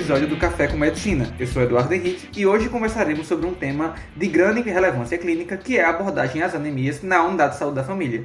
episódio 0.00 0.28
do 0.28 0.38
Café 0.38 0.66
com 0.66 0.78
Medicina. 0.78 1.30
Eu 1.38 1.46
sou 1.46 1.60
Eduardo 1.60 1.92
Henrique 1.92 2.30
e 2.34 2.46
hoje 2.46 2.70
conversaremos 2.70 3.26
sobre 3.26 3.46
um 3.46 3.52
tema 3.52 3.96
de 4.16 4.28
grande 4.28 4.62
relevância 4.62 5.18
clínica 5.18 5.58
que 5.58 5.76
é 5.76 5.84
a 5.84 5.90
abordagem 5.90 6.42
às 6.42 6.54
anemias 6.54 7.02
na 7.02 7.22
unidade 7.22 7.52
de 7.52 7.58
saúde 7.58 7.76
da 7.76 7.84
família. 7.84 8.24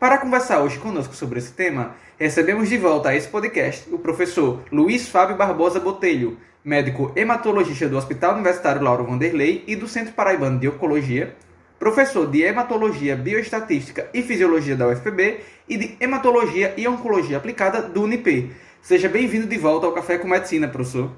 Para 0.00 0.16
conversar 0.16 0.60
hoje 0.60 0.78
conosco 0.78 1.14
sobre 1.14 1.38
esse 1.38 1.52
tema, 1.52 1.94
recebemos 2.18 2.70
de 2.70 2.78
volta 2.78 3.10
a 3.10 3.14
esse 3.14 3.28
podcast 3.28 3.86
o 3.92 3.98
professor 3.98 4.62
Luiz 4.72 5.06
Fábio 5.06 5.36
Barbosa 5.36 5.78
Botelho, 5.78 6.38
médico 6.64 7.12
hematologista 7.14 7.86
do 7.86 7.98
Hospital 7.98 8.32
Universitário 8.32 8.82
Lauro 8.82 9.04
Vanderlei 9.04 9.62
e 9.66 9.76
do 9.76 9.86
Centro 9.86 10.14
Paraibano 10.14 10.58
de 10.58 10.68
Oncologia, 10.70 11.36
professor 11.78 12.26
de 12.30 12.42
Hematologia, 12.42 13.14
Bioestatística 13.14 14.08
e 14.14 14.22
Fisiologia 14.22 14.74
da 14.74 14.88
UFPB 14.88 15.40
e 15.68 15.76
de 15.76 15.96
Hematologia 16.00 16.72
e 16.78 16.88
Oncologia 16.88 17.36
Aplicada 17.36 17.82
do 17.82 18.04
UNIP. 18.04 18.54
Seja 18.84 19.08
bem-vindo 19.08 19.46
de 19.46 19.56
volta 19.56 19.86
ao 19.86 19.92
Café 19.92 20.18
com 20.18 20.28
Medicina, 20.28 20.68
professor. 20.68 21.10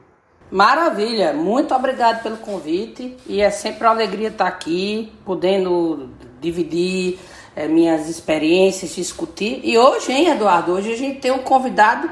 Maravilha, 0.53 1.33
muito 1.33 1.75
obrigado 1.75 2.23
pelo 2.23 2.37
convite 2.37 3.17
e 3.27 3.41
é 3.41 3.51
sempre 3.51 3.83
uma 3.83 3.91
alegria 3.91 4.29
estar 4.29 4.47
aqui, 4.47 5.13
podendo 5.25 6.11
dividir 6.41 7.19
é, 7.57 7.67
minhas 7.67 8.09
experiências, 8.09 8.95
discutir. 8.95 9.63
E 9.65 9.77
hoje, 9.77 10.13
hein, 10.13 10.29
Eduardo, 10.29 10.75
hoje 10.75 10.93
a 10.93 10.97
gente 10.97 11.19
tem 11.19 11.33
um 11.33 11.41
convidado 11.41 12.09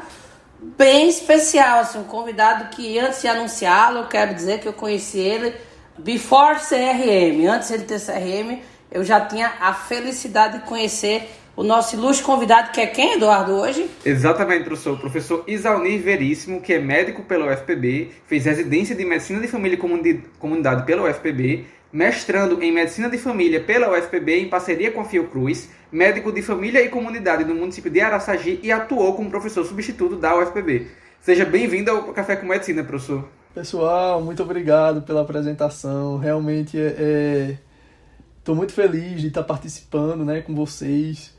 bem 0.76 1.08
especial, 1.08 1.78
assim, 1.78 2.00
um 2.00 2.02
convidado 2.04 2.74
que 2.74 2.98
antes 2.98 3.22
de 3.22 3.28
anunciá-lo, 3.28 3.98
eu 3.98 4.08
quero 4.08 4.34
dizer 4.34 4.58
que 4.58 4.66
eu 4.66 4.72
conheci 4.72 5.20
ele 5.20 5.54
before 5.96 6.56
CRM, 6.56 7.46
antes 7.48 7.68
de 7.68 7.74
ele 7.74 7.84
ter 7.84 8.00
CRM, 8.00 8.60
eu 8.90 9.04
já 9.04 9.20
tinha 9.20 9.52
a 9.60 9.72
felicidade 9.72 10.58
de 10.58 10.64
conhecer 10.64 11.30
o 11.56 11.62
nosso 11.62 11.94
ilustre 11.94 12.24
convidado, 12.24 12.72
que 12.72 12.80
é 12.80 12.86
quem, 12.86 13.14
Eduardo, 13.14 13.52
hoje? 13.52 13.88
Exatamente, 14.04 14.64
professor. 14.64 14.94
O 14.94 14.98
professor 14.98 15.44
Isalnir 15.46 16.00
Veríssimo, 16.00 16.60
que 16.60 16.72
é 16.72 16.80
médico 16.80 17.22
pela 17.22 17.52
UFPB, 17.52 18.10
fez 18.26 18.44
residência 18.44 18.94
de 18.94 19.04
Medicina 19.04 19.40
de 19.40 19.46
Família 19.46 19.76
e 19.76 20.22
Comunidade 20.38 20.84
pela 20.84 21.08
UFPB, 21.08 21.64
mestrando 21.92 22.60
em 22.60 22.72
Medicina 22.72 23.08
de 23.08 23.18
Família 23.18 23.60
pela 23.60 23.92
UFPB 23.92 24.40
em 24.40 24.48
parceria 24.48 24.90
com 24.90 25.00
a 25.00 25.04
Fiocruz, 25.04 25.70
médico 25.92 26.32
de 26.32 26.42
Família 26.42 26.82
e 26.82 26.88
Comunidade 26.88 27.44
no 27.44 27.54
município 27.54 27.90
de 27.90 28.00
Araçagi 28.00 28.58
e 28.60 28.72
atuou 28.72 29.14
como 29.14 29.30
professor 29.30 29.64
substituto 29.64 30.16
da 30.16 30.36
UFPB. 30.36 30.88
Seja 31.20 31.44
bem-vindo 31.44 31.90
ao 31.90 32.12
Café 32.12 32.34
com 32.34 32.46
Medicina, 32.46 32.82
professor. 32.82 33.28
Pessoal, 33.54 34.20
muito 34.20 34.42
obrigado 34.42 35.02
pela 35.02 35.20
apresentação. 35.20 36.18
Realmente 36.18 36.76
estou 36.76 38.54
é, 38.54 38.58
muito 38.58 38.72
feliz 38.72 39.20
de 39.20 39.28
estar 39.28 39.44
participando 39.44 40.24
né, 40.24 40.40
com 40.40 40.52
vocês 40.52 41.33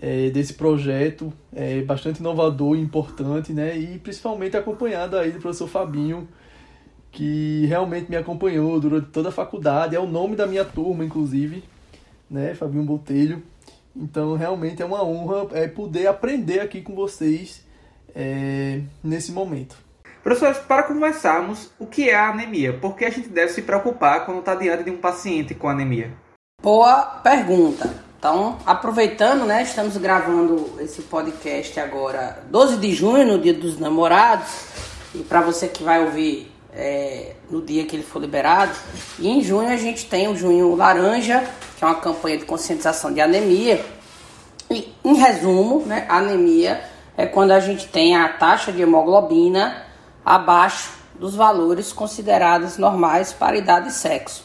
é, 0.00 0.30
desse 0.30 0.54
projeto 0.54 1.32
é, 1.54 1.82
bastante 1.82 2.20
inovador 2.20 2.76
e 2.76 2.80
importante, 2.80 3.52
né? 3.52 3.76
E 3.76 3.98
principalmente 3.98 4.56
acompanhado 4.56 5.16
aí 5.16 5.30
do 5.30 5.40
professor 5.40 5.68
Fabinho, 5.68 6.26
que 7.12 7.66
realmente 7.66 8.08
me 8.08 8.16
acompanhou 8.16 8.80
durante 8.80 9.08
toda 9.08 9.28
a 9.28 9.32
faculdade. 9.32 9.94
É 9.94 10.00
o 10.00 10.06
nome 10.06 10.36
da 10.36 10.46
minha 10.46 10.64
turma, 10.64 11.04
inclusive, 11.04 11.62
né? 12.30 12.54
Fabinho 12.54 12.84
Botelho. 12.84 13.42
Então, 13.94 14.36
realmente 14.36 14.80
é 14.80 14.84
uma 14.84 15.04
honra 15.04 15.48
é, 15.52 15.68
poder 15.68 16.06
aprender 16.06 16.60
aqui 16.60 16.80
com 16.80 16.94
vocês 16.94 17.66
é, 18.14 18.80
nesse 19.02 19.32
momento. 19.32 19.76
Professores, 20.22 20.58
para 20.58 20.82
conversarmos, 20.84 21.70
o 21.78 21.86
que 21.86 22.08
é 22.08 22.14
a 22.14 22.30
anemia? 22.30 22.72
Por 22.72 22.94
que 22.94 23.04
a 23.04 23.10
gente 23.10 23.28
deve 23.28 23.52
se 23.52 23.62
preocupar 23.62 24.24
quando 24.24 24.40
está 24.40 24.54
diante 24.54 24.84
de 24.84 24.90
um 24.90 24.98
paciente 24.98 25.54
com 25.54 25.68
anemia? 25.68 26.12
Boa 26.62 27.20
pergunta. 27.22 28.09
Então, 28.20 28.58
aproveitando, 28.66 29.46
né, 29.46 29.62
estamos 29.62 29.96
gravando 29.96 30.74
esse 30.78 31.00
podcast 31.00 31.80
agora, 31.80 32.42
12 32.50 32.76
de 32.76 32.92
junho, 32.92 33.26
no 33.26 33.38
Dia 33.38 33.54
dos 33.54 33.78
Namorados, 33.78 34.46
e 35.14 35.20
para 35.20 35.40
você 35.40 35.66
que 35.66 35.82
vai 35.82 36.04
ouvir 36.04 36.52
é, 36.70 37.32
no 37.50 37.62
dia 37.62 37.86
que 37.86 37.96
ele 37.96 38.02
for 38.02 38.20
liberado, 38.20 38.72
e 39.18 39.26
em 39.26 39.42
junho 39.42 39.70
a 39.70 39.76
gente 39.78 40.04
tem 40.04 40.28
o 40.28 40.36
Junho 40.36 40.74
Laranja, 40.74 41.48
que 41.78 41.82
é 41.82 41.86
uma 41.86 41.94
campanha 41.94 42.36
de 42.36 42.44
conscientização 42.44 43.10
de 43.10 43.22
anemia. 43.22 43.82
E, 44.70 44.94
em 45.02 45.14
resumo, 45.14 45.86
né, 45.86 46.04
anemia 46.06 46.84
é 47.16 47.24
quando 47.24 47.52
a 47.52 47.60
gente 47.60 47.88
tem 47.88 48.16
a 48.16 48.28
taxa 48.28 48.70
de 48.70 48.82
hemoglobina 48.82 49.86
abaixo 50.22 50.90
dos 51.18 51.34
valores 51.34 51.90
considerados 51.90 52.76
normais 52.76 53.32
para 53.32 53.56
idade 53.56 53.88
e 53.88 53.92
sexo, 53.92 54.44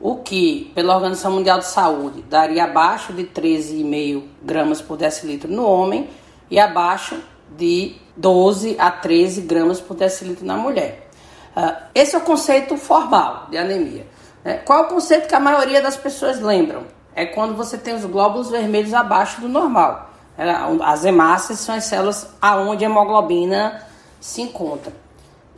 o 0.00 0.16
que, 0.16 0.72
pela 0.74 0.94
Organização 0.94 1.32
Mundial 1.32 1.58
de 1.58 1.66
Saúde, 1.66 2.22
daria 2.22 2.64
abaixo 2.64 3.12
de 3.12 3.24
13,5 3.24 4.22
gramas 4.42 4.80
por 4.80 4.96
decilitro 4.96 5.52
no 5.52 5.66
homem 5.66 6.08
e 6.50 6.58
abaixo 6.58 7.20
de 7.56 7.96
12 8.16 8.76
a 8.78 8.90
13 8.90 9.42
gramas 9.42 9.78
por 9.78 9.94
decilitro 9.94 10.46
na 10.46 10.56
mulher. 10.56 11.10
Uh, 11.54 11.76
esse 11.94 12.14
é 12.14 12.18
o 12.18 12.22
conceito 12.22 12.78
formal 12.78 13.48
de 13.50 13.58
anemia. 13.58 14.06
Né? 14.42 14.54
Qual 14.64 14.84
é 14.84 14.86
o 14.86 14.88
conceito 14.88 15.28
que 15.28 15.34
a 15.34 15.40
maioria 15.40 15.82
das 15.82 15.96
pessoas 15.96 16.40
lembram? 16.40 16.84
É 17.14 17.26
quando 17.26 17.54
você 17.54 17.76
tem 17.76 17.94
os 17.94 18.04
glóbulos 18.06 18.50
vermelhos 18.50 18.94
abaixo 18.94 19.40
do 19.42 19.48
normal. 19.48 20.10
É, 20.38 20.50
as 20.82 21.04
hemácias 21.04 21.58
são 21.58 21.74
as 21.74 21.84
células 21.84 22.26
aonde 22.40 22.84
a 22.84 22.88
hemoglobina 22.88 23.84
se 24.18 24.40
encontra. 24.40 24.92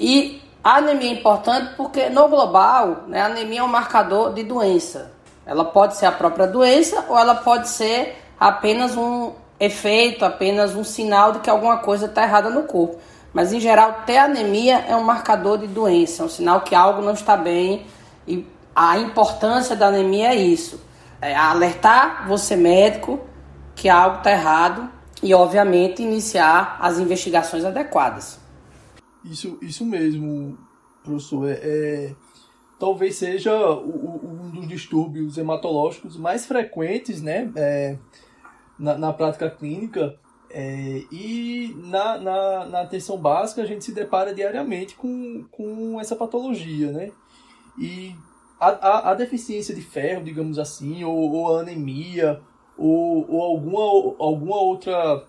E 0.00 0.41
a 0.62 0.76
anemia 0.76 1.10
é 1.10 1.14
importante 1.14 1.74
porque 1.76 2.08
no 2.08 2.28
global, 2.28 3.04
né, 3.08 3.20
a 3.20 3.26
anemia 3.26 3.60
é 3.60 3.62
um 3.62 3.68
marcador 3.68 4.32
de 4.32 4.44
doença. 4.44 5.10
Ela 5.44 5.64
pode 5.64 5.96
ser 5.96 6.06
a 6.06 6.12
própria 6.12 6.46
doença 6.46 7.04
ou 7.08 7.18
ela 7.18 7.34
pode 7.34 7.68
ser 7.68 8.16
apenas 8.38 8.96
um 8.96 9.32
efeito, 9.58 10.24
apenas 10.24 10.74
um 10.74 10.84
sinal 10.84 11.32
de 11.32 11.40
que 11.40 11.50
alguma 11.50 11.78
coisa 11.78 12.06
está 12.06 12.22
errada 12.22 12.48
no 12.48 12.62
corpo. 12.62 12.98
Mas 13.32 13.52
em 13.52 13.58
geral, 13.58 14.02
ter 14.06 14.18
anemia 14.18 14.84
é 14.86 14.94
um 14.94 15.02
marcador 15.02 15.58
de 15.58 15.66
doença, 15.66 16.22
é 16.22 16.26
um 16.26 16.28
sinal 16.28 16.60
que 16.60 16.74
algo 16.74 17.02
não 17.02 17.12
está 17.12 17.36
bem. 17.36 17.86
E 18.26 18.46
a 18.74 18.98
importância 18.98 19.74
da 19.74 19.88
anemia 19.88 20.28
é 20.28 20.36
isso: 20.36 20.80
é 21.20 21.34
alertar 21.34 22.28
você 22.28 22.54
médico 22.54 23.18
que 23.74 23.88
algo 23.88 24.18
está 24.18 24.30
errado 24.30 24.88
e, 25.22 25.34
obviamente, 25.34 26.02
iniciar 26.02 26.76
as 26.80 26.98
investigações 26.98 27.64
adequadas. 27.64 28.41
Isso, 29.24 29.58
isso 29.62 29.84
mesmo, 29.84 30.58
professor. 31.02 31.48
É, 31.48 31.54
é 31.54 32.14
talvez 32.78 33.14
seja 33.14 33.54
o, 33.54 33.90
o, 33.90 34.28
um 34.28 34.50
dos 34.50 34.66
distúrbios 34.66 35.38
hematológicos 35.38 36.16
mais 36.16 36.46
frequentes 36.46 37.22
né, 37.22 37.52
é, 37.54 37.96
na, 38.76 38.98
na 38.98 39.12
prática 39.12 39.48
clínica. 39.48 40.18
É, 40.50 41.04
e 41.10 41.74
na, 41.78 42.18
na, 42.18 42.66
na 42.66 42.80
atenção 42.82 43.16
básica 43.16 43.62
a 43.62 43.64
gente 43.64 43.84
se 43.84 43.92
depara 43.92 44.34
diariamente 44.34 44.96
com, 44.96 45.44
com 45.50 45.98
essa 46.00 46.16
patologia, 46.16 46.90
né? 46.90 47.10
E 47.78 48.14
a, 48.60 48.68
a, 48.68 49.10
a 49.10 49.14
deficiência 49.14 49.74
de 49.74 49.80
ferro, 49.80 50.24
digamos 50.24 50.58
assim, 50.58 51.04
ou, 51.04 51.32
ou 51.32 51.58
anemia, 51.58 52.40
ou, 52.76 53.30
ou 53.30 53.42
alguma, 53.42 54.16
alguma 54.18 54.60
outra 54.60 55.24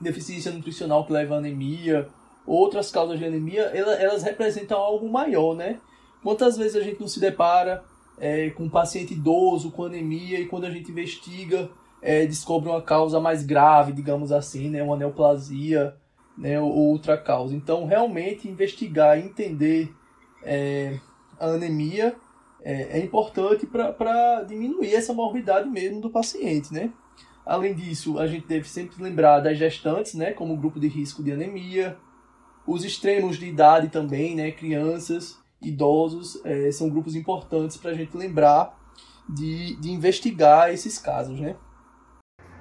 deficiência 0.00 0.50
nutricional 0.50 1.04
que 1.04 1.12
leva 1.12 1.34
à 1.34 1.38
anemia, 1.38 2.08
outras 2.46 2.90
causas 2.90 3.18
de 3.18 3.24
anemia, 3.24 3.62
elas 3.62 4.22
representam 4.22 4.78
algo 4.78 5.08
maior, 5.08 5.54
né? 5.54 5.78
Quantas 6.22 6.56
vezes 6.56 6.76
a 6.76 6.80
gente 6.80 7.00
não 7.00 7.08
se 7.08 7.20
depara 7.20 7.84
é, 8.18 8.50
com 8.50 8.64
um 8.64 8.68
paciente 8.68 9.14
idoso 9.14 9.70
com 9.70 9.84
anemia 9.84 10.40
e 10.40 10.46
quando 10.46 10.64
a 10.64 10.70
gente 10.70 10.90
investiga, 10.90 11.70
é, 12.00 12.26
descobre 12.26 12.68
uma 12.68 12.82
causa 12.82 13.20
mais 13.20 13.44
grave, 13.44 13.92
digamos 13.92 14.30
assim, 14.30 14.68
né? 14.70 14.82
Uma 14.82 14.96
neoplasia, 14.96 15.94
né? 16.36 16.60
Ou 16.60 16.70
outra 16.70 17.16
causa. 17.16 17.54
Então, 17.54 17.86
realmente, 17.86 18.48
investigar 18.48 19.18
e 19.18 19.22
entender 19.22 19.94
é, 20.42 20.98
a 21.38 21.46
anemia 21.46 22.14
é, 22.62 22.98
é 22.98 23.04
importante 23.04 23.66
para 23.66 24.42
diminuir 24.42 24.94
essa 24.94 25.12
morbidade 25.12 25.68
mesmo 25.68 26.00
do 26.00 26.10
paciente, 26.10 26.72
né? 26.72 26.90
Além 27.44 27.74
disso, 27.74 28.18
a 28.18 28.26
gente 28.26 28.46
deve 28.46 28.66
sempre 28.66 29.02
lembrar 29.02 29.40
das 29.40 29.58
gestantes, 29.58 30.14
né? 30.14 30.32
Como 30.32 30.56
grupo 30.56 30.80
de 30.80 30.88
risco 30.88 31.22
de 31.22 31.32
anemia, 31.32 31.98
os 32.66 32.84
extremos 32.84 33.36
de 33.36 33.46
idade 33.46 33.88
também, 33.88 34.34
né? 34.34 34.50
Crianças, 34.50 35.38
idosos, 35.60 36.40
é, 36.44 36.70
são 36.70 36.88
grupos 36.88 37.14
importantes 37.14 37.76
para 37.76 37.90
a 37.90 37.94
gente 37.94 38.16
lembrar 38.16 38.78
de, 39.28 39.76
de 39.76 39.90
investigar 39.90 40.72
esses 40.72 40.98
casos, 40.98 41.40
né? 41.40 41.56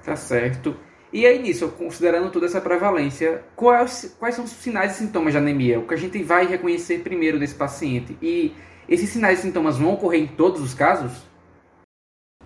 Tá 0.03 0.15
certo. 0.15 0.75
E 1.11 1.25
aí 1.25 1.39
nisso, 1.39 1.69
considerando 1.69 2.31
toda 2.31 2.47
essa 2.47 2.59
prevalência, 2.59 3.43
quais, 3.55 4.15
quais 4.19 4.35
são 4.35 4.45
os 4.45 4.51
sinais 4.51 4.93
e 4.93 4.97
sintomas 4.97 5.31
de 5.31 5.37
anemia? 5.37 5.79
O 5.79 5.87
que 5.87 5.93
a 5.93 5.97
gente 5.97 6.21
vai 6.23 6.47
reconhecer 6.47 7.03
primeiro 7.03 7.37
nesse 7.37 7.53
paciente? 7.53 8.17
E 8.21 8.53
esses 8.89 9.09
sinais 9.09 9.39
e 9.39 9.41
sintomas 9.43 9.77
vão 9.77 9.93
ocorrer 9.93 10.21
em 10.21 10.27
todos 10.27 10.59
os 10.61 10.73
casos? 10.73 11.11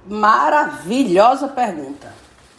Maravilhosa 0.05 1.47
pergunta. 1.47 2.13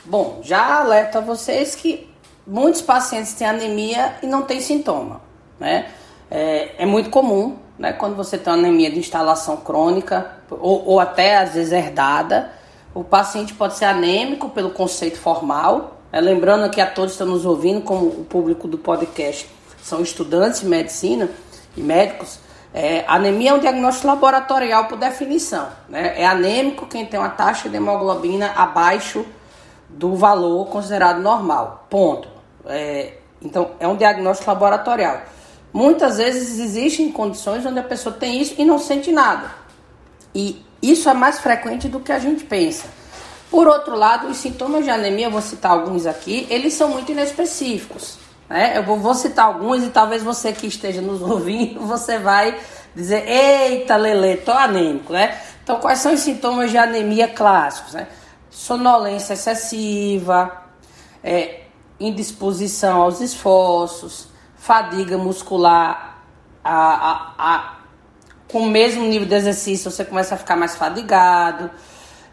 Bom, 0.05 0.41
já 0.43 0.81
alerto 0.81 1.19
a 1.19 1.21
vocês 1.21 1.75
que 1.75 2.08
muitos 2.49 2.81
pacientes 2.81 3.35
têm 3.35 3.47
anemia 3.47 4.17
e 4.23 4.27
não 4.27 4.43
têm 4.43 4.61
sintoma, 4.61 5.21
né? 5.61 5.87
É, 6.31 6.83
é 6.83 6.87
muito 6.87 7.11
comum, 7.11 7.57
né? 7.79 7.93
Quando 7.93 8.17
você 8.17 8.39
tem 8.39 8.53
anemia 8.53 8.91
de 8.91 8.99
instalação 8.99 9.59
crônica 9.59 10.31
ou, 10.51 10.85
ou 10.87 11.01
até 11.01 11.37
às 11.37 11.55
vezes 11.55 11.73
herdada, 11.73 12.51
o 12.95 13.05
paciente 13.05 13.53
pode 13.55 13.75
ser 13.75 13.85
anêmico 13.85 14.49
pelo 14.49 14.71
conceito 14.71 15.19
formal. 15.19 15.99
Né? 16.11 16.21
Lembrando 16.21 16.65
aqui 16.65 16.81
a 16.81 16.87
todos 16.87 17.13
que 17.13 17.23
estão 17.23 17.27
nos 17.27 17.45
ouvindo, 17.45 17.83
como 17.83 18.07
o 18.07 18.25
público 18.25 18.67
do 18.67 18.79
podcast 18.79 19.49
são 19.83 20.01
estudantes 20.01 20.61
de 20.61 20.67
medicina 20.67 21.29
e 21.77 21.81
médicos, 21.81 22.41
é, 22.75 23.05
anemia 23.07 23.51
é 23.51 23.55
um 23.55 23.59
diagnóstico 23.59 24.07
laboratorial 24.07 24.87
por 24.87 24.99
definição. 24.99 25.69
Né? 25.89 26.21
É 26.21 26.27
anêmico 26.27 26.87
quem 26.87 27.07
tem 27.07 27.19
uma 27.21 27.31
taxa 27.31 27.69
de 27.69 27.77
hemoglobina 27.77 28.53
abaixo 28.57 29.25
do 29.89 30.15
valor 30.15 30.67
considerado 30.67 31.21
normal. 31.21 31.87
Ponto. 31.89 32.38
É, 32.69 33.15
então, 33.41 33.73
é 33.81 33.89
um 33.89 33.97
diagnóstico 33.97 34.51
laboratorial. 34.51 35.23
Muitas 35.73 36.19
vezes 36.19 36.59
existem 36.59 37.11
condições 37.11 37.65
onde 37.65 37.79
a 37.79 37.83
pessoa 37.83 38.15
tem 38.15 38.41
isso 38.41 38.55
e 38.59 38.65
não 38.65 38.79
sente 38.79 39.13
nada. 39.13 39.51
E 40.35 40.65
isso 40.83 41.09
é 41.09 41.15
mais 41.15 41.39
frequente 41.39 41.89
do 41.89 42.01
que 42.01 42.13
a 42.13 42.19
gente 42.19 42.45
pensa. 42.45 42.87
Por 43.51 43.67
outro 43.67 43.97
lado, 43.97 44.29
os 44.29 44.37
sintomas 44.37 44.85
de 44.85 44.91
anemia, 44.91 45.31
vou 45.31 45.41
citar 45.41 45.73
alguns 45.73 46.07
aqui, 46.07 46.47
eles 46.51 46.75
são 46.75 46.89
muito 46.89 47.11
inespecíficos. 47.13 48.19
Né? 48.49 48.77
Eu 48.77 48.83
vou, 48.83 48.99
vou 48.99 49.15
citar 49.15 49.47
alguns 49.47 49.85
e 49.85 49.89
talvez 49.89 50.23
você 50.23 50.53
que 50.53 50.67
esteja 50.67 51.01
nos 51.01 51.21
ouvindo, 51.23 51.81
você 51.81 52.19
vai 52.19 52.59
dizer, 52.95 53.27
eita, 53.29 53.97
Lele, 53.97 54.39
tô 54.39 54.53
anêmico, 54.53 55.13
né? 55.13 55.39
Então, 55.63 55.79
quais 55.81 55.99
são 55.99 56.15
os 56.15 56.21
sintomas 56.21 56.71
de 56.71 56.79
anemia 56.79 57.29
clássicos, 57.29 57.95
né? 57.95 58.09
Sonolência 58.51 59.35
excessiva, 59.35 60.65
é, 61.23 61.61
indisposição 62.01 63.03
aos 63.03 63.21
esforços, 63.21 64.29
fadiga 64.57 65.17
muscular, 65.19 66.23
a, 66.63 66.75
a, 66.75 67.35
a, 67.39 67.77
com 68.51 68.61
o 68.61 68.71
mesmo 68.71 69.05
nível 69.05 69.27
de 69.27 69.35
exercício 69.35 69.91
você 69.91 70.05
começa 70.05 70.35
a 70.35 70.39
ficar 70.39 70.57
mais 70.57 70.77
fadigado. 70.77 71.71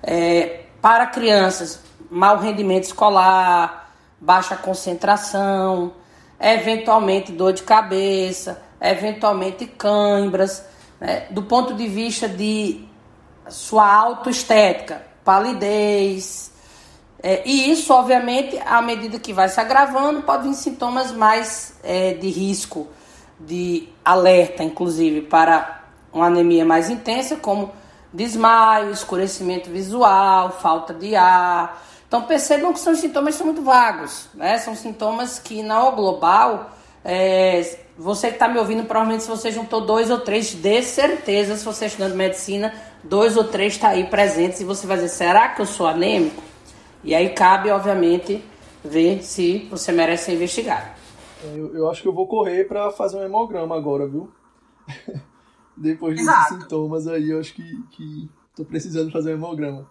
É, 0.03 0.65
para 0.81 1.07
crianças, 1.07 1.79
mau 2.09 2.37
rendimento 2.37 2.83
escolar, 2.83 3.91
baixa 4.19 4.55
concentração, 4.55 5.93
eventualmente 6.39 7.31
dor 7.31 7.53
de 7.53 7.63
cabeça, 7.63 8.61
eventualmente 8.79 9.65
cãibras, 9.65 10.63
né? 10.99 11.27
do 11.31 11.43
ponto 11.43 11.73
de 11.73 11.87
vista 11.87 12.27
de 12.27 12.85
sua 13.49 13.91
autoestética, 13.91 15.05
palidez. 15.23 16.51
É, 17.27 17.41
e 17.43 17.71
isso, 17.71 17.91
obviamente, 17.91 18.55
à 18.63 18.83
medida 18.83 19.17
que 19.17 19.33
vai 19.33 19.49
se 19.49 19.59
agravando, 19.59 20.21
pode 20.21 20.47
vir 20.47 20.53
sintomas 20.53 21.11
mais 21.11 21.73
é, 21.83 22.13
de 22.13 22.29
risco, 22.29 22.87
de 23.39 23.89
alerta, 24.05 24.63
inclusive, 24.63 25.21
para 25.21 25.85
uma 26.13 26.27
anemia 26.27 26.63
mais 26.63 26.87
intensa, 26.87 27.35
como 27.35 27.71
desmaio, 28.13 28.91
escurecimento 28.91 29.71
visual, 29.71 30.51
falta 30.51 30.93
de 30.93 31.15
ar. 31.15 31.83
Então 32.07 32.21
percebam 32.21 32.71
que 32.71 32.79
são 32.79 32.93
sintomas 32.93 33.33
são 33.33 33.47
muito 33.47 33.63
vagos, 33.63 34.29
né? 34.35 34.59
São 34.59 34.75
sintomas 34.75 35.39
que 35.39 35.63
na 35.63 35.89
global, 35.89 36.69
é, 37.03 37.79
você 37.97 38.27
que 38.27 38.35
está 38.35 38.47
me 38.47 38.59
ouvindo, 38.59 38.83
provavelmente 38.83 39.23
se 39.23 39.29
você 39.29 39.51
juntou 39.51 39.81
dois 39.81 40.11
ou 40.11 40.19
três, 40.19 40.53
de 40.53 40.83
certeza, 40.83 41.57
se 41.57 41.65
você 41.65 41.85
é 41.85 41.87
estudando 41.87 42.13
medicina, 42.13 42.71
dois 43.03 43.35
ou 43.35 43.45
três 43.45 43.73
está 43.73 43.89
aí 43.89 44.03
presentes 44.03 44.61
e 44.61 44.63
você 44.63 44.85
vai 44.85 44.97
dizer, 44.97 45.09
será 45.09 45.49
que 45.49 45.59
eu 45.59 45.65
sou 45.65 45.87
anêmico? 45.87 46.53
E 47.05 47.13
aí 47.13 47.29
cabe, 47.29 47.69
obviamente, 47.69 48.43
ver 48.83 49.21
se 49.23 49.67
você 49.69 49.91
merece 49.91 50.25
ser 50.25 50.33
investigado. 50.33 50.89
Eu, 51.43 51.75
eu 51.75 51.89
acho 51.89 52.01
que 52.01 52.07
eu 52.07 52.13
vou 52.13 52.25
correr 52.25 52.67
para 52.67 52.89
fazer 52.89 53.17
um 53.17 53.23
hemograma 53.23 53.75
agora, 53.77 54.07
viu? 54.07 54.31
Depois 55.77 56.15
desses 56.15 56.27
Exato. 56.27 56.63
sintomas 56.63 57.07
aí, 57.07 57.29
eu 57.29 57.39
acho 57.39 57.53
que, 57.53 57.83
que 57.91 58.27
tô 58.55 58.65
precisando 58.65 59.11
fazer 59.11 59.33
um 59.33 59.37
hemograma. 59.37 59.87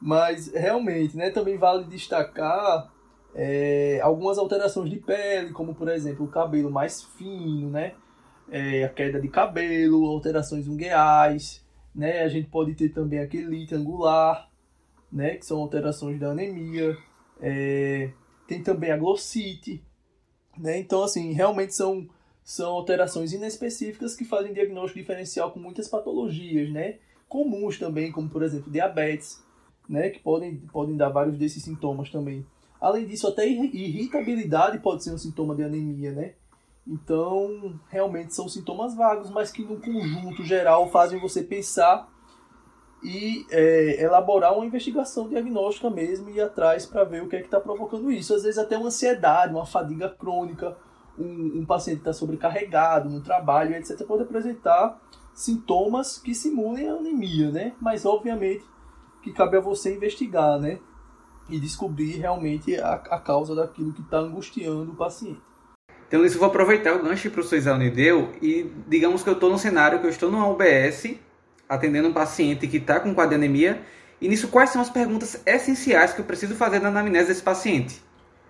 Mas 0.00 0.46
realmente, 0.52 1.16
né, 1.16 1.28
também 1.30 1.58
vale 1.58 1.86
destacar 1.86 2.88
é, 3.34 3.98
algumas 4.00 4.38
alterações 4.38 4.88
de 4.88 5.00
pele, 5.00 5.50
como 5.50 5.74
por 5.74 5.88
exemplo 5.88 6.24
o 6.24 6.30
cabelo 6.30 6.70
mais 6.70 7.02
fino, 7.02 7.68
né? 7.68 7.94
É, 8.48 8.84
a 8.84 8.88
queda 8.90 9.20
de 9.20 9.26
cabelo, 9.26 10.06
alterações 10.06 10.68
ungueais, 10.68 11.64
né? 11.92 12.22
A 12.22 12.28
gente 12.28 12.48
pode 12.48 12.74
ter 12.74 12.90
também 12.90 13.18
aquele 13.18 13.66
angular, 13.72 14.48
né? 15.14 15.36
Que 15.36 15.46
são 15.46 15.60
alterações 15.60 16.18
da 16.18 16.32
anemia. 16.32 16.98
É, 17.40 18.10
tem 18.48 18.62
também 18.62 18.90
a 18.90 18.96
glossite, 18.96 19.82
né? 20.58 20.78
Então, 20.78 21.04
assim, 21.04 21.32
realmente 21.32 21.74
são 21.74 22.08
são 22.42 22.72
alterações 22.72 23.32
inespecíficas 23.32 24.14
que 24.14 24.22
fazem 24.22 24.52
diagnóstico 24.52 25.00
diferencial 25.00 25.50
com 25.50 25.58
muitas 25.58 25.88
patologias, 25.88 26.70
né? 26.70 26.98
Comuns 27.26 27.78
também, 27.78 28.12
como 28.12 28.28
por 28.28 28.42
exemplo 28.42 28.70
diabetes, 28.70 29.42
né? 29.88 30.10
Que 30.10 30.18
podem, 30.18 30.56
podem 30.56 30.94
dar 30.94 31.08
vários 31.08 31.38
desses 31.38 31.62
sintomas 31.62 32.10
também. 32.10 32.44
Além 32.78 33.06
disso, 33.06 33.26
até 33.26 33.48
irritabilidade 33.48 34.78
pode 34.80 35.02
ser 35.02 35.12
um 35.12 35.18
sintoma 35.18 35.54
de 35.54 35.62
anemia, 35.62 36.12
né? 36.12 36.34
Então, 36.86 37.80
realmente 37.88 38.34
são 38.34 38.46
sintomas 38.46 38.94
vagos, 38.94 39.30
mas 39.30 39.50
que 39.50 39.62
no 39.62 39.80
conjunto 39.80 40.44
geral 40.44 40.90
fazem 40.90 41.18
você 41.18 41.42
pensar 41.42 42.12
e 43.04 43.46
é, 43.50 44.02
elaborar 44.02 44.54
uma 44.54 44.64
investigação 44.64 45.28
diagnóstica 45.28 45.90
mesmo 45.90 46.30
e 46.30 46.36
ir 46.36 46.40
atrás 46.40 46.86
para 46.86 47.04
ver 47.04 47.22
o 47.22 47.28
que 47.28 47.36
é 47.36 47.40
que 47.40 47.44
está 47.44 47.60
provocando 47.60 48.10
isso. 48.10 48.34
Às 48.34 48.44
vezes 48.44 48.58
até 48.58 48.78
uma 48.78 48.86
ansiedade, 48.86 49.52
uma 49.52 49.66
fadiga 49.66 50.08
crônica, 50.08 50.74
um, 51.18 51.60
um 51.60 51.66
paciente 51.66 51.98
está 51.98 52.14
sobrecarregado 52.14 53.10
no 53.10 53.20
trabalho, 53.20 53.74
etc., 53.74 54.02
pode 54.06 54.22
apresentar 54.22 54.98
sintomas 55.34 56.16
que 56.18 56.34
simulem 56.34 56.88
a 56.88 56.94
anemia, 56.94 57.50
né? 57.50 57.72
Mas, 57.78 58.06
obviamente, 58.06 58.64
que 59.22 59.32
cabe 59.32 59.58
a 59.58 59.60
você 59.60 59.94
investigar, 59.94 60.58
né? 60.58 60.78
E 61.50 61.60
descobrir 61.60 62.16
realmente 62.16 62.74
a, 62.80 62.94
a 62.94 63.20
causa 63.20 63.54
daquilo 63.54 63.92
que 63.92 64.00
está 64.00 64.18
angustiando 64.18 64.92
o 64.92 64.96
paciente. 64.96 65.42
Então, 66.08 66.24
isso 66.24 66.36
eu 66.36 66.40
vou 66.40 66.48
aproveitar 66.48 66.94
o 66.94 67.02
gancho 67.02 67.22
que 67.22 67.28
o 67.28 67.32
professor 67.32 67.56
Isauni 67.56 67.90
deu 67.90 68.32
e 68.40 68.72
digamos 68.86 69.22
que 69.22 69.28
eu 69.28 69.34
estou 69.34 69.50
num 69.50 69.58
cenário 69.58 70.00
que 70.00 70.06
eu 70.06 70.10
estou 70.10 70.30
numa 70.30 70.48
UBS 70.48 71.18
atendendo 71.68 72.08
um 72.08 72.12
paciente 72.12 72.66
que 72.66 72.76
está 72.76 73.00
com 73.00 73.14
quadro 73.14 73.30
de 73.30 73.36
anemia 73.36 73.80
e 74.20 74.28
nisso 74.28 74.48
quais 74.48 74.70
são 74.70 74.80
as 74.80 74.90
perguntas 74.90 75.42
essenciais 75.46 76.12
que 76.12 76.20
eu 76.20 76.24
preciso 76.24 76.54
fazer 76.54 76.80
na 76.80 76.88
anamnese 76.88 77.28
desse 77.28 77.42
paciente? 77.42 78.00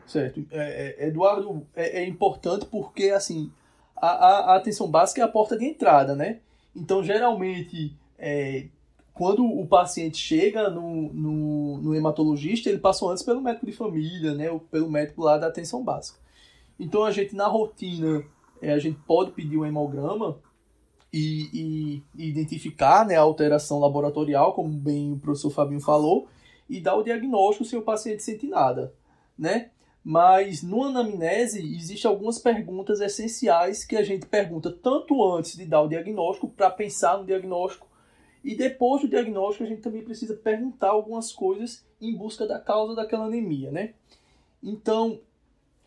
Certo. 0.07 0.45
É, 0.51 0.97
é, 0.99 1.09
Eduardo, 1.09 1.67
é, 1.75 2.03
é, 2.03 2.07
importante 2.07 2.67
porque, 2.67 3.11
assim, 3.11 3.51
a, 3.97 4.09
a, 4.53 4.57
atenção 4.57 4.91
básica 4.91 5.21
é 5.21 5.25
a 5.25 5.29
porta 5.29 5.57
de 5.57 5.65
entrada, 5.65 6.15
né? 6.15 6.41
Então, 6.77 7.03
geralmente, 7.03 7.97
é, 8.19 8.67
quando 9.13 9.45
o 9.45 9.67
paciente 9.67 10.19
chega 10.19 10.69
no, 10.69 11.13
no, 11.13 11.79
no, 11.79 11.95
hematologista, 11.95 12.69
ele 12.69 12.79
passou 12.79 13.11
antes 13.11 13.23
pelo 13.23 13.41
médico 13.41 13.67
de 13.67 13.73
família, 13.73 14.35
né? 14.35 14.51
Ou 14.51 14.61
pelo 14.61 14.91
médico 14.91 15.23
lá 15.23 15.39
da 15.39 15.47
atenção 15.47 15.83
básica. 15.83 16.19
Então, 16.79 17.05
a 17.05 17.11
gente, 17.11 17.35
na 17.35 17.47
rotina, 17.47 18.23
é, 18.61 18.73
a 18.73 18.79
gente 18.79 18.99
pode 19.07 19.33
pedir 19.33 19.57
um 19.57 19.65
hemograma 19.65 20.39
e, 21.17 22.03
e, 22.17 22.29
identificar 22.29 23.07
né, 23.07 23.15
a 23.15 23.21
alteração 23.21 23.79
laboratorial, 23.79 24.53
como 24.53 24.69
bem 24.69 25.13
o 25.13 25.19
professor 25.19 25.51
Fabinho 25.51 25.81
falou, 25.81 26.27
e 26.69 26.81
dar 26.81 26.97
o 26.97 27.05
diagnóstico 27.05 27.65
se 27.65 27.77
o 27.77 27.83
paciente 27.83 28.25
sente 28.25 28.49
nada, 28.49 28.93
né? 29.39 29.71
Mas 30.03 30.61
no 30.61 30.83
anamnese 30.83 31.61
existem 31.61 32.11
algumas 32.11 32.39
perguntas 32.39 33.01
essenciais 33.01 33.85
que 33.85 33.97
a 33.97 34.03
gente 34.03 34.27
pergunta 34.27 34.73
tanto 34.73 35.23
antes 35.25 35.57
de 35.57 35.65
dar 35.65 35.83
o 35.83 35.89
diagnóstico, 35.89 36.49
para 36.49 36.69
pensar 36.69 37.17
no 37.17 37.25
diagnóstico, 37.25 37.87
e 38.43 38.57
depois 38.57 39.01
do 39.01 39.09
diagnóstico 39.09 39.63
a 39.63 39.69
gente 39.69 39.83
também 39.83 40.03
precisa 40.03 40.35
perguntar 40.35 40.89
algumas 40.89 41.33
coisas 41.33 41.87
em 42.01 42.15
busca 42.15 42.45
da 42.45 42.59
causa 42.59 42.95
daquela 42.97 43.27
anemia, 43.27 43.71
né? 43.71 43.95
Então, 44.61 45.21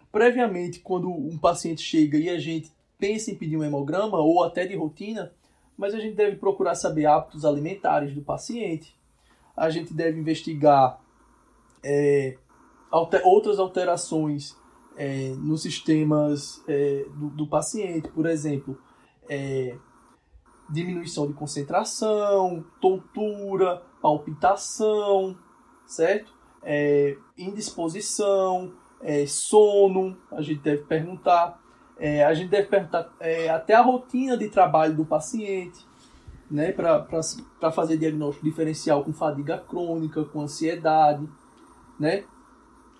previamente, 0.09 0.79
quando 0.79 1.09
um 1.09 1.37
paciente 1.37 1.81
chega 1.81 2.17
e 2.17 2.29
a 2.29 2.39
gente 2.39 2.71
pensa 2.97 3.31
em 3.31 3.35
pedir 3.35 3.57
um 3.57 3.63
hemograma 3.63 4.19
ou 4.19 4.43
até 4.43 4.65
de 4.65 4.75
rotina, 4.75 5.31
mas 5.77 5.93
a 5.93 5.99
gente 5.99 6.15
deve 6.15 6.37
procurar 6.37 6.75
saber 6.75 7.05
hábitos 7.05 7.45
alimentares 7.45 8.13
do 8.13 8.21
paciente, 8.21 8.97
a 9.55 9.69
gente 9.69 9.93
deve 9.93 10.19
investigar 10.19 10.99
é, 11.83 12.37
alter, 12.91 13.21
outras 13.25 13.59
alterações 13.59 14.55
é, 14.95 15.29
nos 15.37 15.61
sistemas 15.61 16.63
é, 16.67 17.05
do, 17.15 17.29
do, 17.29 17.47
paciente, 17.47 18.07
por 18.09 18.25
exemplo, 18.25 18.77
é, 19.29 19.75
diminuição 20.69 21.27
de 21.27 21.33
concentração, 21.33 22.65
tontura, 22.81 23.83
palpitação, 24.01 25.37
certo? 25.85 26.33
É, 26.63 27.15
indisposição, 27.37 28.73
é, 29.01 29.25
sono, 29.27 30.17
a 30.31 30.41
gente 30.41 30.61
deve 30.61 30.83
perguntar. 30.83 31.61
É, 31.99 32.23
a 32.23 32.33
gente 32.33 32.49
deve 32.49 32.67
perguntar 32.67 33.09
até 33.53 33.73
a 33.73 33.81
rotina 33.81 34.37
de 34.37 34.49
trabalho 34.49 34.95
do 34.95 35.05
paciente, 35.05 35.85
né, 36.49 36.71
para 36.71 37.71
fazer 37.71 37.97
diagnóstico 37.97 38.45
diferencial 38.45 39.03
com 39.03 39.11
fadiga 39.11 39.57
crônica, 39.57 40.23
com 40.23 40.41
ansiedade, 40.41 41.27
né? 41.99 42.23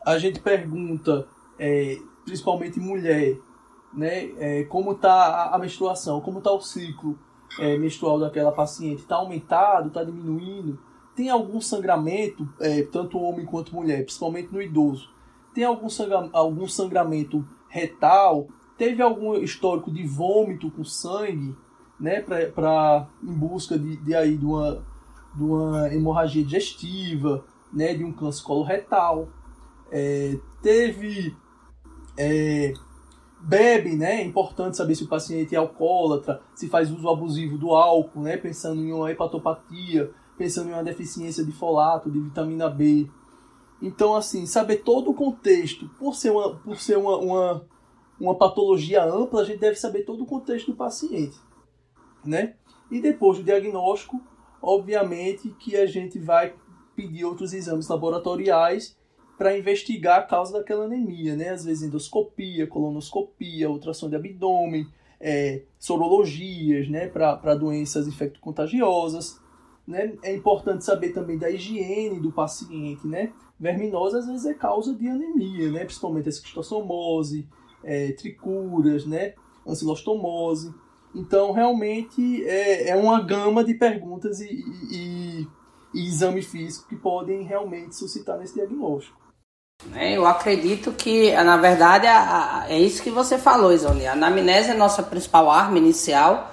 a 0.07 0.17
gente 0.17 0.39
pergunta, 0.39 1.27
é, 1.59 1.97
principalmente 2.23 2.79
mulher, 2.79 3.37
né, 3.93 4.29
é, 4.37 4.63
como 4.63 4.93
está 4.93 5.49
a 5.53 5.59
menstruação, 5.59 6.21
como 6.21 6.37
está 6.37 6.49
o 6.49 6.61
ciclo 6.61 7.19
é, 7.59 7.77
menstrual 7.77 8.17
daquela 8.17 8.53
paciente, 8.53 9.01
está 9.01 9.17
aumentado, 9.17 9.89
está 9.89 10.05
diminuindo, 10.05 10.79
tem 11.13 11.29
algum 11.29 11.59
sangramento, 11.59 12.47
é, 12.61 12.83
tanto 12.83 13.19
homem 13.19 13.45
quanto 13.45 13.75
mulher, 13.75 14.05
principalmente 14.05 14.49
no 14.53 14.61
idoso, 14.61 15.09
tem 15.53 15.65
algum, 15.65 15.89
sangra, 15.89 16.29
algum 16.31 16.69
sangramento 16.69 17.45
retal, 17.67 18.47
teve 18.77 19.01
algum 19.01 19.35
histórico 19.35 19.91
de 19.91 20.05
vômito 20.05 20.69
com 20.71 20.83
sangue, 20.83 21.55
né, 21.99 22.21
pra, 22.21 22.45
pra, 22.47 23.07
em 23.23 23.33
busca 23.33 23.77
de, 23.77 23.97
de, 23.97 24.15
aí, 24.15 24.37
de, 24.37 24.45
uma, 24.45 24.83
de 25.35 25.43
uma 25.43 25.93
hemorragia 25.93 26.43
digestiva, 26.43 27.43
né, 27.73 27.93
de 27.93 28.03
um 28.03 28.11
câncer 28.11 28.43
coloretal. 28.43 29.29
É, 29.91 30.37
teve 30.61 31.35
é, 32.17 32.73
bebe, 33.39 33.95
né? 33.95 34.21
É 34.21 34.25
importante 34.25 34.77
saber 34.77 34.95
se 34.95 35.03
o 35.03 35.07
paciente 35.07 35.55
é 35.55 35.57
alcoólatra, 35.57 36.41
se 36.55 36.67
faz 36.67 36.91
uso 36.91 37.07
abusivo 37.09 37.57
do 37.57 37.71
álcool, 37.73 38.21
né? 38.21 38.37
Pensando 38.37 38.81
em 38.81 38.91
uma 38.91 39.11
hepatopatia, 39.11 40.11
pensando 40.37 40.69
em 40.69 40.73
uma 40.73 40.83
deficiência 40.83 41.43
de 41.43 41.51
folato, 41.51 42.11
de 42.11 42.19
vitamina 42.19 42.69
B. 42.69 43.07
Então, 43.81 44.15
assim, 44.15 44.45
saber 44.45 44.77
todo 44.77 45.11
o 45.11 45.13
contexto, 45.13 45.87
por 45.99 46.15
ser 46.15 46.31
uma, 46.31 46.55
por 46.55 46.77
ser 46.77 46.97
uma, 46.97 47.17
uma, 47.17 47.65
uma 48.19 48.35
patologia 48.35 49.03
ampla, 49.03 49.41
a 49.41 49.45
gente 49.45 49.59
deve 49.59 49.75
saber 49.75 50.03
todo 50.03 50.23
o 50.23 50.25
contexto 50.25 50.71
do 50.71 50.77
paciente, 50.77 51.37
né? 52.25 52.55
E 52.89 52.99
depois 52.99 53.37
do 53.37 53.43
diagnóstico, 53.43 54.21
obviamente 54.61 55.49
que 55.59 55.75
a 55.75 55.85
gente 55.85 56.17
vai 56.17 56.53
pedir 56.95 57.25
outros 57.25 57.53
exames 57.53 57.87
laboratoriais 57.87 58.97
para 59.37 59.57
investigar 59.57 60.19
a 60.19 60.23
causa 60.23 60.57
daquela 60.57 60.85
anemia, 60.85 61.35
né? 61.35 61.49
Às 61.49 61.63
vezes 61.63 61.83
endoscopia, 61.83 62.65
colonoscopia, 62.65 63.69
ultrassom 63.69 64.09
de 64.09 64.15
abdômen, 64.15 64.87
é, 65.19 65.61
sorologias, 65.77 66.89
né? 66.89 67.07
Para 67.07 67.53
doenças 67.53 68.07
infecto-contagiosas. 68.07 69.39
Né? 69.87 70.17
É 70.23 70.35
importante 70.35 70.83
saber 70.83 71.09
também 71.09 71.37
da 71.37 71.49
higiene 71.49 72.19
do 72.19 72.31
paciente, 72.31 73.07
né? 73.07 73.31
Verminose 73.59 74.17
às 74.17 74.27
vezes 74.27 74.45
é 74.45 74.53
causa 74.53 74.93
de 74.93 75.07
anemia, 75.07 75.71
né? 75.71 75.85
Principalmente 75.85 76.25
a 76.25 76.29
esquistossomose, 76.29 77.47
é, 77.83 78.11
tricuras, 78.13 79.05
né? 79.05 79.33
Ancilostomose. 79.65 80.73
Então, 81.15 81.51
realmente, 81.51 82.43
é, 82.45 82.89
é 82.89 82.95
uma 82.95 83.21
gama 83.21 83.63
de 83.63 83.73
perguntas 83.73 84.39
e, 84.39 84.49
e, 84.91 85.47
e 85.93 86.07
exame 86.07 86.41
físico 86.41 86.87
que 86.87 86.95
podem 86.95 87.43
realmente 87.43 87.95
suscitar 87.95 88.37
nesse 88.37 88.53
diagnóstico. 88.53 89.17
É, 89.93 90.17
eu 90.17 90.25
acredito 90.25 90.91
que, 90.91 91.31
na 91.33 91.57
verdade, 91.57 92.07
é 92.67 92.79
isso 92.79 93.01
que 93.01 93.11
você 93.11 93.37
falou, 93.37 93.71
Isoni. 93.71 94.07
A 94.07 94.13
anamnese 94.13 94.69
é 94.69 94.73
a 94.73 94.77
nossa 94.77 95.03
principal 95.03 95.49
arma 95.49 95.77
inicial 95.77 96.51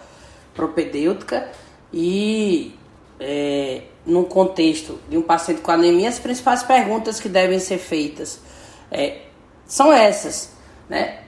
propedêutica 0.54 1.50
e 1.93 2.75
é, 3.19 3.83
no 4.07 4.25
contexto 4.25 4.99
de 5.09 5.16
um 5.16 5.23
paciente 5.23 5.61
com 5.61 5.71
anemia, 5.71 6.09
as 6.09 6.19
principais 6.19 6.62
perguntas 6.62 7.19
que 7.19 7.28
devem 7.28 7.59
ser 7.59 7.78
feitas 7.78 8.40
é, 8.90 9.23
são 9.66 9.93
essas, 9.93 10.53
né? 10.88 11.21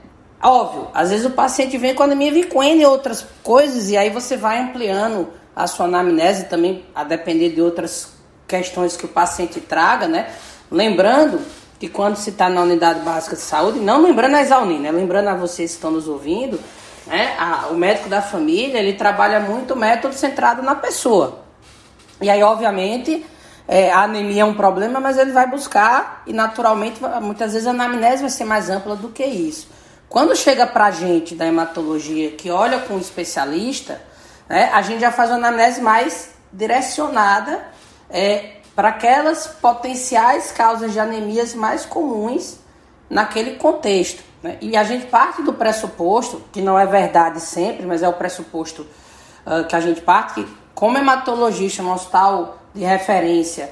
Óbvio, 0.43 0.89
às 0.93 1.11
vezes 1.11 1.27
o 1.27 1.31
paciente 1.31 1.79
vem 1.79 1.95
com 1.95 2.03
anemia, 2.03 2.33
vem 2.33 2.45
com 2.45 2.63
N 2.63 2.85
outras 2.87 3.27
coisas 3.43 3.91
e 3.91 3.97
aí 3.97 4.11
você 4.11 4.37
vai 4.37 4.61
ampliando 4.61 5.29
a 5.55 5.67
sua 5.67 5.87
anamnese 5.87 6.45
também, 6.45 6.85
a 6.95 7.03
depender 7.03 7.51
de 7.51 7.63
outras 7.63 8.13
questões 8.47 8.97
que 8.97 9.07
o 9.07 9.09
paciente 9.09 9.61
traga, 9.61 10.07
né? 10.07 10.29
Lembrando 10.71 11.41
que 11.79 11.89
quando 11.89 12.17
se 12.17 12.31
está 12.31 12.49
na 12.49 12.63
unidade 12.63 13.01
básica 13.01 13.37
de 13.37 13.43
saúde, 13.43 13.79
não 13.79 14.03
lembrando 14.03 14.35
a 14.35 14.43
Exalni, 14.43 14.79
né? 14.79 14.91
Lembrando 14.91 15.29
a 15.29 15.35
vocês 15.35 15.71
que 15.71 15.77
estão 15.77 15.91
nos 15.91 16.07
ouvindo, 16.07 16.61
né? 17.07 17.35
A, 17.39 17.69
o 17.71 17.75
médico 17.75 18.09
da 18.09 18.21
família, 18.21 18.79
ele 18.79 18.93
trabalha 18.93 19.41
muito 19.41 19.75
o 19.75 19.77
método 19.77 20.15
centrado 20.15 20.63
na 20.63 20.75
pessoa. 20.75 21.41
E 22.21 22.31
aí, 22.31 22.43
obviamente, 22.43 23.25
é, 23.69 23.91
a 23.91 24.03
anemia 24.03 24.43
é 24.43 24.45
um 24.45 24.55
problema, 24.55 25.01
mas 25.01 25.19
ele 25.19 25.33
vai 25.33 25.47
buscar 25.47 26.23
e 26.27 26.33
naturalmente, 26.33 27.01
muitas 27.21 27.53
vezes 27.53 27.67
a 27.67 27.71
anamnese 27.71 28.23
vai 28.23 28.31
ser 28.31 28.45
mais 28.45 28.71
ampla 28.71 28.95
do 28.95 29.09
que 29.09 29.25
isso. 29.25 29.69
Quando 30.09 30.37
chega 30.37 30.67
para 30.67 30.87
a 30.87 30.91
gente 30.91 31.35
da 31.35 31.47
hematologia 31.47 32.31
que 32.31 32.49
olha 32.51 32.79
com 32.81 32.95
um 32.95 33.01
especialista, 33.01 34.01
né, 34.49 34.71
a 34.73 34.83
gente 34.83 35.01
já 35.01 35.11
faz 35.11 35.31
uma 35.31 35.39
anamnese 35.39 35.81
mais 35.81 36.31
direcionada 36.53 37.67
é, 38.09 38.53
para 38.77 38.89
aquelas 38.89 39.47
potenciais 39.47 40.53
causas 40.53 40.93
de 40.93 41.01
anemias 41.01 41.55
mais 41.55 41.85
comuns 41.85 42.59
naquele 43.11 43.57
contexto. 43.57 44.23
Né? 44.43 44.59
E 44.61 44.77
a 44.77 44.85
gente 44.85 45.07
parte 45.07 45.43
do 45.43 45.53
pressuposto, 45.53 46.43
que 46.53 46.61
não 46.61 46.79
é 46.79 46.87
verdade 46.87 47.41
sempre, 47.41 47.85
mas 47.87 48.03
é 48.03 48.09
o 48.09 48.13
pressuposto 48.13 48.87
uh, 49.45 49.67
que 49.67 49.75
a 49.75 49.81
gente 49.81 50.03
parte, 50.03 50.35
que 50.35 50.57
como 50.75 50.99
hematologista 50.99 51.83
no 51.83 51.93
hospital 51.93 52.59
de 52.77 52.85
referência, 52.85 53.71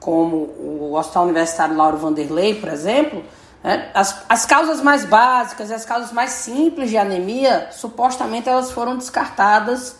como 0.00 0.36
o 0.36 0.94
Hospital 0.94 1.24
Universitário 1.24 1.76
Lauro 1.76 1.98
Vanderlei, 1.98 2.54
por 2.54 2.68
exemplo, 2.70 3.22
né, 3.62 3.90
as, 3.94 4.24
as 4.28 4.46
causas 4.46 4.80
mais 4.80 5.04
básicas, 5.04 5.70
as 5.70 5.84
causas 5.84 6.10
mais 6.12 6.30
simples 6.30 6.90
de 6.90 6.96
anemia, 6.96 7.68
supostamente 7.70 8.48
elas 8.48 8.70
foram 8.70 8.96
descartadas 8.96 9.96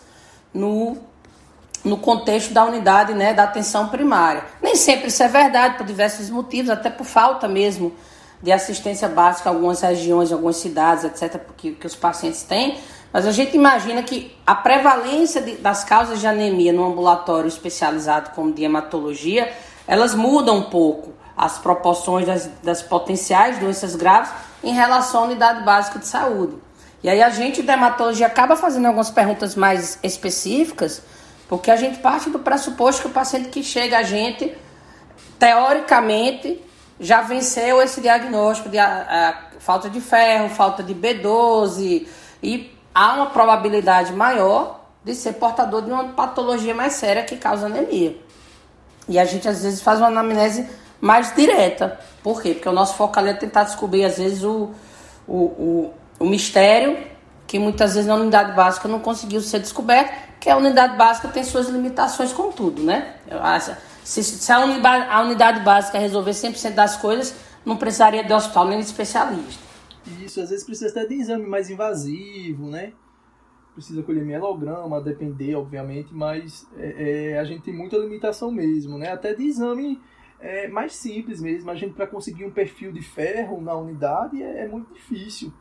no, 0.53 0.97
no 1.83 1.97
contexto 1.97 2.53
da 2.53 2.65
unidade 2.65 3.13
né, 3.13 3.33
da 3.33 3.43
atenção 3.43 3.89
primária. 3.89 4.43
Nem 4.61 4.75
sempre 4.75 5.07
isso 5.07 5.21
é 5.21 5.27
verdade, 5.27 5.77
por 5.77 5.85
diversos 5.85 6.29
motivos, 6.29 6.71
até 6.71 6.89
por 6.89 7.05
falta 7.05 7.47
mesmo 7.47 7.93
de 8.41 8.51
assistência 8.51 9.07
básica 9.07 9.49
em 9.49 9.53
algumas 9.53 9.81
regiões, 9.81 10.29
em 10.29 10.33
algumas 10.33 10.57
cidades, 10.57 11.03
etc., 11.03 11.41
que, 11.55 11.71
que 11.71 11.87
os 11.87 11.95
pacientes 11.95 12.43
têm. 12.43 12.79
Mas 13.11 13.25
a 13.25 13.31
gente 13.31 13.55
imagina 13.55 14.03
que 14.03 14.35
a 14.45 14.53
prevalência 14.53 15.41
de, 15.41 15.55
das 15.55 15.83
causas 15.83 16.19
de 16.19 16.27
anemia 16.27 16.73
no 16.73 16.85
ambulatório 16.85 17.47
especializado 17.47 18.31
como 18.31 18.51
de 18.51 18.63
hematologia, 18.63 19.51
elas 19.87 20.13
mudam 20.13 20.57
um 20.57 20.63
pouco 20.63 21.13
as 21.35 21.57
proporções 21.57 22.25
das, 22.25 22.47
das 22.63 22.81
potenciais 22.81 23.59
doenças 23.59 23.95
graves 23.95 24.31
em 24.63 24.73
relação 24.73 25.21
à 25.21 25.25
unidade 25.25 25.63
básica 25.63 25.99
de 25.99 26.07
saúde. 26.07 26.57
E 27.03 27.09
aí 27.09 27.21
a 27.21 27.29
gente 27.29 27.61
da 27.61 27.73
hematologia 27.73 28.25
acaba 28.25 28.55
fazendo 28.55 28.85
algumas 28.87 29.11
perguntas 29.11 29.55
mais 29.55 29.99
específicas, 30.01 31.01
porque 31.47 31.69
a 31.69 31.75
gente 31.75 31.99
parte 31.99 32.29
do 32.29 32.39
pressuposto 32.39 33.03
que 33.03 33.07
o 33.07 33.11
paciente 33.11 33.49
que 33.49 33.63
chega 33.63 33.99
a 33.99 34.03
gente, 34.03 34.53
teoricamente, 35.37 36.61
já 36.99 37.21
venceu 37.21 37.81
esse 37.81 38.01
diagnóstico 38.01 38.69
de 38.69 38.79
a, 38.79 38.87
a, 39.55 39.59
falta 39.59 39.89
de 39.89 40.01
ferro, 40.01 40.49
falta 40.49 40.81
de 40.81 40.95
B12 40.95 42.07
e 42.41 42.76
há 42.97 43.13
uma 43.13 43.27
probabilidade 43.27 44.11
maior 44.11 44.79
de 45.03 45.13
ser 45.13 45.33
portador 45.33 45.83
de 45.83 45.91
uma 45.91 46.05
patologia 46.05 46.73
mais 46.73 46.93
séria 46.93 47.21
que 47.21 47.37
causa 47.37 47.67
anemia. 47.67 48.17
E 49.07 49.19
a 49.19 49.23
gente 49.23 49.47
às 49.47 49.61
vezes 49.61 49.81
faz 49.81 49.99
uma 49.99 50.07
anamnese 50.07 50.67
mais 50.99 51.33
direta. 51.35 51.99
Por 52.23 52.41
quê? 52.41 52.55
Porque 52.55 52.67
o 52.67 52.71
nosso 52.71 52.95
foco 52.95 53.19
ali 53.19 53.29
é 53.29 53.33
tentar 53.35 53.65
descobrir 53.65 54.03
às 54.03 54.17
vezes 54.17 54.43
o, 54.43 54.71
o, 55.27 55.37
o, 55.37 55.93
o 56.19 56.25
mistério 56.25 56.97
que 57.45 57.59
muitas 57.59 57.93
vezes 57.93 58.07
na 58.07 58.15
unidade 58.15 58.53
básica 58.53 58.87
não 58.87 58.99
conseguiu 58.99 59.41
ser 59.41 59.59
descoberto, 59.59 60.11
que 60.39 60.49
a 60.49 60.57
unidade 60.57 60.97
básica 60.97 61.27
tem 61.27 61.43
suas 61.43 61.67
limitações 61.67 62.33
com 62.33 62.51
tudo, 62.51 62.81
né? 62.83 63.13
Se, 64.03 64.23
se 64.23 64.51
a, 64.51 64.59
unidade, 64.59 65.05
a 65.09 65.21
unidade 65.21 65.59
básica 65.61 65.99
resolver 65.99 66.31
100% 66.31 66.71
das 66.71 66.97
coisas, 66.97 67.33
não 67.63 67.77
precisaria 67.77 68.23
de 68.23 68.33
hospital 68.33 68.65
nem 68.65 68.79
de 68.79 68.85
especialista. 68.85 69.66
Isso, 70.23 70.41
às 70.41 70.49
vezes 70.49 70.65
precisa 70.65 70.89
até 70.89 71.05
de 71.05 71.15
exame 71.15 71.45
mais 71.45 71.69
invasivo, 71.69 72.67
né? 72.67 72.93
Precisa 73.73 74.01
colher 74.01 74.25
mielograma, 74.25 75.01
depender, 75.01 75.55
obviamente, 75.55 76.13
mas 76.13 76.67
é, 76.77 77.31
é, 77.33 77.39
a 77.39 77.43
gente 77.43 77.63
tem 77.63 77.75
muita 77.75 77.97
limitação 77.97 78.51
mesmo, 78.51 78.97
né? 78.97 79.11
Até 79.11 79.33
de 79.33 79.43
exame 79.43 80.01
é, 80.39 80.67
mais 80.67 80.95
simples 80.95 81.41
mesmo. 81.41 81.69
A 81.69 81.75
gente, 81.75 81.93
para 81.93 82.07
conseguir 82.07 82.45
um 82.45 82.51
perfil 82.51 82.91
de 82.91 83.01
ferro 83.01 83.61
na 83.61 83.75
unidade, 83.75 84.41
é, 84.41 84.63
é 84.63 84.67
muito 84.67 84.93
difícil. 84.93 85.53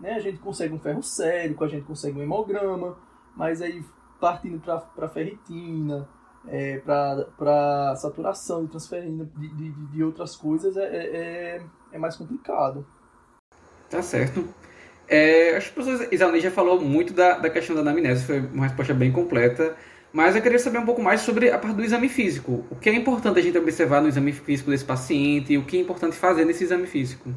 Né? 0.00 0.14
A 0.14 0.20
gente 0.20 0.38
consegue 0.38 0.74
um 0.74 0.78
ferro 0.78 1.02
sérico, 1.02 1.64
a 1.64 1.68
gente 1.68 1.84
consegue 1.84 2.18
um 2.18 2.22
hemograma, 2.22 2.96
mas 3.36 3.62
aí 3.62 3.82
partindo 4.20 4.60
para 4.94 5.08
ferritina, 5.08 6.08
é, 6.46 6.78
para 6.78 7.94
saturação 7.96 8.64
de 8.64 8.70
transferina, 8.70 9.24
de, 9.24 9.48
de, 9.48 9.70
de 9.70 10.04
outras 10.04 10.36
coisas, 10.36 10.76
é, 10.76 10.84
é, 10.84 11.16
é, 11.56 11.66
é 11.92 11.98
mais 11.98 12.16
complicado. 12.16 12.86
Tá 13.94 14.02
certo. 14.02 14.44
É, 15.06 15.56
acho 15.56 15.72
que 15.72 15.80
o 15.80 15.84
professor 15.84 16.12
Isalni 16.12 16.40
já 16.40 16.50
falou 16.50 16.80
muito 16.80 17.12
da, 17.12 17.38
da 17.38 17.48
questão 17.48 17.76
da 17.76 17.82
anamnese, 17.82 18.24
foi 18.24 18.40
uma 18.40 18.64
resposta 18.64 18.92
bem 18.92 19.12
completa. 19.12 19.76
Mas 20.12 20.34
eu 20.34 20.42
queria 20.42 20.58
saber 20.58 20.78
um 20.78 20.84
pouco 20.84 21.00
mais 21.00 21.20
sobre 21.20 21.48
a 21.48 21.56
parte 21.56 21.76
do 21.76 21.84
exame 21.84 22.08
físico. 22.08 22.64
O 22.72 22.74
que 22.74 22.90
é 22.90 22.94
importante 22.94 23.38
a 23.38 23.42
gente 23.42 23.56
observar 23.56 24.02
no 24.02 24.08
exame 24.08 24.32
físico 24.32 24.68
desse 24.68 24.84
paciente 24.84 25.56
o 25.56 25.64
que 25.64 25.76
é 25.76 25.80
importante 25.80 26.16
fazer 26.16 26.44
nesse 26.44 26.64
exame 26.64 26.88
físico? 26.88 27.30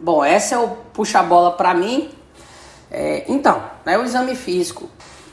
Bom, 0.00 0.24
essa 0.24 0.54
é 0.54 0.58
o 0.58 0.68
puxa-bola 0.94 1.52
para 1.52 1.74
mim. 1.74 2.10
É, 2.90 3.24
então, 3.28 3.62
né, 3.84 3.98
o 3.98 4.04
exame 4.04 4.34
físico 4.34 4.88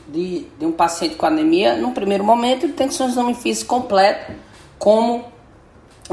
de, 0.09 0.45
de 0.59 0.65
um 0.65 0.73
paciente 0.73 1.15
com 1.15 1.25
anemia, 1.25 1.77
no 1.77 1.93
primeiro 1.93 2.25
momento, 2.25 2.65
ele 2.65 2.73
tem 2.73 2.89
que 2.89 2.93
ser 2.93 3.03
um 3.03 3.09
exame 3.09 3.33
físico 3.33 3.73
completo, 3.73 4.33
como 4.77 5.31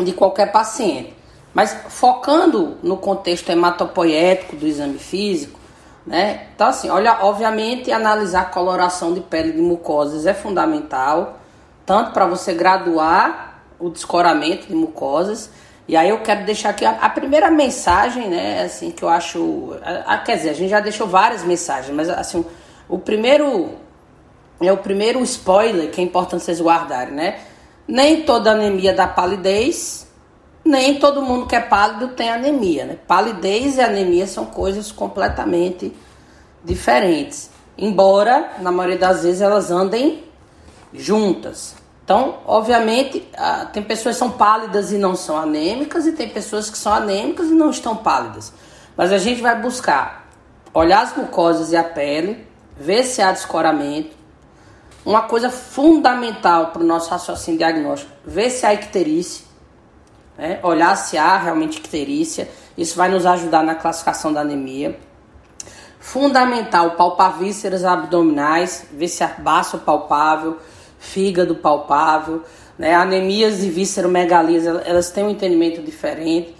de 0.04 0.12
qualquer 0.12 0.52
paciente. 0.52 1.17
Mas 1.54 1.76
focando 1.88 2.76
no 2.82 2.96
contexto 2.96 3.50
hematopoético 3.50 4.56
do 4.56 4.66
exame 4.66 4.98
físico, 4.98 5.58
né? 6.06 6.48
Então, 6.54 6.68
assim, 6.68 6.88
olha, 6.88 7.18
obviamente, 7.20 7.92
analisar 7.92 8.42
a 8.42 8.44
coloração 8.46 9.12
de 9.12 9.20
pele 9.20 9.52
de 9.52 9.60
mucosas 9.60 10.26
é 10.26 10.32
fundamental, 10.32 11.38
tanto 11.84 12.12
para 12.12 12.26
você 12.26 12.54
graduar 12.54 13.62
o 13.78 13.88
descoramento 13.90 14.66
de 14.66 14.74
mucosas, 14.74 15.50
E 15.88 15.96
aí 15.96 16.10
eu 16.10 16.20
quero 16.20 16.44
deixar 16.44 16.68
aqui 16.68 16.84
a, 16.84 16.90
a 16.90 17.08
primeira 17.08 17.50
mensagem, 17.50 18.28
né, 18.28 18.62
assim, 18.62 18.90
que 18.90 19.02
eu 19.02 19.08
acho. 19.08 19.74
A, 19.82 20.14
a, 20.14 20.18
quer 20.18 20.36
dizer, 20.36 20.50
a 20.50 20.52
gente 20.52 20.68
já 20.68 20.80
deixou 20.80 21.06
várias 21.06 21.42
mensagens, 21.42 21.94
mas 21.96 22.10
assim, 22.10 22.44
o 22.88 22.98
primeiro. 22.98 23.70
É 24.60 24.72
o 24.72 24.76
primeiro 24.76 25.22
spoiler 25.22 25.88
que 25.90 26.00
é 26.00 26.04
importante 26.04 26.42
vocês 26.42 26.60
guardarem, 26.60 27.14
né? 27.14 27.38
Nem 27.86 28.22
toda 28.24 28.50
anemia 28.50 28.92
dá 28.92 29.06
palidez, 29.06 30.07
nem 30.68 30.98
todo 30.98 31.22
mundo 31.22 31.46
que 31.46 31.56
é 31.56 31.60
pálido 31.60 32.08
tem 32.08 32.30
anemia, 32.30 32.84
né? 32.84 32.98
Palidez 33.06 33.76
e 33.76 33.80
anemia 33.80 34.26
são 34.26 34.44
coisas 34.44 34.92
completamente 34.92 35.96
diferentes. 36.62 37.50
Embora, 37.76 38.52
na 38.60 38.70
maioria 38.70 38.98
das 38.98 39.22
vezes, 39.22 39.40
elas 39.40 39.70
andem 39.70 40.22
juntas. 40.92 41.74
Então, 42.04 42.38
obviamente, 42.46 43.26
tem 43.72 43.82
pessoas 43.82 44.16
que 44.16 44.18
são 44.18 44.30
pálidas 44.30 44.92
e 44.92 44.98
não 44.98 45.16
são 45.16 45.36
anêmicas, 45.36 46.06
e 46.06 46.12
tem 46.12 46.28
pessoas 46.28 46.68
que 46.68 46.76
são 46.76 46.92
anêmicas 46.92 47.48
e 47.48 47.54
não 47.54 47.70
estão 47.70 47.96
pálidas. 47.96 48.52
Mas 48.96 49.12
a 49.12 49.18
gente 49.18 49.40
vai 49.40 49.60
buscar 49.60 50.28
olhar 50.74 51.02
as 51.02 51.16
mucosas 51.16 51.72
e 51.72 51.76
a 51.76 51.84
pele, 51.84 52.46
ver 52.78 53.04
se 53.04 53.22
há 53.22 53.32
descoramento. 53.32 54.16
Uma 55.04 55.22
coisa 55.22 55.48
fundamental 55.48 56.66
para 56.68 56.82
o 56.82 56.86
nosso 56.86 57.10
raciocínio 57.10 57.58
diagnóstico, 57.58 58.12
ver 58.24 58.50
se 58.50 58.66
há 58.66 58.74
icterícia, 58.74 59.47
né? 60.38 60.60
olhar 60.62 60.96
se 60.96 61.18
há 61.18 61.36
realmente 61.36 61.78
icterícia. 61.78 62.48
Isso 62.76 62.96
vai 62.96 63.10
nos 63.10 63.26
ajudar 63.26 63.64
na 63.64 63.74
classificação 63.74 64.32
da 64.32 64.40
anemia. 64.40 64.98
Fundamental, 65.98 66.92
palpar 66.92 67.36
vísceras 67.38 67.84
abdominais, 67.84 68.86
ver 68.92 69.08
se 69.08 69.24
há 69.24 69.34
baço 69.36 69.78
palpável, 69.78 70.56
fígado 70.98 71.56
palpável, 71.56 72.44
né? 72.78 72.94
Anemias 72.94 73.64
e 73.64 73.68
visceromegalias, 73.68 74.64
elas 74.64 75.10
têm 75.10 75.24
um 75.24 75.30
entendimento 75.30 75.82
diferente. 75.82 76.54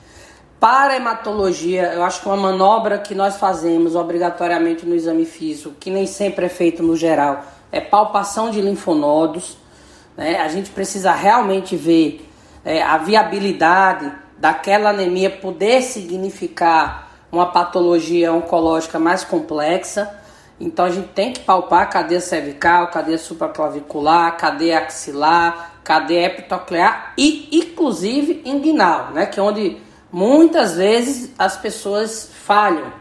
Para 0.59 0.97
hematologia, 0.97 1.93
eu 1.95 2.03
acho 2.03 2.21
que 2.21 2.27
uma 2.27 2.37
manobra 2.37 2.99
que 2.99 3.15
nós 3.15 3.37
fazemos 3.37 3.95
obrigatoriamente 3.95 4.85
no 4.85 4.95
exame 4.97 5.25
físico, 5.25 5.77
que 5.79 5.89
nem 5.89 6.05
sempre 6.05 6.47
é 6.47 6.49
feito 6.49 6.83
no 6.83 6.97
geral, 6.97 7.45
é 7.71 7.81
palpação 7.81 8.51
de 8.51 8.61
linfonodos. 8.61 9.57
Né? 10.17 10.41
A 10.41 10.49
gente 10.49 10.71
precisa 10.71 11.13
realmente 11.13 11.77
ver 11.77 12.28
é, 12.65 12.83
a 12.83 12.99
viabilidade 12.99 14.13
daquela 14.39 14.91
anemia 14.91 15.31
poder 15.31 15.83
significar 15.83 17.09
uma 17.31 17.47
patologia 17.47 18.33
oncológica 18.33 18.99
mais 18.99 19.25
complexa. 19.25 20.15
Então 20.61 20.85
a 20.85 20.91
gente 20.91 21.09
tem 21.09 21.33
que 21.33 21.41
palpar 21.41 21.83
a 21.83 21.87
cadeia 21.87 22.21
cervical, 22.21 22.89
cadeia 22.89 23.19
supraclavicular, 23.19 24.37
cadeia 24.37 24.81
axilar, 24.81 25.81
cadeia 25.85 26.27
epitoclear 26.27 27.13
e 27.17 27.49
inclusive 27.53 28.43
inguinal, 28.45 29.11
né? 29.13 29.27
Que 29.27 29.39
é 29.39 29.43
onde 29.43 29.77
muitas 30.11 30.77
vezes 30.77 31.33
as 31.39 31.57
pessoas 31.57 32.31
falham. 32.45 32.93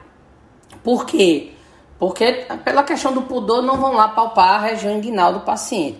Por 0.83 1.05
quê? 1.05 1.51
Porque 1.97 2.45
pela 2.63 2.83
questão 2.83 3.11
do 3.11 3.23
pudor 3.23 3.63
não 3.63 3.77
vão 3.77 3.93
lá 3.93 4.09
palpar 4.09 4.55
a 4.55 4.67
região 4.67 4.93
inguinal 4.93 5.33
do 5.33 5.39
paciente. 5.39 5.97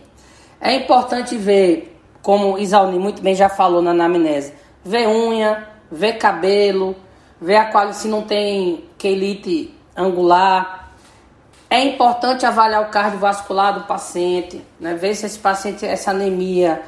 É 0.61 0.73
importante 0.75 1.35
ver, 1.35 1.96
como 2.27 2.57
Isauni 2.59 2.99
muito 2.99 3.21
bem 3.21 3.33
já 3.33 3.47
falou 3.47 3.81
na 3.81 3.91
anamnese, 3.91 4.51
ver 4.83 5.07
unha, 5.07 5.65
ver 5.89 6.17
cabelo, 6.17 6.93
ver 7.39 7.55
a 7.55 7.65
qual 7.67 7.93
se 7.93 8.09
não 8.09 8.23
tem 8.23 8.83
quelite 8.97 9.73
angular, 9.95 10.91
é 11.69 11.79
importante 11.79 12.45
avaliar 12.45 12.81
o 12.81 12.89
cardiovascular 12.89 13.75
do 13.75 13.85
paciente, 13.85 14.61
né? 14.77 14.93
ver 14.93 15.15
se 15.15 15.25
esse 15.25 15.39
paciente, 15.39 15.85
essa 15.85 16.11
anemia 16.11 16.81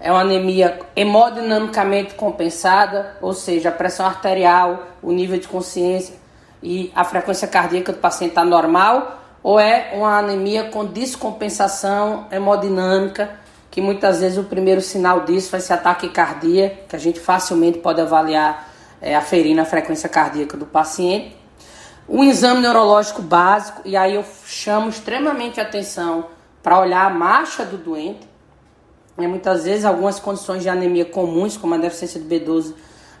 é 0.00 0.10
uma 0.10 0.22
anemia 0.22 0.80
hemodinamicamente 0.96 2.14
compensada, 2.14 3.18
ou 3.20 3.34
seja, 3.34 3.68
a 3.68 3.72
pressão 3.72 4.06
arterial, 4.06 4.82
o 5.02 5.12
nível 5.12 5.38
de 5.38 5.46
consciência 5.46 6.14
e 6.62 6.90
a 6.94 7.04
frequência 7.04 7.46
cardíaca 7.46 7.92
do 7.92 7.98
paciente 7.98 8.30
está 8.30 8.46
normal, 8.46 9.20
ou 9.42 9.60
é 9.60 9.90
uma 9.92 10.16
anemia 10.16 10.70
com 10.70 10.86
descompensação 10.86 12.28
hemodinâmica, 12.30 13.44
que 13.76 13.80
muitas 13.82 14.20
vezes 14.20 14.38
o 14.38 14.44
primeiro 14.44 14.80
sinal 14.80 15.26
disso 15.26 15.50
vai 15.50 15.60
ser 15.60 15.74
ataque 15.74 16.08
cardíaco, 16.08 16.88
que 16.88 16.96
a 16.96 16.98
gente 16.98 17.20
facilmente 17.20 17.76
pode 17.76 18.00
avaliar 18.00 18.70
é, 19.02 19.14
aferindo 19.14 19.60
a 19.60 19.66
frequência 19.66 20.08
cardíaca 20.08 20.56
do 20.56 20.64
paciente. 20.64 21.36
Um 22.08 22.24
exame 22.24 22.62
neurológico 22.62 23.20
básico, 23.20 23.82
e 23.84 23.94
aí 23.94 24.14
eu 24.14 24.24
chamo 24.46 24.88
extremamente 24.88 25.60
atenção 25.60 26.24
para 26.62 26.80
olhar 26.80 27.04
a 27.04 27.10
marcha 27.10 27.66
do 27.66 27.76
doente. 27.76 28.26
E 29.18 29.26
muitas 29.26 29.64
vezes 29.64 29.84
algumas 29.84 30.18
condições 30.18 30.62
de 30.62 30.70
anemia 30.70 31.04
comuns, 31.04 31.58
como 31.58 31.74
a 31.74 31.76
deficiência 31.76 32.18
de 32.18 32.26
B12, 32.26 32.72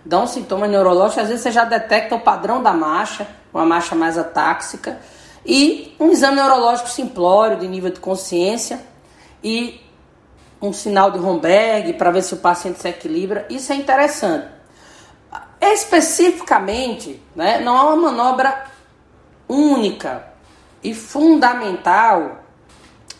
dão 0.06 0.26
sintomas 0.26 0.70
neurológicos. 0.70 1.24
Às 1.24 1.28
vezes 1.28 1.42
você 1.42 1.50
já 1.50 1.66
detecta 1.66 2.14
o 2.14 2.20
padrão 2.20 2.62
da 2.62 2.72
marcha, 2.72 3.28
uma 3.52 3.66
marcha 3.66 3.94
mais 3.94 4.16
atáxica. 4.16 4.98
E 5.44 5.94
um 6.00 6.12
exame 6.12 6.36
neurológico 6.36 6.88
simplório, 6.88 7.58
de 7.58 7.68
nível 7.68 7.90
de 7.90 8.00
consciência, 8.00 8.80
e 9.44 9.84
um 10.60 10.72
sinal 10.72 11.10
de 11.10 11.18
Romberg 11.18 11.92
para 11.94 12.10
ver 12.10 12.22
se 12.22 12.34
o 12.34 12.38
paciente 12.38 12.80
se 12.80 12.88
equilibra. 12.88 13.46
Isso 13.50 13.72
é 13.72 13.76
interessante. 13.76 14.48
Especificamente, 15.60 17.22
né, 17.34 17.60
não 17.60 17.76
é 17.76 17.82
uma 17.82 17.96
manobra 17.96 18.64
única 19.48 20.26
e 20.82 20.94
fundamental 20.94 22.42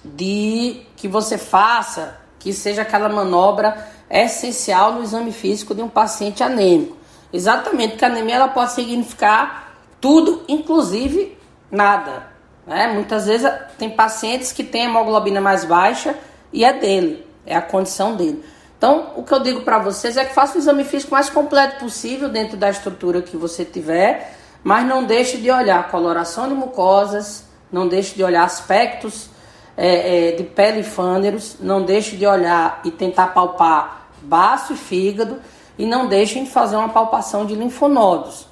de 0.05 0.83
que 0.97 1.09
você 1.09 1.37
faça, 1.37 2.19
que 2.39 2.53
seja 2.53 2.83
aquela 2.83 3.09
manobra 3.09 3.89
essencial 4.09 4.93
no 4.93 5.03
exame 5.03 5.33
físico 5.33 5.75
de 5.75 5.83
um 5.83 5.89
paciente 5.89 6.43
anêmico. 6.43 6.97
Exatamente, 7.33 7.93
porque 7.93 8.05
a 8.05 8.09
anemia 8.09 8.37
ela 8.37 8.49
pode 8.49 8.73
significar 8.73 9.75
tudo, 10.01 10.45
inclusive 10.49 11.37
nada. 11.71 12.29
Né? 12.67 12.93
Muitas 12.93 13.27
vezes 13.27 13.51
tem 13.79 13.91
pacientes 13.91 14.53
que 14.53 14.63
têm 14.63 14.85
hemoglobina 14.85 15.41
mais 15.41 15.65
baixa 15.65 16.17
e 16.53 16.65
é 16.65 16.73
dele, 16.73 17.26
é 17.47 17.57
a 17.57 17.63
condição 17.63 18.17
dele. 18.17 18.45
Então, 18.77 19.13
o 19.17 19.23
que 19.23 19.33
eu 19.33 19.41
digo 19.41 19.63
para 19.63 19.79
vocês 19.79 20.17
é 20.17 20.25
que 20.25 20.35
faça 20.35 20.57
o 20.57 20.59
exame 20.59 20.85
físico 20.85 21.13
mais 21.13 21.31
completo 21.31 21.79
possível 21.79 22.29
dentro 22.29 22.57
da 22.57 22.69
estrutura 22.69 23.23
que 23.23 23.37
você 23.37 23.65
tiver 23.65 24.37
mas 24.67 24.85
não 24.85 25.05
deixe 25.05 25.37
de 25.37 25.49
olhar 25.49 25.89
coloração 25.93 26.49
de 26.49 26.55
mucosas, 26.57 27.45
não 27.71 27.87
deixe 27.87 28.17
de 28.17 28.25
olhar 28.25 28.43
aspectos 28.43 29.31
é, 29.77 30.31
é, 30.31 30.33
de 30.33 30.43
pele 30.43 30.81
e 30.81 30.83
fâneros, 30.83 31.59
não 31.61 31.85
deixe 31.85 32.17
de 32.17 32.27
olhar 32.27 32.81
e 32.85 32.91
tentar 32.91 33.29
palpar 33.29 34.09
baço 34.23 34.73
e 34.73 34.77
fígado 34.77 35.41
e 35.79 35.87
não 35.87 36.09
deixem 36.09 36.43
de 36.43 36.51
fazer 36.51 36.75
uma 36.75 36.89
palpação 36.89 37.47
de 37.47 37.55
linfonodos, 37.55 38.49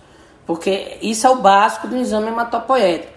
porque 0.46 0.98
isso 1.02 1.26
é 1.26 1.30
o 1.30 1.36
básico 1.36 1.88
do 1.88 1.96
exame 1.96 2.28
hematopoético. 2.28 3.13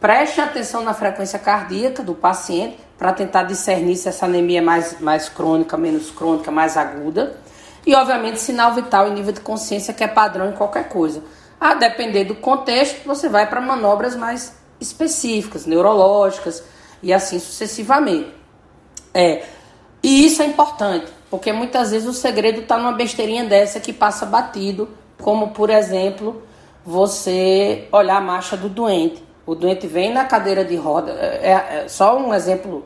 Preste 0.00 0.40
atenção 0.40 0.82
na 0.82 0.94
frequência 0.94 1.38
cardíaca 1.38 2.02
do 2.02 2.14
paciente 2.14 2.78
para 2.96 3.12
tentar 3.12 3.42
discernir 3.42 3.96
se 3.96 4.08
essa 4.08 4.24
anemia 4.24 4.58
é 4.58 4.62
mais, 4.62 4.98
mais 4.98 5.28
crônica, 5.28 5.76
menos 5.76 6.10
crônica, 6.10 6.50
mais 6.50 6.76
aguda. 6.78 7.36
E, 7.84 7.94
obviamente, 7.94 8.40
sinal 8.40 8.72
vital 8.72 9.08
e 9.08 9.10
nível 9.10 9.32
de 9.32 9.40
consciência 9.40 9.92
que 9.92 10.02
é 10.02 10.08
padrão 10.08 10.48
em 10.48 10.52
qualquer 10.52 10.88
coisa. 10.88 11.22
A 11.60 11.74
depender 11.74 12.24
do 12.24 12.34
contexto, 12.34 13.04
você 13.06 13.28
vai 13.28 13.46
para 13.46 13.60
manobras 13.60 14.16
mais 14.16 14.54
específicas, 14.80 15.66
neurológicas 15.66 16.64
e 17.02 17.12
assim 17.12 17.38
sucessivamente. 17.38 18.32
É, 19.12 19.44
e 20.02 20.24
isso 20.24 20.40
é 20.40 20.46
importante, 20.46 21.12
porque 21.28 21.52
muitas 21.52 21.90
vezes 21.90 22.08
o 22.08 22.14
segredo 22.14 22.62
está 22.62 22.78
numa 22.78 22.92
besteirinha 22.92 23.44
dessa 23.44 23.78
que 23.78 23.92
passa 23.92 24.24
batido, 24.24 24.88
como 25.20 25.48
por 25.48 25.68
exemplo, 25.68 26.42
você 26.84 27.86
olhar 27.92 28.16
a 28.16 28.20
marcha 28.20 28.56
do 28.56 28.68
doente. 28.70 29.29
O 29.50 29.54
doente 29.56 29.88
vem 29.88 30.12
na 30.12 30.26
cadeira 30.26 30.64
de 30.64 30.76
roda, 30.76 31.10
é, 31.10 31.50
é, 31.50 31.82
é 31.82 31.88
só 31.88 32.16
um 32.16 32.32
exemplo 32.32 32.84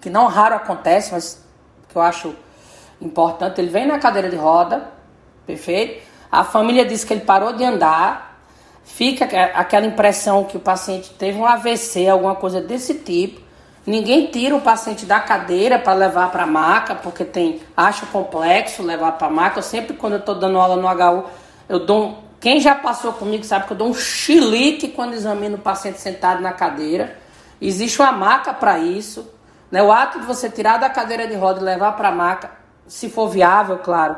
que 0.00 0.08
não 0.08 0.28
raro 0.28 0.54
acontece, 0.54 1.10
mas 1.12 1.44
que 1.88 1.96
eu 1.96 2.00
acho 2.00 2.32
importante. 3.02 3.60
Ele 3.60 3.70
vem 3.70 3.84
na 3.84 3.98
cadeira 3.98 4.30
de 4.30 4.36
roda, 4.36 4.88
perfeito? 5.44 6.00
A 6.30 6.44
família 6.44 6.84
diz 6.84 7.02
que 7.02 7.12
ele 7.12 7.22
parou 7.22 7.54
de 7.54 7.64
andar, 7.64 8.40
fica 8.84 9.24
aquela 9.24 9.84
impressão 9.84 10.44
que 10.44 10.56
o 10.56 10.60
paciente 10.60 11.10
teve 11.14 11.40
um 11.40 11.44
AVC, 11.44 12.08
alguma 12.08 12.36
coisa 12.36 12.60
desse 12.60 12.94
tipo. 12.94 13.40
Ninguém 13.84 14.26
tira 14.28 14.54
o 14.54 14.60
paciente 14.60 15.04
da 15.04 15.18
cadeira 15.18 15.76
para 15.76 15.94
levar 15.94 16.30
para 16.30 16.44
a 16.44 16.46
maca, 16.46 16.94
porque 16.94 17.24
tem 17.24 17.60
acho 17.76 18.06
complexo 18.06 18.80
levar 18.80 19.18
para 19.18 19.26
a 19.26 19.30
maca. 19.30 19.58
Eu 19.58 19.62
sempre, 19.64 19.96
quando 19.96 20.12
eu 20.12 20.18
estou 20.20 20.36
dando 20.36 20.56
aula 20.56 20.76
no 20.76 20.86
HU, 20.86 21.24
eu 21.68 21.84
dou 21.84 22.23
quem 22.44 22.60
já 22.60 22.74
passou 22.74 23.14
comigo 23.14 23.42
sabe 23.42 23.66
que 23.66 23.72
eu 23.72 23.76
dou 23.78 23.88
um 23.88 23.94
chilique 23.94 24.88
quando 24.88 25.14
examino 25.14 25.56
o 25.56 25.58
paciente 25.58 25.98
sentado 25.98 26.42
na 26.42 26.52
cadeira. 26.52 27.16
Existe 27.58 28.02
uma 28.02 28.12
maca 28.12 28.52
para 28.52 28.78
isso. 28.78 29.26
Né? 29.70 29.82
O 29.82 29.90
ato 29.90 30.20
de 30.20 30.26
você 30.26 30.50
tirar 30.50 30.76
da 30.76 30.90
cadeira 30.90 31.26
de 31.26 31.34
roda 31.36 31.62
e 31.62 31.64
levar 31.64 31.92
para 31.92 32.08
a 32.08 32.12
maca, 32.12 32.50
se 32.86 33.08
for 33.08 33.30
viável, 33.30 33.78
claro, 33.78 34.16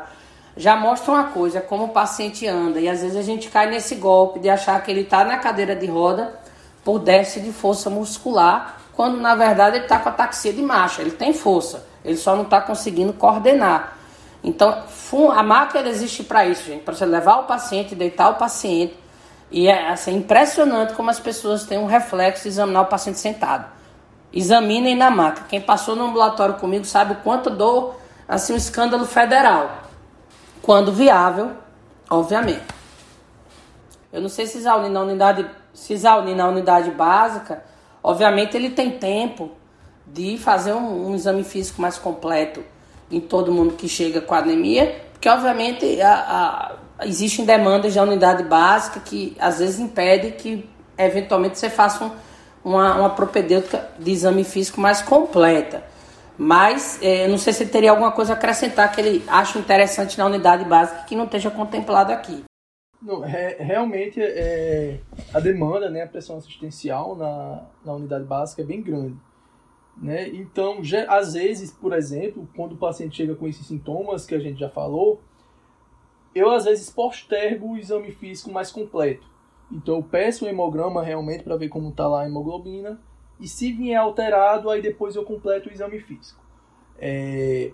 já 0.57 0.75
mostra 0.75 1.13
uma 1.13 1.23
coisa, 1.27 1.61
como 1.61 1.85
o 1.85 1.87
paciente 1.87 2.45
anda. 2.45 2.81
E 2.81 2.89
às 2.89 3.01
vezes 3.01 3.15
a 3.15 3.21
gente 3.21 3.47
cai 3.47 3.69
nesse 3.69 3.95
golpe 3.95 4.41
de 4.41 4.49
achar 4.49 4.83
que 4.83 4.91
ele 4.91 5.03
está 5.03 5.23
na 5.23 5.37
cadeira 5.37 5.73
de 5.73 5.85
roda 5.85 6.37
por 6.83 6.99
déficit 6.99 7.45
de 7.45 7.53
força 7.53 7.89
muscular, 7.89 8.77
quando 8.93 9.21
na 9.21 9.35
verdade 9.35 9.77
ele 9.77 9.85
está 9.85 9.99
com 9.99 10.09
ataxia 10.09 10.51
de 10.51 10.61
marcha. 10.61 11.01
Ele 11.01 11.11
tem 11.11 11.31
força, 11.31 11.87
ele 12.03 12.17
só 12.17 12.35
não 12.35 12.43
está 12.43 12.59
conseguindo 12.59 13.13
coordenar. 13.13 13.96
Então, 14.47 14.81
a 15.33 15.43
máquina 15.43 15.89
existe 15.89 16.23
para 16.23 16.45
isso, 16.45 16.63
gente, 16.63 16.83
para 16.83 16.95
você 16.95 17.05
levar 17.05 17.39
o 17.39 17.43
paciente, 17.43 17.93
deitar 17.93 18.29
o 18.29 18.35
paciente. 18.35 18.97
E 19.51 19.67
é 19.67 19.89
assim, 19.89 20.15
impressionante 20.15 20.93
como 20.93 21.09
as 21.09 21.19
pessoas 21.19 21.65
têm 21.65 21.77
um 21.77 21.85
reflexo 21.85 22.43
de 22.43 22.49
examinar 22.49 22.83
o 22.83 22.85
paciente 22.85 23.19
sentado. 23.19 23.69
Examinem 24.31 24.95
na 24.95 25.11
maca. 25.11 25.43
Quem 25.49 25.59
passou 25.59 25.97
no 25.97 26.05
ambulatório 26.05 26.55
comigo 26.55 26.85
sabe 26.85 27.11
o 27.11 27.15
quanto 27.17 27.49
dou 27.49 27.99
assim 28.25 28.53
um 28.53 28.55
escândalo 28.55 29.05
federal. 29.05 29.83
Quando 30.61 30.93
viável, 30.93 31.51
obviamente. 32.09 32.63
Eu 34.13 34.21
não 34.21 34.29
sei 34.29 34.47
se 34.47 34.61
Zauni 34.61 34.87
na 34.87 35.01
unidade, 35.01 35.45
se 35.73 35.97
Zauni 35.97 36.33
na 36.33 36.47
unidade 36.47 36.89
básica, 36.91 37.65
obviamente 38.01 38.55
ele 38.55 38.69
tem 38.69 38.91
tempo 38.91 39.51
de 40.05 40.37
fazer 40.37 40.71
um, 40.71 41.09
um 41.09 41.15
exame 41.15 41.43
físico 41.43 41.81
mais 41.81 41.97
completo 41.97 42.63
em 43.09 43.19
todo 43.19 43.51
mundo 43.51 43.75
que 43.75 43.87
chega 43.87 44.21
com 44.21 44.35
anemia, 44.35 45.01
porque 45.13 45.29
obviamente 45.29 46.01
a, 46.01 46.77
a, 46.99 47.05
existem 47.05 47.45
demandas 47.45 47.95
da 47.95 48.03
unidade 48.03 48.43
básica 48.43 48.99
que 48.99 49.35
às 49.39 49.59
vezes 49.59 49.79
impede 49.79 50.31
que 50.31 50.69
eventualmente 50.97 51.57
você 51.57 51.69
faça 51.69 52.03
um, 52.03 52.11
uma, 52.63 52.95
uma 52.95 53.09
propedêutica 53.09 53.89
de 53.97 54.11
exame 54.11 54.43
físico 54.43 54.81
mais 54.81 55.01
completa. 55.01 55.83
Mas 56.37 56.99
é, 57.01 57.27
não 57.27 57.37
sei 57.37 57.51
se 57.51 57.65
teria 57.65 57.89
alguma 57.89 58.11
coisa 58.11 58.33
a 58.33 58.35
acrescentar 58.35 58.91
que 58.91 59.01
ele 59.01 59.23
acha 59.27 59.57
interessante 59.57 60.17
na 60.17 60.25
unidade 60.25 60.65
básica 60.65 61.03
que 61.03 61.15
não 61.15 61.25
esteja 61.25 61.49
contemplado 61.49 62.11
aqui. 62.11 62.43
Não, 63.01 63.21
realmente 63.21 64.19
é, 64.21 64.99
a 65.33 65.39
demanda, 65.39 65.89
né, 65.89 66.03
a 66.03 66.07
pressão 66.07 66.37
assistencial 66.37 67.15
na, 67.15 67.63
na 67.85 67.93
unidade 67.93 68.25
básica 68.25 68.61
é 68.61 68.65
bem 68.65 68.81
grande. 68.81 69.15
Né? 70.01 70.29
Então, 70.29 70.83
já, 70.83 71.05
às 71.05 71.33
vezes, 71.33 71.71
por 71.71 71.93
exemplo, 71.93 72.47
quando 72.55 72.73
o 72.73 72.77
paciente 72.77 73.17
chega 73.17 73.35
com 73.35 73.47
esses 73.47 73.65
sintomas 73.65 74.25
que 74.25 74.35
a 74.35 74.39
gente 74.39 74.59
já 74.59 74.69
falou, 74.69 75.21
eu 76.35 76.51
às 76.51 76.65
vezes 76.65 76.89
postergo 76.89 77.71
o 77.71 77.77
exame 77.77 78.11
físico 78.11 78.51
mais 78.51 78.71
completo. 78.71 79.27
Então, 79.71 79.95
eu 79.95 80.03
peço 80.03 80.45
o 80.45 80.47
hemograma 80.47 81.03
realmente 81.03 81.43
para 81.43 81.57
ver 81.57 81.69
como 81.69 81.89
está 81.89 82.07
lá 82.07 82.21
a 82.21 82.27
hemoglobina. 82.27 83.01
E 83.39 83.47
se 83.47 83.71
vier 83.71 83.99
alterado, 83.99 84.69
aí 84.69 84.81
depois 84.81 85.15
eu 85.15 85.23
completo 85.23 85.69
o 85.69 85.71
exame 85.71 85.99
físico. 85.99 86.43
É, 86.99 87.71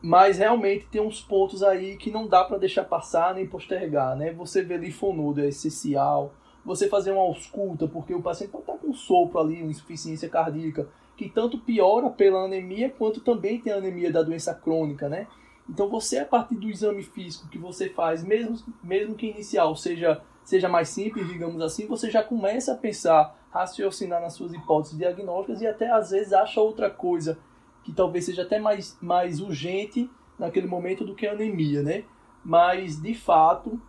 mas 0.00 0.38
realmente 0.38 0.86
tem 0.86 1.00
uns 1.00 1.20
pontos 1.20 1.62
aí 1.62 1.96
que 1.96 2.10
não 2.10 2.26
dá 2.26 2.44
para 2.44 2.58
deixar 2.58 2.84
passar 2.84 3.34
nem 3.34 3.46
postergar, 3.46 4.16
né? 4.16 4.32
Você 4.32 4.62
ver 4.62 4.80
linfonodo 4.80 5.40
é 5.40 5.48
essencial. 5.48 6.32
Você 6.68 6.86
fazer 6.86 7.12
uma 7.12 7.22
ausculta, 7.22 7.88
porque 7.88 8.14
o 8.14 8.20
paciente 8.20 8.50
pode 8.50 8.64
estar 8.64 8.76
com 8.76 8.92
sopro 8.92 9.40
ali, 9.40 9.62
uma 9.62 9.70
insuficiência 9.70 10.28
cardíaca 10.28 10.86
que 11.16 11.26
tanto 11.26 11.56
piora 11.56 12.10
pela 12.10 12.44
anemia 12.44 12.90
quanto 12.90 13.20
também 13.20 13.58
tem 13.58 13.72
anemia 13.72 14.12
da 14.12 14.22
doença 14.22 14.54
crônica, 14.54 15.08
né? 15.08 15.26
Então 15.66 15.88
você 15.88 16.18
a 16.18 16.26
partir 16.26 16.56
do 16.56 16.68
exame 16.68 17.02
físico 17.02 17.48
que 17.48 17.56
você 17.56 17.88
faz, 17.88 18.22
mesmo, 18.22 18.58
mesmo 18.84 19.14
que 19.14 19.30
inicial 19.30 19.74
seja, 19.74 20.20
seja 20.44 20.68
mais 20.68 20.90
simples, 20.90 21.26
digamos 21.26 21.62
assim, 21.62 21.86
você 21.86 22.10
já 22.10 22.22
começa 22.22 22.74
a 22.74 22.76
pensar, 22.76 23.34
raciocinar 23.50 24.20
nas 24.20 24.34
suas 24.34 24.52
hipóteses 24.52 24.98
diagnósticas 24.98 25.62
e 25.62 25.66
até 25.66 25.90
às 25.90 26.10
vezes 26.10 26.34
acha 26.34 26.60
outra 26.60 26.90
coisa 26.90 27.38
que 27.82 27.94
talvez 27.94 28.26
seja 28.26 28.42
até 28.42 28.58
mais, 28.58 28.94
mais 29.00 29.40
urgente 29.40 30.10
naquele 30.38 30.66
momento 30.66 31.02
do 31.02 31.14
que 31.14 31.26
a 31.26 31.32
anemia, 31.32 31.82
né? 31.82 32.04
Mas 32.44 33.00
de 33.00 33.14
fato 33.14 33.80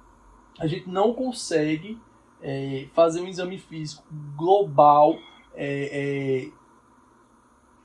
a 0.57 0.65
gente 0.65 0.87
não 0.89 1.13
consegue 1.13 1.99
é, 2.41 2.87
fazer 2.93 3.21
um 3.21 3.27
exame 3.27 3.57
físico 3.57 4.03
global 4.35 5.17
é, 5.53 6.45
é, 6.45 6.51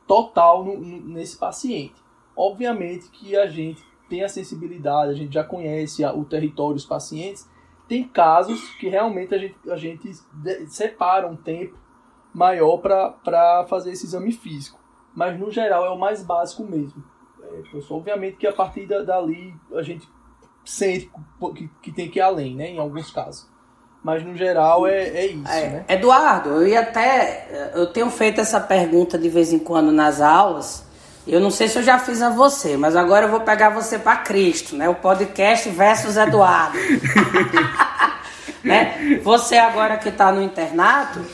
total 0.07 0.64
no, 0.64 0.79
no, 0.79 1.01
nesse 1.09 1.37
paciente. 1.37 1.95
Obviamente 2.37 3.09
que 3.11 3.37
a 3.37 3.47
gente 3.47 3.83
tem 4.09 4.23
a 4.23 4.29
sensibilidade, 4.29 5.11
a 5.11 5.14
gente 5.14 5.33
já 5.33 5.45
conhece 5.45 6.05
o 6.05 6.25
território 6.25 6.75
dos 6.75 6.85
pacientes. 6.85 7.49
Tem 7.88 8.07
casos 8.07 8.61
que 8.77 8.88
realmente 8.88 9.35
a 9.35 9.38
gente, 9.38 9.57
a 9.71 9.77
gente 9.77 10.14
separa 10.69 11.27
um 11.29 11.37
tempo 11.37 11.79
maior 12.33 12.79
para 12.79 13.67
fazer 13.69 13.93
esse 13.93 14.07
exame 14.07 14.33
físico. 14.33 14.79
Mas 15.14 15.38
no 15.38 15.51
geral 15.51 15.85
é 15.85 15.90
o 15.90 15.99
mais 15.99 16.23
básico 16.23 16.64
mesmo. 16.64 17.03
É, 17.43 17.62
obviamente 17.90 18.37
que 18.37 18.47
a 18.47 18.53
partir 18.53 18.87
dali 18.87 19.55
a 19.73 19.83
gente 19.83 20.09
sente 20.64 21.11
que, 21.55 21.69
que 21.83 21.93
tem 21.93 22.09
que 22.09 22.19
ir 22.19 22.23
além, 22.23 22.57
né, 22.57 22.71
em 22.71 22.79
alguns 22.79 23.11
casos. 23.11 23.49
Mas 24.05 24.23
no 24.23 24.37
geral 24.37 24.87
é, 24.87 25.01
é 25.09 25.27
isso, 25.29 25.51
é, 25.51 25.69
né? 25.71 25.85
Eduardo, 25.88 26.51
eu 26.51 26.69
ia 26.69 26.81
até. 26.81 27.71
Eu 27.75 27.87
tenho 27.87 28.11
feito 28.11 28.38
essa 28.38 28.61
pergunta 28.61 29.17
de 29.17 29.31
vez 29.31 29.51
em 29.51 29.59
quando 29.59 29.90
nas 29.90 30.21
aulas. 30.21 30.85
Eu 31.27 31.40
não 31.40 31.51
sei 31.51 31.69
se 31.69 31.79
eu 31.79 31.83
já 31.83 31.99
fiz 31.99 32.21
a 32.21 32.29
você, 32.29 32.77
mas 32.77 32.95
agora 32.95 33.25
eu 33.25 33.31
vou 33.31 33.40
pegar 33.40 33.71
você 33.71 33.99
para 33.99 34.17
Cristo, 34.17 34.77
né? 34.77 34.87
O 34.90 34.95
podcast 34.95 35.71
versus 35.71 36.19
Eduardo. 36.19 36.77
né? 38.62 39.21
Você 39.23 39.57
agora 39.57 39.97
que 39.97 40.11
está 40.11 40.31
no 40.31 40.43
internato, 40.43 41.25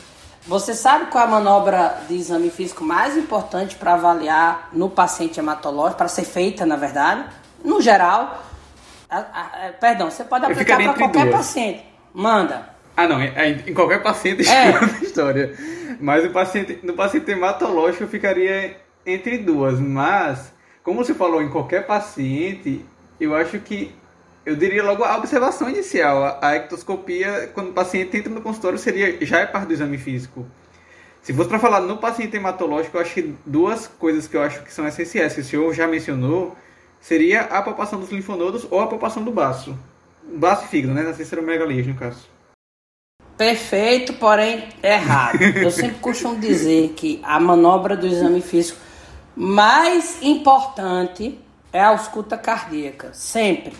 você 0.47 0.73
sabe 0.73 1.07
qual 1.07 1.25
é 1.25 1.27
a 1.27 1.29
manobra 1.29 2.03
de 2.07 2.15
exame 2.15 2.49
físico 2.49 2.85
mais 2.85 3.17
importante 3.17 3.75
para 3.75 3.95
avaliar 3.95 4.69
no 4.71 4.89
paciente 4.89 5.41
hematológico, 5.41 5.97
para 5.97 6.07
ser 6.07 6.23
feita, 6.23 6.65
na 6.65 6.77
verdade? 6.77 7.25
No 7.61 7.81
geral, 7.81 8.41
a, 9.09 9.17
a, 9.17 9.21
a, 9.67 9.73
perdão, 9.77 10.09
você 10.09 10.23
pode 10.23 10.45
aplicar 10.45 10.77
para 10.77 10.93
qualquer 10.93 11.25
duas. 11.25 11.35
paciente. 11.35 11.90
Manda. 12.13 12.69
Ah, 12.95 13.07
não, 13.07 13.19
é, 13.19 13.33
é, 13.35 13.49
em 13.67 13.73
qualquer 13.73 14.01
paciente 14.03 14.47
é 14.47 14.71
história. 15.03 15.55
Mas 15.99 16.25
o 16.25 16.29
paciente, 16.29 16.79
no 16.83 16.93
paciente 16.93 17.31
hematológico 17.31 18.03
eu 18.03 18.07
ficaria 18.07 18.77
entre 19.05 19.37
duas. 19.37 19.79
Mas, 19.79 20.53
como 20.83 21.03
você 21.03 21.13
falou, 21.13 21.41
em 21.41 21.49
qualquer 21.49 21.85
paciente, 21.85 22.85
eu 23.19 23.35
acho 23.35 23.59
que 23.59 23.93
eu 24.45 24.55
diria 24.55 24.83
logo 24.83 25.03
a 25.03 25.15
observação 25.17 25.69
inicial. 25.69 26.39
A 26.41 26.55
ectoscopia, 26.55 27.49
quando 27.53 27.69
o 27.69 27.73
paciente 27.73 28.17
entra 28.17 28.33
no 28.33 28.41
consultório, 28.41 28.77
seria 28.77 29.23
já 29.25 29.39
é 29.39 29.45
parte 29.45 29.67
do 29.67 29.73
exame 29.73 29.97
físico. 29.97 30.45
Se 31.21 31.33
fosse 31.33 31.49
para 31.49 31.59
falar 31.59 31.81
no 31.81 31.97
paciente 31.97 32.35
hematológico, 32.35 32.97
eu 32.97 33.01
acho 33.01 33.13
que 33.13 33.35
duas 33.45 33.87
coisas 33.87 34.27
que 34.27 34.35
eu 34.35 34.41
acho 34.41 34.63
que 34.63 34.73
são 34.73 34.87
essenciais, 34.87 35.35
que 35.35 35.41
o 35.41 35.43
senhor 35.43 35.71
já 35.73 35.87
mencionou, 35.87 36.55
seria 36.99 37.41
a 37.41 37.61
palpação 37.61 37.99
dos 37.99 38.11
linfonodos 38.11 38.67
ou 38.71 38.79
a 38.79 38.87
palpação 38.87 39.23
do 39.23 39.31
baço. 39.31 39.77
Baço 40.23 40.65
e 40.65 40.67
fígado, 40.67 40.93
né? 40.93 41.03
Na 41.03 41.13
cisteromegalia, 41.13 41.83
no 41.85 41.95
caso. 41.95 42.27
Perfeito, 43.37 44.13
porém 44.13 44.69
errado. 44.83 45.41
Eu 45.41 45.71
sempre 45.71 45.97
costumo 45.99 46.39
dizer 46.39 46.89
que 46.89 47.19
a 47.23 47.39
manobra 47.39 47.97
do 47.97 48.05
exame 48.05 48.41
físico 48.41 48.79
mais 49.35 50.21
importante 50.21 51.39
é 51.73 51.81
a 51.81 51.87
ausculta 51.87 52.37
cardíaca, 52.37 53.11
sempre. 53.13 53.73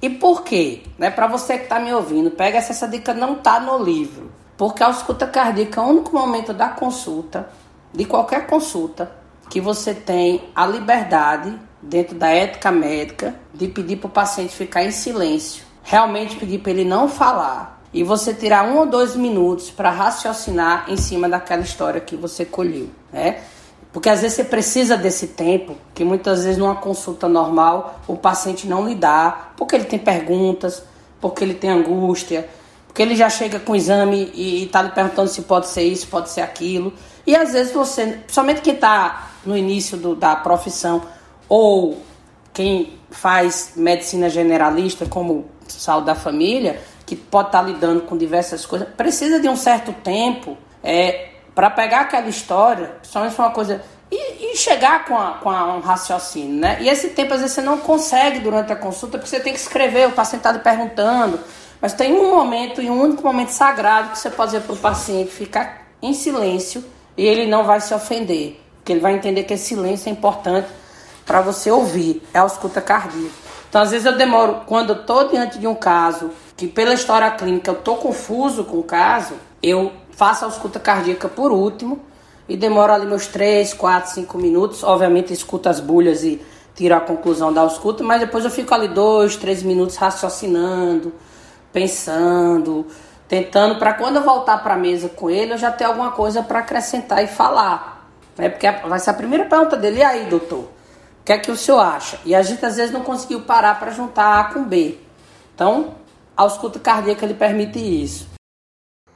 E 0.00 0.10
por 0.10 0.44
quê? 0.44 0.82
Né, 0.98 1.10
Para 1.10 1.26
você 1.26 1.56
que 1.56 1.64
está 1.64 1.80
me 1.80 1.92
ouvindo, 1.92 2.30
pega 2.30 2.58
essa, 2.58 2.72
essa 2.72 2.86
dica 2.86 3.14
não 3.14 3.36
tá 3.36 3.58
no 3.58 3.82
livro. 3.82 4.30
Porque 4.56 4.82
a 4.82 4.86
ausculta 4.86 5.26
cardíaca 5.26 5.80
é 5.80 5.84
o 5.84 5.88
único 5.88 6.12
momento 6.14 6.52
da 6.52 6.68
consulta, 6.68 7.48
de 7.92 8.04
qualquer 8.04 8.46
consulta, 8.46 9.10
que 9.50 9.60
você 9.60 9.94
tem 9.94 10.44
a 10.54 10.66
liberdade, 10.66 11.58
dentro 11.88 12.16
da 12.16 12.28
ética 12.28 12.70
médica, 12.70 13.34
de 13.52 13.68
pedir 13.68 13.96
para 13.96 14.08
o 14.08 14.10
paciente 14.10 14.54
ficar 14.54 14.84
em 14.84 14.90
silêncio 14.90 15.64
realmente 15.84 16.34
pedir 16.36 16.58
para 16.58 16.72
ele 16.72 16.84
não 16.84 17.08
falar 17.08 17.82
e 17.92 18.02
você 18.02 18.34
tirar 18.34 18.64
um 18.64 18.78
ou 18.78 18.86
dois 18.86 19.14
minutos 19.14 19.70
para 19.70 19.90
raciocinar 19.90 20.86
em 20.88 20.96
cima 20.96 21.28
daquela 21.28 21.62
história 21.62 22.00
que 22.00 22.16
você 22.16 22.44
colheu, 22.44 22.88
né? 23.12 23.42
Porque 23.92 24.08
às 24.08 24.22
vezes 24.22 24.34
você 24.36 24.44
precisa 24.44 24.96
desse 24.96 25.28
tempo, 25.28 25.76
que 25.94 26.04
muitas 26.04 26.42
vezes 26.42 26.58
numa 26.58 26.74
consulta 26.74 27.28
normal 27.28 28.00
o 28.08 28.16
paciente 28.16 28.66
não 28.66 28.88
lhe 28.88 28.96
dá, 28.96 29.52
porque 29.56 29.76
ele 29.76 29.84
tem 29.84 30.00
perguntas, 30.00 30.82
porque 31.20 31.44
ele 31.44 31.54
tem 31.54 31.70
angústia, 31.70 32.48
porque 32.88 33.00
ele 33.00 33.14
já 33.14 33.30
chega 33.30 33.60
com 33.60 33.70
o 33.70 33.76
exame 33.76 34.32
e 34.34 34.64
está 34.64 34.82
lhe 34.82 34.90
perguntando 34.90 35.28
se 35.28 35.42
pode 35.42 35.68
ser 35.68 35.82
isso, 35.82 36.08
pode 36.08 36.30
ser 36.30 36.40
aquilo. 36.40 36.92
E 37.24 37.36
às 37.36 37.52
vezes 37.52 37.72
você, 37.72 38.18
somente 38.26 38.62
quem 38.62 38.74
está 38.74 39.30
no 39.46 39.56
início 39.56 39.96
do, 39.96 40.16
da 40.16 40.34
profissão 40.34 41.02
ou 41.48 42.02
quem 42.52 42.98
faz 43.10 43.72
medicina 43.76 44.28
generalista, 44.28 45.06
como 45.06 45.46
saúde 45.66 46.06
da 46.06 46.14
família, 46.14 46.80
que 47.06 47.16
pode 47.16 47.48
estar 47.48 47.62
lidando 47.62 48.02
com 48.02 48.16
diversas 48.16 48.64
coisas, 48.64 48.88
precisa 48.96 49.40
de 49.40 49.48
um 49.48 49.56
certo 49.56 49.92
tempo 49.92 50.56
é, 50.82 51.28
para 51.54 51.70
pegar 51.70 52.02
aquela 52.02 52.28
história, 52.28 52.96
principalmente 53.00 53.38
uma 53.38 53.50
coisa. 53.50 53.82
E, 54.10 54.52
e 54.52 54.56
chegar 54.56 55.04
com, 55.06 55.18
a, 55.18 55.32
com 55.32 55.50
a, 55.50 55.74
um 55.74 55.80
raciocínio, 55.80 56.60
né? 56.60 56.78
E 56.80 56.88
esse 56.88 57.08
tempo 57.08 57.34
às 57.34 57.40
vezes 57.40 57.54
você 57.54 57.62
não 57.62 57.78
consegue 57.78 58.38
durante 58.38 58.72
a 58.72 58.76
consulta, 58.76 59.18
porque 59.18 59.28
você 59.28 59.40
tem 59.40 59.52
que 59.52 59.58
escrever, 59.58 60.08
o 60.08 60.12
paciente 60.12 60.46
está 60.46 60.56
perguntando. 60.58 61.40
Mas 61.80 61.92
tem 61.92 62.14
um 62.14 62.30
momento, 62.30 62.80
e 62.80 62.88
um 62.88 63.00
único 63.00 63.22
momento 63.22 63.50
sagrado 63.50 64.10
que 64.10 64.18
você 64.18 64.30
pode 64.30 64.52
dizer 64.52 64.64
para 64.64 64.74
o 64.74 64.78
paciente 64.78 65.30
ficar 65.30 65.88
em 66.00 66.14
silêncio 66.14 66.84
e 67.16 67.26
ele 67.26 67.46
não 67.46 67.64
vai 67.64 67.80
se 67.80 67.92
ofender. 67.92 68.60
Porque 68.76 68.92
ele 68.92 69.00
vai 69.00 69.14
entender 69.14 69.44
que 69.44 69.54
esse 69.54 69.66
silêncio 69.66 70.08
é 70.08 70.12
importante 70.12 70.68
para 71.24 71.40
você 71.40 71.70
ouvir. 71.70 72.22
É 72.32 72.38
a 72.38 72.46
escuta 72.46 72.80
cardíaca. 72.80 73.34
Então, 73.68 73.82
às 73.82 73.90
vezes 73.90 74.06
eu 74.06 74.16
demoro, 74.16 74.62
quando 74.66 74.90
eu 74.90 75.00
estou 75.00 75.28
diante 75.28 75.58
de 75.58 75.66
um 75.66 75.74
caso, 75.74 76.30
que 76.56 76.68
pela 76.68 76.94
história 76.94 77.30
clínica 77.32 77.70
eu 77.70 77.74
estou 77.74 77.96
confuso 77.96 78.64
com 78.64 78.78
o 78.78 78.84
caso, 78.84 79.34
eu 79.62 79.92
faço 80.12 80.44
a 80.44 80.48
escuta 80.48 80.78
cardíaca 80.78 81.28
por 81.28 81.50
último 81.50 82.00
e 82.48 82.56
demoro 82.56 82.92
ali 82.92 83.06
meus 83.06 83.26
3, 83.26 83.74
4, 83.74 84.12
5 84.12 84.38
minutos. 84.38 84.84
Obviamente, 84.84 85.32
escuto 85.32 85.68
as 85.68 85.80
bulhas 85.80 86.22
e 86.22 86.40
tiro 86.74 86.94
a 86.94 87.00
conclusão 87.00 87.52
da 87.52 87.62
ausculta, 87.62 88.02
mas 88.02 88.20
depois 88.20 88.44
eu 88.44 88.50
fico 88.50 88.74
ali 88.74 88.88
dois, 88.88 89.36
três 89.36 89.62
minutos 89.62 89.96
raciocinando, 89.96 91.12
pensando, 91.72 92.86
tentando 93.28 93.76
para 93.76 93.94
quando 93.94 94.16
eu 94.16 94.22
voltar 94.22 94.58
para 94.58 94.74
a 94.74 94.76
mesa 94.76 95.08
com 95.08 95.30
ele 95.30 95.52
eu 95.52 95.58
já 95.58 95.70
ter 95.70 95.84
alguma 95.84 96.10
coisa 96.10 96.42
para 96.42 96.60
acrescentar 96.60 97.22
e 97.22 97.28
falar. 97.28 98.08
Né? 98.36 98.48
Porque 98.48 98.70
vai 98.70 98.98
ser 98.98 99.10
a 99.10 99.14
primeira 99.14 99.44
pergunta 99.44 99.76
dele, 99.76 100.00
e 100.00 100.02
aí, 100.02 100.26
doutor? 100.26 100.73
O 101.24 101.26
que 101.26 101.32
é 101.32 101.38
que 101.38 101.50
o 101.50 101.56
senhor 101.56 101.80
acha? 101.80 102.20
E 102.26 102.34
a 102.34 102.42
gente 102.42 102.62
às 102.66 102.76
vezes 102.76 102.92
não 102.92 103.00
conseguiu 103.00 103.40
parar 103.40 103.80
para 103.80 103.90
juntar 103.90 104.40
A 104.40 104.44
com 104.52 104.62
B. 104.62 104.98
Então, 105.54 105.94
a 106.36 106.42
ausculta 106.42 106.78
cardíaca 106.78 107.24
ele 107.24 107.32
permite 107.32 107.78
isso. 107.78 108.28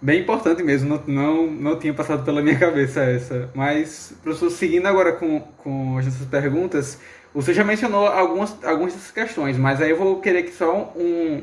Bem 0.01 0.23
importante 0.23 0.63
mesmo, 0.63 0.89
não, 0.89 1.03
não, 1.07 1.47
não 1.51 1.79
tinha 1.79 1.93
passado 1.93 2.25
pela 2.25 2.41
minha 2.41 2.59
cabeça 2.59 3.03
essa. 3.03 3.51
Mas, 3.55 4.15
professor, 4.23 4.49
seguindo 4.49 4.87
agora 4.87 5.13
com, 5.13 5.41
com 5.59 5.99
as 5.99 6.07
perguntas, 6.31 6.99
você 7.35 7.53
já 7.53 7.63
mencionou 7.63 8.07
algumas, 8.07 8.57
algumas 8.65 8.95
dessas 8.95 9.11
questões, 9.11 9.59
mas 9.59 9.83
aí 9.83 9.91
eu 9.91 9.99
vou 9.99 10.19
querer 10.19 10.45
que 10.45 10.53
só 10.53 10.91
um. 10.97 11.43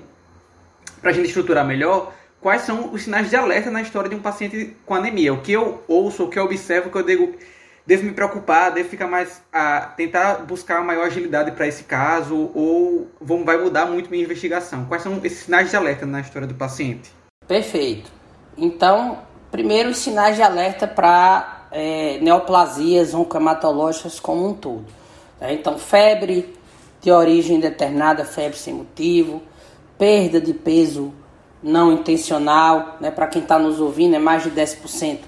Para 1.00 1.12
a 1.12 1.14
gente 1.14 1.28
estruturar 1.28 1.64
melhor, 1.64 2.12
quais 2.42 2.64
são 2.64 2.92
os 2.92 3.04
sinais 3.04 3.30
de 3.30 3.36
alerta 3.36 3.70
na 3.70 3.84
história 3.84 4.10
de 4.10 4.16
um 4.16 4.20
paciente 4.20 4.76
com 4.84 4.96
anemia? 4.96 5.32
O 5.32 5.42
que 5.42 5.52
eu 5.52 5.84
ouço, 5.88 6.24
o 6.24 6.28
que 6.28 6.40
eu 6.40 6.46
observo, 6.46 6.88
o 6.88 6.92
que 6.92 6.98
eu 6.98 7.04
devo, 7.04 7.36
devo 7.86 8.04
me 8.04 8.12
preocupar, 8.12 8.72
devo 8.72 8.90
ficar 8.90 9.08
mais. 9.08 9.42
a 9.52 9.82
tentar 9.82 10.46
buscar 10.46 10.84
maior 10.84 11.08
agilidade 11.08 11.52
para 11.52 11.68
esse 11.68 11.84
caso, 11.84 12.52
ou 12.54 13.08
vão, 13.22 13.46
vai 13.46 13.58
mudar 13.58 13.86
muito 13.86 14.10
minha 14.10 14.24
investigação? 14.24 14.86
Quais 14.86 15.04
são 15.04 15.20
esses 15.24 15.40
sinais 15.40 15.70
de 15.70 15.76
alerta 15.76 16.06
na 16.06 16.22
história 16.22 16.48
do 16.48 16.56
paciente? 16.56 17.12
Perfeito. 17.48 18.12
Então, 18.58 19.20
primeiro, 19.52 19.90
os 19.90 19.98
sinais 19.98 20.36
de 20.36 20.42
alerta 20.42 20.88
para 20.88 21.68
é, 21.72 22.20
neoplasias 22.22 23.14
oncohematológicas 23.14 24.20
como 24.20 24.48
um 24.48 24.54
todo. 24.54 24.86
Tá? 25.40 25.52
Então, 25.52 25.78
febre 25.78 26.56
de 27.02 27.12
origem 27.12 27.60
determinada, 27.60 28.26
febre 28.26 28.58
sem 28.58 28.74
motivo, 28.74 29.44
perda 29.98 30.42
de 30.42 30.54
peso 30.54 31.14
não 31.62 31.92
intencional, 31.92 32.98
né? 33.00 33.12
para 33.12 33.28
quem 33.28 33.42
está 33.42 33.60
nos 33.60 33.80
ouvindo, 33.80 34.16
é 34.16 34.20
mais 34.20 34.44
de 34.44 34.52
10% 34.52 35.20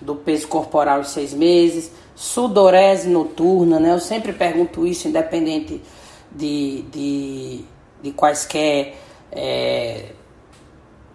do 0.00 0.16
peso 0.16 0.48
corporal 0.48 1.00
em 1.00 1.04
seis 1.04 1.32
meses, 1.32 1.92
sudorese 2.14 3.08
noturna, 3.08 3.80
né? 3.80 3.92
eu 3.92 4.00
sempre 4.00 4.32
pergunto 4.32 4.86
isso, 4.86 5.08
independente 5.08 5.82
de, 6.30 6.82
de, 6.82 7.64
de 8.02 8.12
quaisquer 8.12 8.96
é, 9.30 10.10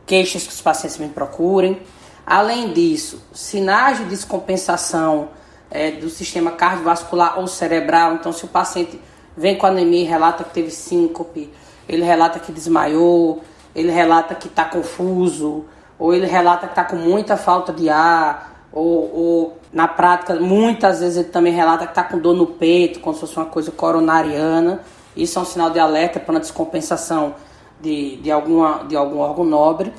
queixas 0.05 0.43
que 0.43 0.53
os 0.53 0.61
pacientes 0.61 0.97
me 0.97 1.09
procurem. 1.09 1.79
Além 2.25 2.73
disso, 2.73 3.21
sinais 3.33 3.99
de 3.99 4.05
descompensação 4.05 5.29
é, 5.69 5.91
do 5.91 6.09
sistema 6.09 6.51
cardiovascular 6.51 7.39
ou 7.39 7.47
cerebral. 7.47 8.15
Então, 8.15 8.33
se 8.33 8.45
o 8.45 8.47
paciente 8.47 8.99
vem 9.35 9.57
com 9.57 9.67
anemia 9.67 10.01
e 10.01 10.05
relata 10.05 10.43
que 10.43 10.53
teve 10.53 10.71
síncope, 10.71 11.51
ele 11.87 12.03
relata 12.03 12.39
que 12.39 12.51
desmaiou, 12.51 13.41
ele 13.75 13.91
relata 13.91 14.35
que 14.35 14.47
está 14.47 14.65
confuso, 14.65 15.65
ou 15.99 16.13
ele 16.13 16.25
relata 16.25 16.67
que 16.67 16.73
está 16.73 16.83
com 16.83 16.95
muita 16.95 17.37
falta 17.37 17.71
de 17.71 17.89
ar, 17.89 18.67
ou, 18.71 19.15
ou, 19.15 19.56
na 19.71 19.87
prática, 19.87 20.35
muitas 20.35 20.99
vezes 20.99 21.17
ele 21.17 21.29
também 21.29 21.53
relata 21.53 21.85
que 21.85 21.91
está 21.91 22.03
com 22.03 22.17
dor 22.17 22.35
no 22.35 22.47
peito, 22.47 22.99
como 22.99 23.13
se 23.13 23.21
fosse 23.21 23.35
uma 23.35 23.45
coisa 23.45 23.71
coronariana. 23.71 24.81
Isso 25.15 25.37
é 25.37 25.41
um 25.41 25.45
sinal 25.45 25.69
de 25.69 25.79
alerta 25.79 26.19
para 26.19 26.31
uma 26.31 26.39
descompensação 26.39 27.35
de, 27.81 28.17
de, 28.17 28.31
alguma, 28.31 28.85
de 28.87 28.95
algum 28.95 29.19
órgão 29.19 29.43
nobre. 29.43 29.93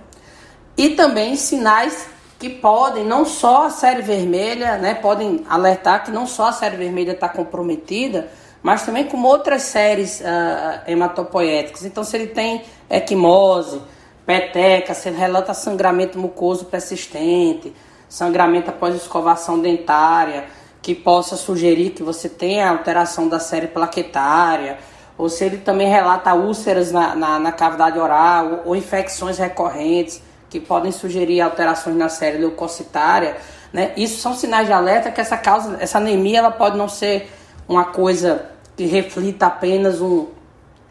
E 0.76 0.90
também 0.90 1.36
sinais 1.36 2.08
que 2.38 2.48
podem, 2.48 3.04
não 3.04 3.24
só 3.24 3.66
a 3.66 3.70
série 3.70 4.00
vermelha, 4.00 4.78
né, 4.78 4.94
podem 4.94 5.44
alertar 5.48 6.04
que 6.04 6.10
não 6.10 6.26
só 6.26 6.48
a 6.48 6.52
série 6.52 6.76
vermelha 6.76 7.12
está 7.12 7.28
comprometida, 7.28 8.28
mas 8.62 8.84
também 8.84 9.04
com 9.04 9.20
outras 9.22 9.62
séries 9.62 10.20
uh, 10.20 10.80
hematopoéticas. 10.86 11.84
Então, 11.84 12.04
se 12.04 12.16
ele 12.16 12.28
tem 12.28 12.62
equimose, 12.88 13.80
peteca, 14.24 14.94
se 14.94 15.08
ele 15.08 15.16
relata 15.16 15.52
sangramento 15.52 16.18
mucoso 16.18 16.66
persistente, 16.66 17.74
sangramento 18.08 18.70
após 18.70 18.94
escovação 18.94 19.60
dentária, 19.60 20.46
que 20.80 20.94
possa 20.94 21.36
sugerir 21.36 21.90
que 21.90 22.02
você 22.02 22.28
tenha 22.28 22.70
alteração 22.70 23.28
da 23.28 23.38
série 23.38 23.66
plaquetária, 23.66 24.78
ou 25.16 25.28
se 25.28 25.44
ele 25.44 25.58
também 25.58 25.88
relata 25.88 26.32
úlceras 26.34 26.92
na, 26.92 27.14
na, 27.14 27.38
na 27.38 27.52
cavidade 27.52 27.98
oral, 27.98 28.46
ou, 28.46 28.68
ou, 28.68 28.76
infecções 28.76 29.36
recorrentes, 29.38 30.22
que 30.48 30.60
podem 30.60 30.92
sugerir 30.92 31.40
alterações 31.40 31.96
na 31.96 32.08
série 32.08 32.38
leucocitária, 32.38 33.36
né? 33.72 33.92
Isso 33.96 34.20
são 34.20 34.34
sinais 34.34 34.66
de 34.66 34.72
alerta 34.72 35.10
que 35.10 35.20
essa 35.20 35.36
causa, 35.36 35.76
essa 35.80 35.98
anemia, 35.98 36.38
ela 36.38 36.50
pode 36.50 36.78
não 36.78 36.88
ser 36.88 37.30
uma 37.68 37.84
coisa 37.84 38.46
que 38.76 38.86
reflita 38.86 39.46
apenas 39.46 40.00
um, 40.00 40.28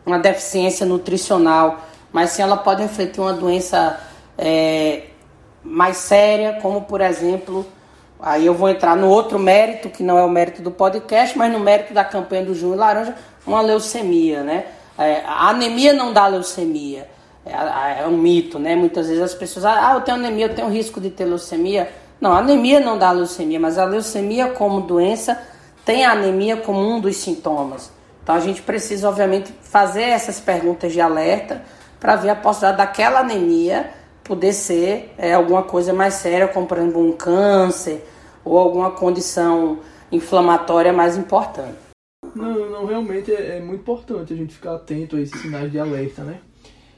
uma 0.05 0.19
deficiência 0.19 0.85
nutricional, 0.85 1.79
mas 2.11 2.31
sim 2.31 2.41
ela 2.41 2.57
pode 2.57 2.83
refletir 2.83 3.19
uma 3.19 3.33
doença 3.33 3.99
é, 4.37 5.07
mais 5.67 5.97
séria, 5.97 6.59
como 6.61 6.81
por 6.83 7.01
exemplo, 7.01 7.65
aí 8.19 8.45
eu 8.45 8.53
vou 8.53 8.69
entrar 8.69 8.95
no 8.95 9.09
outro 9.09 9.37
mérito, 9.37 9.89
que 9.89 10.01
não 10.01 10.17
é 10.17 10.23
o 10.23 10.29
mérito 10.29 10.61
do 10.61 10.71
podcast, 10.71 11.37
mas 11.37 11.51
no 11.51 11.59
mérito 11.59 11.93
da 11.93 12.03
campanha 12.03 12.45
do 12.45 12.55
Junho 12.55 12.75
Laranja, 12.75 13.15
uma 13.45 13.61
leucemia, 13.61 14.43
né? 14.43 14.65
É, 14.97 15.21
a 15.25 15.49
anemia 15.49 15.93
não 15.93 16.11
dá 16.13 16.25
leucemia, 16.27 17.07
é, 17.45 18.01
é, 18.01 18.07
um 18.07 18.17
mito, 18.17 18.57
né? 18.57 18.75
Muitas 18.75 19.07
vezes 19.07 19.21
as 19.21 19.33
pessoas, 19.33 19.65
ah, 19.65 19.91
eu 19.93 20.01
tenho 20.01 20.17
anemia, 20.17 20.45
eu 20.45 20.55
tenho 20.55 20.69
risco 20.69 20.99
de 20.99 21.09
ter 21.09 21.25
leucemia. 21.25 21.89
Não, 22.19 22.33
a 22.33 22.39
anemia 22.39 22.79
não 22.79 22.97
dá 22.97 23.11
leucemia, 23.11 23.59
mas 23.59 23.77
a 23.77 23.85
leucemia 23.85 24.47
como 24.49 24.81
doença 24.81 25.39
tem 25.85 26.03
a 26.03 26.11
anemia 26.11 26.57
como 26.57 26.79
um 26.79 26.99
dos 26.99 27.17
sintomas. 27.17 27.91
Então 28.23 28.35
a 28.35 28.39
gente 28.39 28.61
precisa, 28.61 29.07
obviamente, 29.07 29.53
fazer 29.61 30.03
essas 30.03 30.39
perguntas 30.39 30.91
de 30.91 30.99
alerta 30.99 31.61
para 31.99 32.15
ver 32.15 32.29
a 32.29 32.35
possibilidade 32.35 32.77
daquela 32.77 33.19
anemia 33.19 33.89
poder 34.27 34.53
ser 34.53 35.13
é, 35.17 35.33
alguma 35.33 35.63
coisa 35.63 35.93
mais 35.93 36.15
séria, 36.15 36.47
como 36.47 36.67
por 36.67 36.77
exemplo 36.77 37.01
um 37.01 37.13
câncer 37.13 38.05
ou 38.43 38.57
alguma 38.57 38.91
condição 38.91 39.79
inflamatória 40.11 40.91
mais 40.91 41.17
importante. 41.17 41.77
Não, 42.35 42.69
não 42.69 42.85
realmente 42.85 43.31
é, 43.31 43.57
é 43.57 43.59
muito 43.61 43.81
importante 43.81 44.33
a 44.33 44.35
gente 44.35 44.53
ficar 44.53 44.75
atento 44.75 45.15
a 45.15 45.21
esses 45.21 45.41
sinais 45.41 45.71
de 45.71 45.79
alerta, 45.79 46.23
né? 46.23 46.39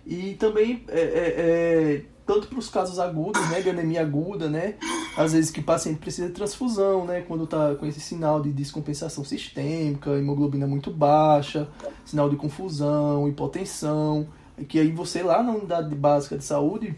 E 0.05 0.33
também 0.33 0.83
é, 0.89 0.99
é, 0.99 1.33
é 1.37 2.01
tanto 2.25 2.47
para 2.47 2.59
os 2.59 2.69
casos 2.69 2.99
agudos, 2.99 3.41
né, 3.49 3.59
de 3.59 3.71
anemia 3.71 4.01
aguda, 4.01 4.47
né, 4.47 4.75
às 5.17 5.33
vezes 5.33 5.49
que 5.49 5.61
o 5.61 5.63
paciente 5.63 5.97
precisa 5.97 6.27
de 6.27 6.33
transfusão, 6.33 7.03
né, 7.03 7.21
quando 7.21 7.45
está 7.45 7.73
com 7.73 7.87
esse 7.87 7.99
sinal 7.99 8.39
de 8.39 8.51
descompensação 8.51 9.23
sistêmica, 9.23 10.11
hemoglobina 10.11 10.67
muito 10.67 10.91
baixa, 10.91 11.67
sinal 12.05 12.29
de 12.29 12.35
confusão, 12.35 13.27
hipotensão, 13.27 14.27
que 14.67 14.79
aí 14.79 14.91
você 14.91 15.23
lá 15.23 15.41
na 15.41 15.53
unidade 15.53 15.95
básica 15.95 16.37
de 16.37 16.43
saúde, 16.43 16.95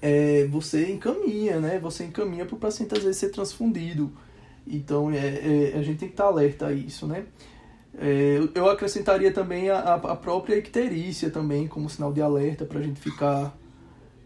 é, 0.00 0.46
você 0.46 0.90
encaminha, 0.90 1.60
né, 1.60 1.78
você 1.78 2.04
encaminha 2.04 2.44
para 2.44 2.54
o 2.54 2.58
paciente 2.58 2.94
às 2.96 3.02
vezes 3.02 3.18
ser 3.18 3.30
transfundido. 3.30 4.12
Então 4.66 5.10
é, 5.10 5.16
é, 5.16 5.72
a 5.76 5.82
gente 5.82 5.98
tem 5.98 6.08
que 6.08 6.14
estar 6.14 6.26
alerta 6.26 6.66
a 6.66 6.72
isso, 6.72 7.06
né. 7.06 7.24
É, 7.98 8.38
eu 8.54 8.68
acrescentaria 8.68 9.32
também 9.32 9.70
a, 9.70 9.94
a 9.94 10.16
própria 10.16 10.56
icterícia 10.56 11.30
também 11.30 11.66
como 11.66 11.88
sinal 11.88 12.12
de 12.12 12.20
alerta 12.20 12.66
para 12.66 12.78
a 12.78 12.82
gente 12.82 13.00
ficar 13.00 13.56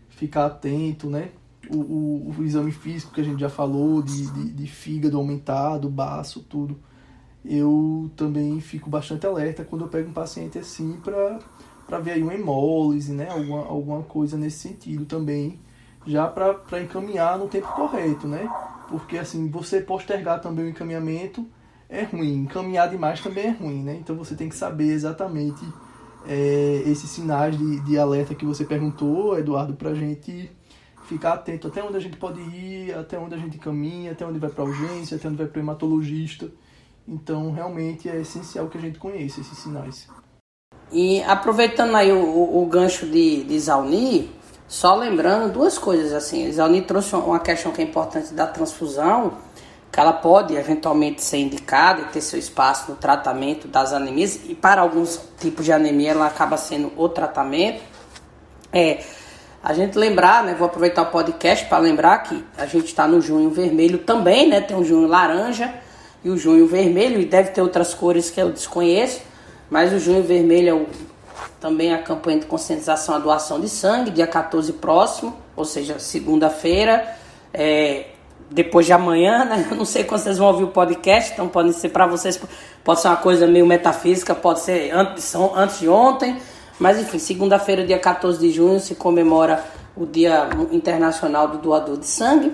ficar 0.09 0.47
atento, 0.47 1.09
né? 1.09 1.31
O, 1.71 1.77
o, 1.77 2.35
o, 2.39 2.45
exame 2.45 2.73
físico 2.73 3.13
que 3.13 3.21
a 3.21 3.25
gente 3.25 3.41
já 3.41 3.49
falou, 3.49 4.03
de, 4.03 4.27
de, 4.33 4.51
de 4.51 4.67
fígado 4.67 5.17
aumentado, 5.17 5.89
baço, 5.89 6.41
tudo. 6.41 6.77
Eu 7.45 8.11
também 8.17 8.61
fico 8.61 8.91
bastante 8.91 9.27
alerta 9.27 9.65
quando 9.65 9.83
eu 9.83 9.89
pego 9.89 10.11
um 10.11 10.13
paciente 10.13 10.59
assim 10.59 10.99
para 11.03 11.39
ver 11.99 12.13
aí 12.13 12.23
uma 12.23 12.35
hemólise, 12.35 13.13
né? 13.13 13.29
Alguma, 13.31 13.67
alguma 13.67 14.03
coisa 14.03 14.37
nesse 14.37 14.69
sentido 14.69 15.05
também, 15.05 15.59
já 16.07 16.27
para 16.29 16.81
encaminhar 16.81 17.39
no 17.39 17.49
tempo 17.49 17.69
correto, 17.69 18.29
né? 18.29 18.49
Porque 18.89 19.19
assim, 19.19 19.49
você 19.49 19.81
postergar 19.81 20.41
também 20.41 20.67
o 20.67 20.69
encaminhamento 20.69 21.47
é 21.89 22.05
ruim, 22.05 22.43
encaminhar 22.43 22.89
demais 22.89 23.21
também 23.21 23.47
é 23.47 23.51
ruim, 23.51 23.83
né? 23.83 23.97
Então 24.01 24.17
você 24.17 24.35
tem 24.35 24.49
que 24.49 24.57
saber 24.57 24.93
exatamente 24.93 25.65
é, 26.27 26.83
esses 26.87 27.11
sinais 27.11 27.57
de, 27.57 27.81
de 27.81 27.99
alerta 27.99 28.35
que 28.35 28.45
você 28.45 28.65
perguntou, 28.65 29.39
Eduardo, 29.39 29.75
para 29.75 29.91
a 29.91 29.95
gente 29.95 30.51
ficar 31.07 31.33
atento 31.33 31.67
até 31.67 31.83
onde 31.83 31.97
a 31.97 32.01
gente 32.01 32.17
pode 32.17 32.41
ir, 32.41 32.95
até 32.95 33.19
onde 33.19 33.35
a 33.35 33.39
gente 33.39 33.59
caminha, 33.59 34.13
até 34.13 34.25
onde 34.25 34.39
vai 34.39 34.51
para 34.51 34.65
urgência, 34.65 35.17
até 35.17 35.27
onde 35.27 35.39
vai 35.39 35.47
para 35.47 35.61
hematologista. 35.61 36.49
Então, 37.07 37.51
realmente 37.51 38.09
é 38.09 38.21
essencial 38.21 38.69
que 38.69 38.79
a 38.79 38.81
gente 38.81 38.99
conheça 38.99 39.41
esses 39.41 39.59
sinais. 39.59 40.09
E 40.93 41.23
aproveitando 41.23 41.95
aí 41.95 42.13
o, 42.13 42.19
o, 42.19 42.63
o 42.63 42.67
gancho 42.67 43.07
de, 43.07 43.45
de 43.45 43.59
Zauni, 43.61 44.31
só 44.67 44.95
lembrando 44.95 45.53
duas 45.53 45.79
coisas 45.79 46.13
assim. 46.13 46.51
Zauni 46.53 46.83
trouxe 46.83 47.15
uma 47.15 47.39
questão 47.41 47.73
que 47.73 47.81
é 47.81 47.85
importante 47.85 48.35
da 48.35 48.47
transfusão 48.47 49.35
que 49.93 49.99
ela 49.99 50.13
pode 50.13 50.55
eventualmente 50.55 51.23
ser 51.23 51.39
indicada 51.39 52.03
e 52.03 52.05
ter 52.07 52.21
seu 52.21 52.39
espaço 52.39 52.91
no 52.91 52.97
tratamento 52.97 53.67
das 53.67 53.93
anemias, 53.93 54.41
e 54.49 54.55
para 54.55 54.81
alguns 54.81 55.21
tipos 55.39 55.65
de 55.65 55.73
anemia 55.73 56.13
ela 56.13 56.27
acaba 56.27 56.57
sendo 56.57 56.93
o 56.97 57.09
tratamento. 57.09 57.83
É, 58.73 59.03
a 59.63 59.75
gente 59.75 59.99
lembrar, 59.99 60.45
né, 60.45 60.55
vou 60.55 60.67
aproveitar 60.67 61.03
o 61.03 61.07
podcast 61.07 61.67
para 61.67 61.79
lembrar 61.79 62.19
que 62.19 62.45
a 62.57 62.67
gente 62.67 62.87
está 62.87 63.07
no 63.07 63.21
junho 63.21 63.51
vermelho 63.51 63.99
também, 63.99 64.49
né, 64.49 64.61
tem 64.61 64.77
o 64.77 64.85
junho 64.85 65.09
laranja 65.09 65.75
e 66.23 66.31
o 66.31 66.39
junho 66.39 66.67
vermelho, 66.67 67.21
e 67.21 67.25
deve 67.25 67.51
ter 67.51 67.61
outras 67.61 67.93
cores 67.93 68.31
que 68.31 68.41
eu 68.41 68.53
desconheço, 68.53 69.21
Mas 69.71 69.93
o 69.93 69.99
Junho 69.99 70.23
Vermelho 70.23 70.69
é 70.69 70.75
o, 70.75 70.87
também 71.61 71.95
a 71.95 71.99
campanha 72.03 72.41
de 72.41 72.47
conscientização 72.47 73.15
à 73.15 73.19
doação 73.19 73.61
de 73.61 73.69
sangue, 73.69 74.11
dia 74.11 74.27
14 74.27 74.73
próximo, 74.75 75.37
ou 75.57 75.65
seja, 75.65 75.99
segunda-feira, 75.99 77.17
é, 77.55 78.07
depois 78.51 78.85
de 78.85 78.93
amanhã, 78.93 79.45
né? 79.45 79.69
Eu 79.71 79.77
não 79.77 79.85
sei 79.85 80.03
quando 80.03 80.21
vocês 80.21 80.39
vão 80.39 80.49
ouvir 80.49 80.65
o 80.65 80.69
podcast, 80.69 81.33
então 81.33 81.47
pode 81.49 81.73
ser 81.75 81.91
para 81.91 82.07
vocês, 82.07 82.41
pode 82.83 83.01
ser 83.01 83.09
uma 83.09 83.17
coisa 83.17 83.47
meio 83.47 83.65
metafísica, 83.65 84.35
pode 84.35 84.61
ser 84.61 84.91
antes, 84.91 85.35
antes 85.35 85.79
de 85.79 85.89
ontem, 85.89 86.37
mas 86.79 86.99
enfim, 86.99 87.19
segunda-feira, 87.19 87.87
dia 87.87 87.99
14 87.99 88.39
de 88.39 88.51
junho, 88.51 88.81
se 88.81 88.95
comemora 88.97 89.65
o 89.97 90.05
Dia 90.07 90.49
Internacional 90.73 91.47
do 91.47 91.59
Doador 91.59 91.99
de 91.99 92.07
Sangue. 92.07 92.53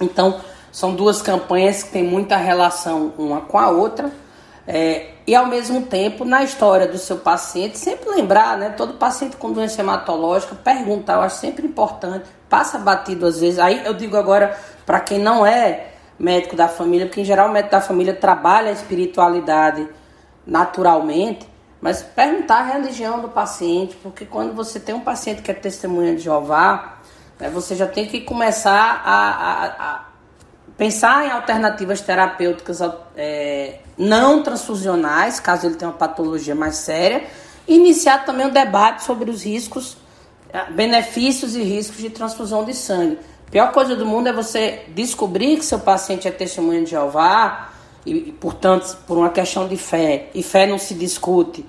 Então, 0.00 0.40
são 0.72 0.94
duas 0.94 1.22
campanhas 1.22 1.82
que 1.82 1.90
têm 1.90 2.02
muita 2.02 2.36
relação 2.36 3.12
uma 3.16 3.42
com 3.42 3.58
a 3.58 3.70
outra. 3.70 4.10
É, 4.66 5.10
e 5.26 5.34
ao 5.34 5.46
mesmo 5.46 5.82
tempo, 5.82 6.24
na 6.24 6.42
história 6.42 6.86
do 6.86 6.96
seu 6.96 7.18
paciente, 7.18 7.78
sempre 7.78 8.08
lembrar, 8.10 8.56
né? 8.56 8.70
Todo 8.70 8.94
paciente 8.94 9.36
com 9.36 9.52
doença 9.52 9.80
hematológica, 9.80 10.54
perguntar, 10.54 11.14
eu 11.14 11.20
acho 11.20 11.36
sempre 11.36 11.66
importante, 11.66 12.28
passa 12.48 12.78
batido 12.78 13.26
às 13.26 13.40
vezes. 13.40 13.58
Aí 13.58 13.84
eu 13.84 13.94
digo 13.94 14.16
agora 14.16 14.58
para 14.86 15.00
quem 15.00 15.18
não 15.18 15.44
é 15.44 15.88
médico 16.18 16.56
da 16.56 16.68
família, 16.68 17.06
porque 17.06 17.20
em 17.20 17.24
geral 17.24 17.48
o 17.48 17.52
médico 17.52 17.72
da 17.72 17.80
família 17.80 18.14
trabalha 18.14 18.70
a 18.70 18.72
espiritualidade 18.72 19.88
naturalmente, 20.46 21.48
mas 21.80 22.02
perguntar 22.02 22.60
a 22.60 22.72
religião 22.72 23.20
do 23.20 23.28
paciente, 23.28 23.96
porque 24.02 24.24
quando 24.24 24.54
você 24.54 24.78
tem 24.80 24.94
um 24.94 25.00
paciente 25.00 25.42
que 25.42 25.50
é 25.50 25.54
testemunha 25.54 26.14
de 26.14 26.22
Jeová, 26.22 26.98
né, 27.38 27.50
você 27.50 27.74
já 27.74 27.86
tem 27.86 28.06
que 28.06 28.20
começar 28.20 29.02
a, 29.04 29.30
a, 29.30 29.66
a 29.66 30.04
pensar 30.76 31.26
em 31.26 31.30
alternativas 31.30 32.00
terapêuticas 32.00 32.80
é, 33.16 33.78
não 33.96 34.42
transfusionais, 34.42 35.38
caso 35.40 35.66
ele 35.66 35.76
tenha 35.76 35.90
uma 35.90 35.96
patologia 35.96 36.54
mais 36.54 36.76
séria, 36.76 37.24
iniciar 37.66 38.24
também 38.24 38.46
um 38.46 38.50
debate 38.50 39.04
sobre 39.04 39.30
os 39.30 39.44
riscos, 39.44 39.96
é, 40.52 40.70
benefícios 40.70 41.54
e 41.54 41.62
riscos 41.62 41.98
de 41.98 42.10
transfusão 42.10 42.64
de 42.64 42.74
sangue. 42.74 43.18
A 43.48 43.50
pior 43.50 43.72
coisa 43.72 43.94
do 43.94 44.04
mundo 44.04 44.28
é 44.28 44.32
você 44.32 44.84
descobrir 44.88 45.56
que 45.56 45.64
seu 45.64 45.78
paciente 45.78 46.26
é 46.26 46.30
testemunha 46.30 46.82
de 46.82 46.90
Jeová, 46.90 47.70
e, 48.06 48.32
portanto, 48.32 48.98
por 49.06 49.16
uma 49.16 49.30
questão 49.30 49.66
de 49.66 49.76
fé, 49.76 50.28
e 50.34 50.42
fé 50.42 50.66
não 50.66 50.78
se 50.78 50.94
discute, 50.94 51.64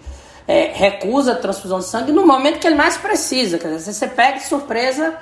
é, 0.48 0.72
recusa 0.74 1.32
a 1.32 1.36
transfusão 1.36 1.80
de 1.80 1.86
sangue 1.86 2.12
no 2.12 2.26
momento 2.26 2.60
que 2.60 2.68
ele 2.68 2.76
mais 2.76 2.98
precisa. 2.98 3.58
Quer 3.58 3.76
dizer, 3.76 3.94
você 3.94 4.08
pega 4.08 4.40
de 4.40 4.46
surpresa 4.46 5.18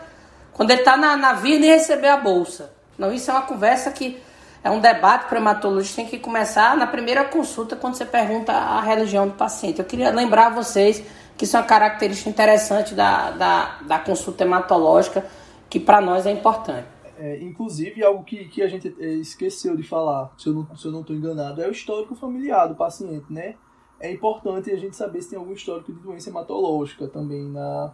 quando 0.54 0.72
ele 0.72 0.82
está 0.82 0.98
na, 0.98 1.16
na 1.16 1.34
vida 1.34 1.66
e 1.66 1.70
receber 1.70 2.08
a 2.08 2.18
bolsa. 2.18 2.72
Não, 2.98 3.12
isso 3.12 3.32
é 3.32 3.34
uma 3.34 3.44
conversa 3.44 3.92
que 3.92 4.20
é 4.64 4.70
um 4.70 4.80
debate 4.80 5.28
que 5.28 5.34
o 5.34 5.38
hematologista 5.38 5.98
tem 5.98 6.08
que 6.08 6.18
começar 6.18 6.78
na 6.78 6.88
primeira 6.88 7.26
consulta, 7.26 7.76
quando 7.76 7.96
você 7.96 8.06
pergunta 8.06 8.54
a 8.54 8.82
religião 8.82 9.28
do 9.28 9.34
paciente. 9.34 9.80
Eu 9.80 9.86
queria 9.86 10.10
lembrar 10.10 10.48
a 10.48 10.50
vocês 10.52 11.04
que 11.38 11.44
isso 11.44 11.58
é 11.58 11.60
uma 11.60 11.66
característica 11.66 12.30
interessante 12.30 12.94
da, 12.94 13.32
da, 13.32 13.80
da 13.82 14.00
consulta 14.00 14.44
hematológica, 14.44 15.26
que 15.70 15.80
para 15.80 16.00
nós 16.00 16.26
é 16.26 16.32
importante. 16.32 16.88
É, 17.18 17.42
inclusive, 17.42 18.04
algo 18.04 18.24
que, 18.24 18.46
que 18.46 18.62
a 18.62 18.68
gente 18.68 18.96
é, 19.00 19.14
esqueceu 19.16 19.76
de 19.76 19.84
falar, 19.84 20.32
se 20.38 20.48
eu 20.48 20.54
não 20.92 21.02
estou 21.02 21.16
enganado, 21.16 21.62
é 21.62 21.68
o 21.68 21.72
histórico 21.72 22.16
familiar 22.16 22.68
do 22.68 22.76
paciente, 22.76 23.26
né? 23.30 23.56
É 24.00 24.12
importante 24.12 24.72
a 24.72 24.76
gente 24.76 24.96
saber 24.96 25.22
se 25.22 25.30
tem 25.30 25.40
algum 25.40 25.54
histórico 25.54 25.94
de 25.94 26.00
doença 26.00 26.30
hematológica 26.30 27.08
também 27.08 27.50
na, 27.50 27.94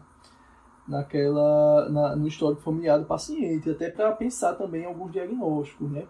naquela, 0.90 1.88
na, 1.90 2.16
no 2.16 2.28
histórico 2.28 2.62
familiar 2.62 2.98
do 2.98 3.06
paciente, 3.06 3.70
até 3.70 3.90
para 3.90 4.12
pensar 4.12 4.56
também 4.56 4.82
em 4.82 4.86
alguns 4.86 5.12
diagnósticos, 5.12 5.90
né? 5.92 6.04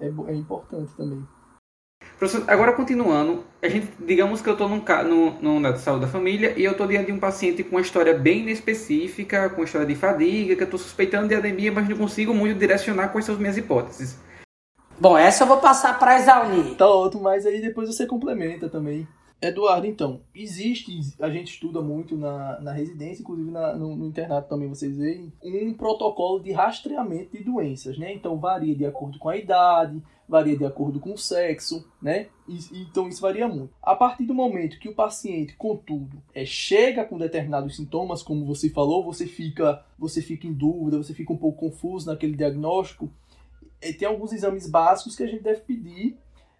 É, 0.00 0.06
é 0.06 0.34
importante 0.34 0.92
também. 0.96 1.22
Professor, 2.18 2.44
agora 2.48 2.72
continuando, 2.72 3.44
a 3.62 3.68
gente, 3.68 3.88
digamos 4.00 4.40
que 4.40 4.48
eu 4.48 4.54
estou 4.54 4.68
no, 4.68 4.82
no, 5.40 5.60
no 5.60 5.72
de 5.72 5.80
saúde 5.80 6.06
da 6.06 6.10
família 6.10 6.54
e 6.56 6.64
eu 6.64 6.72
estou 6.72 6.86
diante 6.86 7.06
de 7.06 7.12
um 7.12 7.18
paciente 7.18 7.62
com 7.62 7.76
uma 7.76 7.80
história 7.80 8.16
bem 8.16 8.48
específica, 8.50 9.48
com 9.50 9.62
história 9.62 9.86
de 9.86 9.94
fadiga, 9.94 10.56
que 10.56 10.62
eu 10.62 10.64
estou 10.64 10.80
suspeitando 10.80 11.28
de 11.28 11.34
anemia, 11.34 11.70
mas 11.70 11.88
não 11.88 11.96
consigo 11.96 12.34
muito 12.34 12.58
direcionar 12.58 13.08
quais 13.08 13.24
são 13.24 13.34
as 13.34 13.40
minhas 13.40 13.56
hipóteses. 13.56 14.18
Bom, 14.98 15.16
essa 15.16 15.44
eu 15.44 15.48
vou 15.48 15.58
passar 15.58 15.96
para 15.96 16.12
a 16.12 16.18
Exauni. 16.18 16.74
Tá 16.74 16.86
outro, 16.86 17.20
mas 17.20 17.46
aí 17.46 17.60
depois 17.60 17.88
você 17.88 18.04
complementa 18.04 18.68
também. 18.68 19.06
Eduardo, 19.40 19.86
então, 19.86 20.20
existe, 20.34 20.98
a 21.20 21.30
gente 21.30 21.52
estuda 21.52 21.80
muito 21.80 22.16
na, 22.16 22.60
na 22.60 22.72
residência, 22.72 23.22
inclusive 23.22 23.52
na, 23.52 23.72
no, 23.76 23.94
no, 23.94 24.06
internato 24.06 24.48
também 24.48 24.68
vocês 24.68 24.96
veem, 24.96 25.32
um 25.44 25.74
protocolo 25.74 26.40
de 26.40 26.50
rastreamento 26.50 27.36
de 27.36 27.44
doenças, 27.44 27.96
né? 27.96 28.12
Então 28.12 28.36
varia 28.36 28.74
de 28.74 28.84
acordo 28.84 29.16
com 29.16 29.28
a 29.28 29.36
idade, 29.36 30.02
varia 30.28 30.58
de 30.58 30.64
acordo 30.64 30.98
com 30.98 31.12
o 31.12 31.18
sexo, 31.18 31.88
né? 32.02 32.26
E, 32.48 32.58
então 32.82 33.08
isso 33.08 33.20
varia 33.20 33.46
muito. 33.46 33.72
A 33.80 33.94
partir 33.94 34.24
do 34.24 34.34
momento 34.34 34.78
que 34.80 34.88
o 34.88 34.94
paciente, 34.94 35.54
contudo, 35.56 36.20
é, 36.34 36.44
chega 36.44 37.04
com 37.04 37.16
determinados 37.16 37.76
sintomas, 37.76 38.24
como 38.24 38.44
você 38.44 38.68
falou, 38.68 39.04
você 39.04 39.24
fica, 39.24 39.84
você 39.96 40.20
fica 40.20 40.48
em 40.48 40.52
dúvida, 40.52 40.98
você 40.98 41.14
fica 41.14 41.32
um 41.32 41.38
pouco 41.38 41.60
confuso 41.60 42.08
naquele 42.08 42.34
diagnóstico, 42.34 43.08
é, 43.80 43.92
tem 43.92 44.08
alguns 44.08 44.32
exames 44.32 44.68
básicos 44.68 45.14
que 45.14 45.22
a 45.22 45.28
gente 45.28 45.44
deve 45.44 45.60
pedir 45.60 46.18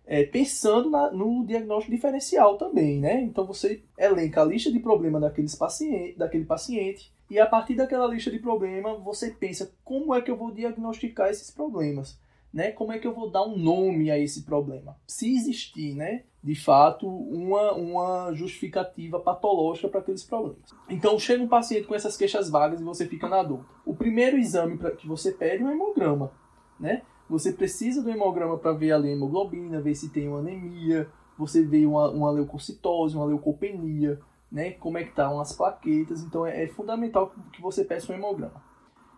é, 0.09 0.25
pensando 0.25 0.91
na, 0.91 1.13
no 1.13 1.45
diagnóstico 1.47 1.95
diferencial 1.95 2.57
também, 2.57 2.99
né? 2.99 3.21
Então 3.21 3.45
você 3.45 3.83
elenca 3.97 4.41
a 4.41 4.45
lista 4.45 4.73
de 4.73 4.81
problemas 4.81 5.21
daqueles 5.21 5.55
paciente, 5.55 6.19
daquele 6.19 6.45
paciente 6.45 7.13
e 7.31 7.39
a 7.39 7.47
partir 7.47 7.75
daquela 7.75 8.07
lista 8.07 8.31
de 8.31 8.39
problemas 8.39 9.01
você 9.03 9.31
pensa 9.31 9.71
como 9.85 10.15
é 10.15 10.23
que 10.23 10.31
eu 10.31 10.37
vou 10.37 10.51
diagnosticar 10.51 11.29
esses 11.29 11.51
problemas 11.51 12.19
né? 12.53 12.73
Como 12.73 12.93
é 12.93 12.99
que 12.99 13.07
eu 13.07 13.15
vou 13.15 13.31
dar 13.31 13.45
um 13.45 13.57
nome 13.57 14.11
a 14.11 14.19
esse 14.19 14.43
problema? 14.43 14.97
Se 15.07 15.35
existir, 15.35 15.95
né? 15.95 16.25
De 16.43 16.55
fato, 16.55 17.07
uma, 17.07 17.73
uma 17.73 18.33
justificativa 18.33 19.19
patológica 19.21 19.89
para 19.89 20.01
aqueles 20.01 20.23
problemas. 20.23 20.75
Então, 20.89 21.19
chega 21.19 21.43
um 21.43 21.49
paciente 21.49 21.87
com 21.87 21.95
essas 21.95 22.17
queixas 22.17 22.49
vagas 22.49 22.81
e 22.81 22.85
você 22.85 23.07
fica 23.07 23.29
na 23.29 23.43
dúvida. 23.43 23.69
O 23.85 23.95
primeiro 23.95 24.39
exame 24.39 24.79
pra, 24.79 24.93
que 24.93 25.07
você 25.07 25.33
pede 25.33 25.63
é 25.63 25.67
um 25.67 25.71
hemograma, 25.71 26.33
né? 26.79 27.03
Você 27.29 27.53
precisa 27.53 28.03
do 28.03 28.11
hemograma 28.11 28.57
para 28.57 28.73
ver 28.73 28.93
a 28.93 28.99
hemoglobina, 28.99 29.81
ver 29.81 29.95
se 29.95 30.09
tem 30.09 30.29
uma 30.29 30.39
anemia, 30.39 31.09
você 31.37 31.63
vê 31.63 31.85
uma, 31.85 32.11
uma 32.11 32.31
leucocitose, 32.31 33.17
uma 33.17 33.27
leucopenia, 33.27 34.19
né? 34.51 34.73
Como 34.73 34.99
é 34.99 35.05
que 35.05 35.11
estão 35.11 35.41
as 35.41 35.53
plaquetas. 35.53 36.23
Então, 36.23 36.47
é, 36.47 36.65
é 36.65 36.67
fundamental 36.67 37.33
que 37.53 37.61
você 37.61 37.85
peça 37.85 38.13
um 38.13 38.17
hemograma. 38.17 38.63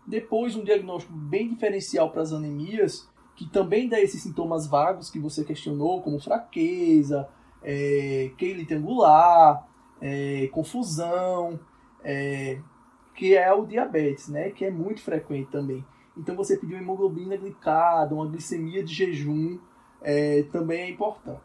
Depois, 0.06 0.56
um 0.56 0.64
diagnóstico 0.64 1.12
bem 1.12 1.48
diferencial 1.48 2.10
para 2.10 2.22
as 2.22 2.32
anemias 2.32 3.08
que 3.36 3.48
também 3.48 3.88
dá 3.88 3.98
esses 3.98 4.22
sintomas 4.22 4.66
vagos 4.66 5.08
que 5.08 5.18
você 5.18 5.42
questionou, 5.42 6.02
como 6.02 6.20
fraqueza, 6.20 7.26
é, 7.62 8.30
queilite 8.36 8.74
é, 9.98 10.48
confusão, 10.48 11.58
é, 12.04 12.58
que 13.14 13.34
é 13.34 13.50
o 13.52 13.64
diabetes, 13.64 14.28
né? 14.28 14.50
Que 14.50 14.66
é 14.66 14.70
muito 14.70 15.00
frequente 15.00 15.50
também. 15.50 15.82
Então 16.16 16.36
você 16.36 16.56
pedir 16.56 16.74
uma 16.74 16.82
hemoglobina 16.82 17.36
glicada, 17.36 18.14
uma 18.14 18.26
glicemia 18.26 18.82
de 18.82 18.92
jejum, 18.92 19.58
é, 20.02 20.42
também 20.44 20.82
é 20.82 20.90
importante, 20.90 21.40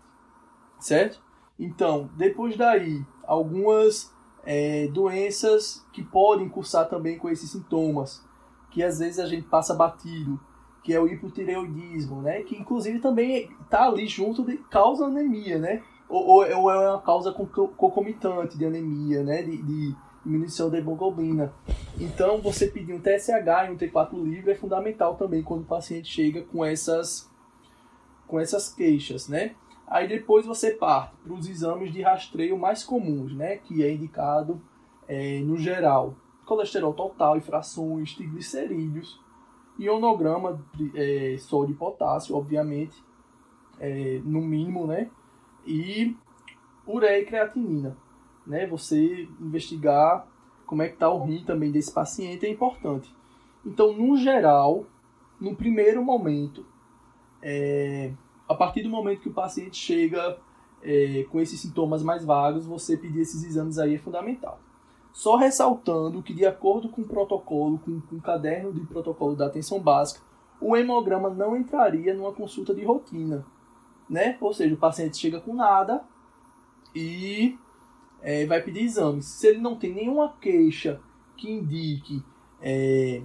certo? 0.80 1.22
Então, 1.60 2.10
depois 2.18 2.58
daí, 2.58 3.06
algumas 3.26 4.14
é, 4.44 4.88
doenças 4.88 5.86
que 5.92 6.04
podem 6.04 6.50
cursar 6.50 6.88
também 6.88 7.18
com 7.18 7.30
esses 7.30 7.50
sintomas, 7.50 8.24
que 8.70 8.84
às 8.84 9.00
vezes 9.00 9.20
a 9.20 9.26
gente 9.26 9.48
passa 9.48 9.74
batido, 9.74 10.40
que 10.84 10.94
é 10.94 11.00
o 11.00 11.08
hipotireoidismo, 11.08 12.22
né? 12.22 12.44
Que 12.44 12.56
inclusive 12.56 13.00
também 13.00 13.50
está 13.64 13.88
ali 13.88 14.06
junto 14.06 14.44
de 14.44 14.58
causa 14.58 15.06
anemia, 15.06 15.58
né? 15.58 15.82
Ou, 16.08 16.24
ou, 16.24 16.58
ou 16.62 16.72
é 16.72 16.90
uma 16.90 17.02
causa 17.02 17.32
concomitante 17.32 18.58
de 18.58 18.66
anemia, 18.66 19.24
né? 19.24 19.42
De, 19.42 19.58
de, 19.64 19.96
diminuição 20.26 20.70
da 20.70 20.80
hemoglobina. 20.80 21.54
Então, 22.00 22.42
você 22.42 22.68
pedir 22.68 22.94
um 22.94 23.00
TSH 23.00 23.68
e 23.68 23.72
um 23.72 23.78
T4 23.78 24.22
livre 24.24 24.52
é 24.52 24.56
fundamental 24.56 25.16
também 25.16 25.44
quando 25.44 25.62
o 25.62 25.66
paciente 25.66 26.12
chega 26.12 26.42
com 26.44 26.66
essas, 26.66 27.30
com 28.28 28.40
essas 28.40 28.74
queixas, 28.74 29.28
né? 29.28 29.56
Aí 29.88 30.08
depois 30.08 30.46
você 30.46 30.72
parte 30.72 31.16
para 31.24 31.34
os 31.34 31.48
exames 31.48 31.94
de 31.94 32.02
rastreio 32.02 32.58
mais 32.58 32.84
comuns, 32.84 33.34
né? 33.36 33.58
Que 33.58 33.84
é 33.84 33.94
indicado 33.94 34.60
é, 35.08 35.40
no 35.42 35.58
geral. 35.58 36.16
Colesterol 36.46 36.94
total 36.94 37.40
frações, 37.42 38.16
triglicerídeos, 38.16 39.20
ionograma 39.80 40.60
de, 40.74 40.92
é, 40.96 41.38
sódio 41.38 41.74
e 41.74 41.78
potássio, 41.78 42.36
obviamente, 42.36 42.96
é, 43.80 44.20
no 44.24 44.42
mínimo, 44.42 44.88
né? 44.88 45.10
E 45.66 46.16
ureia 46.88 47.22
e 47.22 47.26
creatinina, 47.26 47.98
né? 48.46 48.68
Você 48.68 49.28
investigar 49.40 50.28
como 50.66 50.82
é 50.82 50.88
que 50.88 50.96
está 50.96 51.10
o 51.10 51.24
rim 51.24 51.44
também 51.44 51.72
desse 51.72 51.92
paciente 51.92 52.46
é 52.46 52.50
importante. 52.50 53.14
Então, 53.66 53.94
no 53.94 54.18
geral, 54.18 54.86
no 55.40 55.56
primeiro 55.56 56.04
momento, 56.04 56.66
é, 57.42 58.12
a 58.48 58.54
partir 58.54 58.84
do 58.84 58.90
momento 58.90 59.22
que 59.22 59.30
o 59.30 59.34
paciente 59.34 59.78
chega 59.78 60.38
é, 60.84 61.26
com 61.32 61.40
esses 61.40 61.60
sintomas 61.60 62.04
mais 62.04 62.24
vagos, 62.24 62.66
você 62.66 62.96
pedir 62.96 63.22
esses 63.22 63.44
exames 63.44 63.78
aí 63.78 63.96
é 63.96 63.98
fundamental. 64.00 64.60
Só 65.12 65.36
ressaltando 65.36 66.22
que, 66.22 66.34
de 66.34 66.46
acordo 66.46 66.90
com 66.90 67.02
o 67.02 67.08
protocolo, 67.08 67.80
com, 67.80 68.02
com 68.02 68.18
o 68.18 68.22
caderno 68.22 68.74
de 68.74 68.82
protocolo 68.82 69.36
da 69.36 69.48
atenção 69.48 69.80
básica, 69.80 70.22
o 70.60 70.76
hemograma 70.76 71.30
não 71.30 71.56
entraria 71.56 72.14
numa 72.14 72.34
consulta 72.34 72.74
de 72.74 72.84
rotina. 72.84 73.46
Né? 74.10 74.38
Ou 74.40 74.54
seja, 74.54 74.76
o 74.76 74.78
paciente 74.78 75.18
chega 75.18 75.40
com 75.40 75.54
nada 75.56 76.04
e 76.94 77.58
é, 78.26 78.44
vai 78.44 78.60
pedir 78.60 78.82
exames. 78.82 79.28
Se 79.28 79.46
ele 79.46 79.60
não 79.60 79.76
tem 79.76 79.94
nenhuma 79.94 80.34
queixa 80.42 81.00
que 81.38 81.48
indique 81.48 82.24
é, 82.60 83.22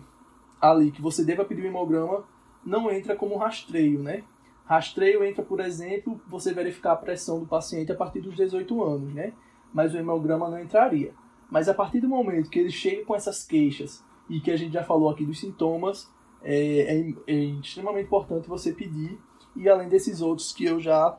ali 0.60 0.90
que 0.90 1.00
você 1.00 1.24
deva 1.24 1.42
pedir 1.42 1.62
o 1.62 1.66
hemograma, 1.66 2.22
não 2.62 2.90
entra 2.90 3.16
como 3.16 3.38
rastreio, 3.38 4.02
né? 4.02 4.22
Rastreio 4.66 5.24
entra, 5.24 5.42
por 5.42 5.58
exemplo, 5.58 6.20
você 6.28 6.52
verificar 6.52 6.92
a 6.92 6.96
pressão 6.96 7.40
do 7.40 7.46
paciente 7.46 7.90
a 7.90 7.94
partir 7.94 8.20
dos 8.20 8.36
18 8.36 8.84
anos, 8.84 9.14
né? 9.14 9.32
Mas 9.72 9.94
o 9.94 9.96
hemograma 9.96 10.50
não 10.50 10.60
entraria. 10.60 11.14
Mas 11.50 11.66
a 11.66 11.72
partir 11.72 12.00
do 12.00 12.08
momento 12.08 12.50
que 12.50 12.58
ele 12.58 12.70
chega 12.70 13.02
com 13.06 13.16
essas 13.16 13.42
queixas 13.42 14.04
e 14.28 14.38
que 14.38 14.50
a 14.50 14.56
gente 14.56 14.74
já 14.74 14.84
falou 14.84 15.08
aqui 15.08 15.24
dos 15.24 15.40
sintomas, 15.40 16.10
é, 16.42 17.00
é, 17.00 17.14
é 17.26 17.44
extremamente 17.62 18.04
importante 18.04 18.46
você 18.46 18.70
pedir 18.70 19.18
e 19.56 19.66
além 19.66 19.88
desses 19.88 20.20
outros 20.20 20.52
que 20.52 20.66
eu 20.66 20.78
já 20.78 21.18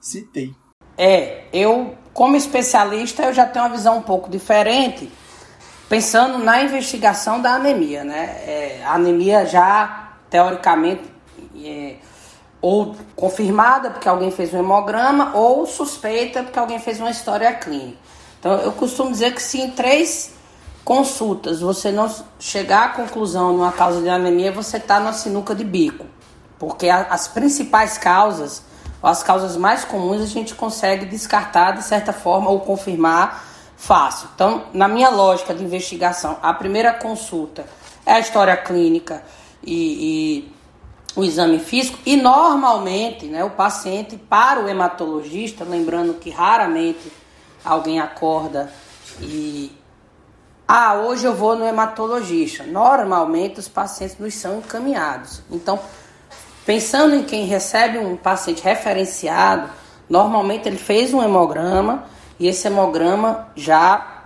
citei. 0.00 0.54
É, 0.98 1.44
eu 1.52 1.94
como 2.12 2.34
especialista 2.34 3.22
eu 3.22 3.32
já 3.32 3.46
tenho 3.46 3.64
uma 3.64 3.70
visão 3.70 3.98
um 3.98 4.02
pouco 4.02 4.28
diferente, 4.28 5.08
pensando 5.88 6.38
na 6.38 6.60
investigação 6.60 7.40
da 7.40 7.52
anemia, 7.52 8.02
né? 8.02 8.42
É, 8.44 8.82
a 8.84 8.94
anemia 8.94 9.46
já 9.46 10.14
teoricamente 10.28 11.02
é, 11.64 11.94
ou 12.60 12.96
confirmada 13.14 13.90
porque 13.90 14.08
alguém 14.08 14.32
fez 14.32 14.52
um 14.52 14.58
hemograma 14.58 15.30
ou 15.36 15.64
suspeita 15.64 16.42
porque 16.42 16.58
alguém 16.58 16.80
fez 16.80 16.98
uma 16.98 17.10
história 17.10 17.52
clínica. 17.52 17.98
Então 18.40 18.52
eu 18.54 18.72
costumo 18.72 19.12
dizer 19.12 19.32
que 19.32 19.40
se 19.40 19.60
em 19.60 19.70
três 19.70 20.34
consultas 20.84 21.60
você 21.60 21.92
não 21.92 22.12
chegar 22.40 22.84
à 22.84 22.88
conclusão 22.88 23.52
numa 23.52 23.70
causa 23.70 24.00
de 24.00 24.08
anemia, 24.08 24.50
você 24.50 24.78
está 24.78 24.98
na 24.98 25.12
sinuca 25.12 25.54
de 25.54 25.62
bico. 25.62 26.06
Porque 26.58 26.88
a, 26.88 27.02
as 27.02 27.28
principais 27.28 27.96
causas, 27.96 28.62
as 29.02 29.22
causas 29.22 29.56
mais 29.56 29.84
comuns, 29.84 30.22
a 30.22 30.26
gente 30.26 30.54
consegue 30.54 31.06
descartar 31.06 31.72
de 31.72 31.84
certa 31.84 32.12
forma 32.12 32.50
ou 32.50 32.60
confirmar 32.60 33.44
fácil. 33.76 34.28
Então, 34.34 34.64
na 34.72 34.88
minha 34.88 35.08
lógica 35.08 35.54
de 35.54 35.62
investigação, 35.62 36.36
a 36.42 36.52
primeira 36.52 36.92
consulta 36.92 37.64
é 38.04 38.12
a 38.12 38.20
história 38.20 38.56
clínica 38.56 39.22
e, 39.62 40.44
e 40.44 40.52
o 41.14 41.24
exame 41.24 41.58
físico 41.58 41.98
e 42.04 42.16
normalmente 42.16 43.26
né, 43.26 43.44
o 43.44 43.50
paciente 43.50 44.16
para 44.16 44.60
o 44.60 44.68
hematologista, 44.68 45.64
lembrando 45.64 46.14
que 46.14 46.30
raramente 46.30 47.12
alguém 47.64 48.00
acorda 48.00 48.72
e 49.20 49.72
ah, 50.66 50.96
hoje 50.96 51.24
eu 51.24 51.34
vou 51.34 51.56
no 51.56 51.64
hematologista. 51.64 52.62
Normalmente 52.64 53.58
os 53.58 53.68
pacientes 53.68 54.18
nos 54.18 54.34
são 54.34 54.58
encaminhados. 54.58 55.42
Então, 55.50 55.80
pensando 56.68 57.14
em 57.14 57.22
quem 57.22 57.46
recebe 57.46 57.96
um 57.96 58.14
paciente 58.14 58.62
referenciado, 58.62 59.70
normalmente 60.06 60.68
ele 60.68 60.76
fez 60.76 61.14
um 61.14 61.22
hemograma 61.22 62.04
e 62.38 62.46
esse 62.46 62.66
hemograma 62.66 63.48
já 63.56 64.24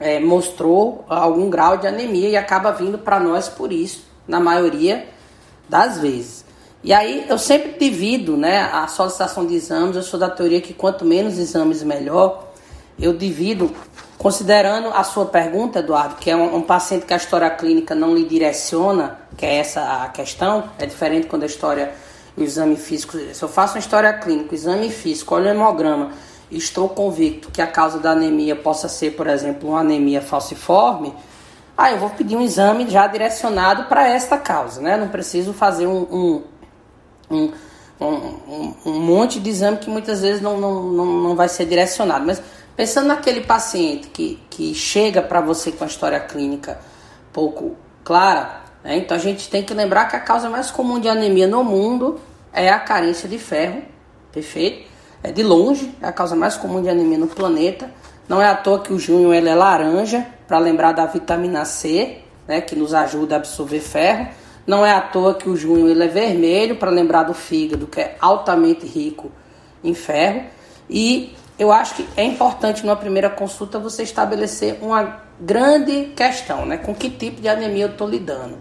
é, 0.00 0.18
mostrou 0.18 1.04
algum 1.10 1.50
grau 1.50 1.76
de 1.76 1.86
anemia 1.86 2.30
e 2.30 2.38
acaba 2.38 2.72
vindo 2.72 2.96
para 2.96 3.20
nós 3.20 3.50
por 3.50 3.70
isso, 3.70 4.06
na 4.26 4.40
maioria 4.40 5.10
das 5.68 5.98
vezes. 5.98 6.42
E 6.82 6.90
aí 6.90 7.26
eu 7.28 7.36
sempre 7.36 7.78
divido 7.78 8.34
né, 8.34 8.62
a 8.72 8.88
solicitação 8.88 9.44
de 9.44 9.54
exames, 9.54 9.94
eu 9.94 10.02
sou 10.02 10.18
da 10.18 10.30
teoria 10.30 10.62
que 10.62 10.72
quanto 10.72 11.04
menos 11.04 11.36
exames 11.36 11.82
melhor. 11.82 12.48
Eu 12.98 13.12
divido, 13.12 13.70
considerando 14.18 14.88
a 14.88 15.04
sua 15.04 15.26
pergunta, 15.26 15.78
Eduardo, 15.78 16.16
que 16.16 16.30
é 16.30 16.36
um, 16.36 16.56
um 16.56 16.62
paciente 16.62 17.06
que 17.06 17.14
a 17.14 17.16
história 17.16 17.48
clínica 17.50 17.94
não 17.94 18.14
lhe 18.14 18.24
direciona, 18.24 19.18
que 19.36 19.46
é 19.46 19.56
essa 19.56 20.02
a 20.02 20.08
questão, 20.08 20.70
é 20.78 20.84
diferente 20.84 21.28
quando 21.28 21.44
a 21.44 21.46
história 21.46 21.94
o 22.36 22.42
exame 22.42 22.76
físico. 22.76 23.18
Se 23.32 23.42
eu 23.42 23.48
faço 23.48 23.74
uma 23.74 23.80
história 23.80 24.12
clínica, 24.12 24.54
exame 24.54 24.90
físico, 24.90 25.34
olho 25.34 25.46
o 25.46 25.48
hemograma, 25.48 26.12
estou 26.50 26.88
convicto 26.88 27.50
que 27.50 27.60
a 27.60 27.66
causa 27.66 27.98
da 27.98 28.12
anemia 28.12 28.54
possa 28.54 28.88
ser, 28.88 29.12
por 29.12 29.26
exemplo, 29.26 29.70
uma 29.70 29.80
anemia 29.80 30.20
falciforme, 30.20 31.14
ah, 31.76 31.92
eu 31.92 31.98
vou 31.98 32.10
pedir 32.10 32.36
um 32.36 32.42
exame 32.42 32.88
já 32.90 33.06
direcionado 33.06 33.84
para 33.84 34.08
esta 34.08 34.36
causa, 34.36 34.80
né? 34.80 34.96
Não 34.96 35.08
preciso 35.08 35.52
fazer 35.52 35.86
um, 35.86 36.42
um, 37.30 37.52
um, 38.00 38.74
um, 38.84 39.00
monte 39.00 39.38
de 39.38 39.48
exame 39.48 39.76
que 39.76 39.88
muitas 39.88 40.22
vezes 40.22 40.40
não, 40.40 40.60
não, 40.60 40.82
não, 40.82 41.06
não 41.06 41.36
vai 41.36 41.48
ser 41.48 41.66
direcionado. 41.66 42.26
Mas 42.26 42.42
pensando 42.78 43.08
naquele 43.08 43.40
paciente 43.40 44.06
que, 44.06 44.38
que 44.48 44.72
chega 44.72 45.20
para 45.20 45.40
você 45.40 45.72
com 45.72 45.82
a 45.82 45.86
história 45.88 46.20
clínica 46.20 46.78
pouco 47.32 47.74
clara, 48.04 48.60
né? 48.84 48.98
então 48.98 49.16
a 49.16 49.20
gente 49.20 49.50
tem 49.50 49.64
que 49.64 49.74
lembrar 49.74 50.04
que 50.04 50.14
a 50.14 50.20
causa 50.20 50.48
mais 50.48 50.70
comum 50.70 51.00
de 51.00 51.08
anemia 51.08 51.48
no 51.48 51.64
mundo 51.64 52.20
é 52.52 52.70
a 52.70 52.78
carência 52.78 53.28
de 53.28 53.36
ferro, 53.36 53.82
perfeito? 54.30 54.88
É 55.24 55.32
de 55.32 55.42
longe, 55.42 55.92
é 56.00 56.06
a 56.06 56.12
causa 56.12 56.36
mais 56.36 56.56
comum 56.56 56.80
de 56.80 56.88
anemia 56.88 57.18
no 57.18 57.26
planeta. 57.26 57.90
Não 58.28 58.40
é 58.40 58.48
à 58.48 58.54
toa 58.54 58.78
que 58.78 58.92
o 58.92 58.98
junho 58.98 59.34
ele 59.34 59.48
é 59.48 59.56
laranja, 59.56 60.24
para 60.46 60.60
lembrar 60.60 60.92
da 60.92 61.04
vitamina 61.04 61.64
C, 61.64 62.18
né, 62.46 62.60
que 62.60 62.76
nos 62.76 62.94
ajuda 62.94 63.34
a 63.34 63.38
absorver 63.38 63.80
ferro. 63.80 64.28
Não 64.64 64.86
é 64.86 64.92
à 64.92 65.00
toa 65.00 65.34
que 65.34 65.48
o 65.48 65.56
junho 65.56 65.88
ele 65.88 66.04
é 66.04 66.08
vermelho, 66.08 66.76
para 66.76 66.92
lembrar 66.92 67.24
do 67.24 67.34
fígado, 67.34 67.88
que 67.88 68.00
é 68.00 68.16
altamente 68.20 68.86
rico 68.86 69.32
em 69.82 69.94
ferro. 69.94 70.44
E 70.88 71.34
eu 71.58 71.72
acho 71.72 71.94
que 71.94 72.08
é 72.16 72.22
importante 72.22 72.84
numa 72.84 72.96
primeira 72.96 73.28
consulta 73.28 73.78
você 73.78 74.02
estabelecer 74.02 74.78
uma 74.80 75.22
grande 75.40 76.12
questão, 76.16 76.64
né? 76.64 76.76
Com 76.76 76.94
que 76.94 77.10
tipo 77.10 77.40
de 77.40 77.48
anemia 77.48 77.84
eu 77.84 77.90
estou 77.90 78.08
lidando. 78.08 78.56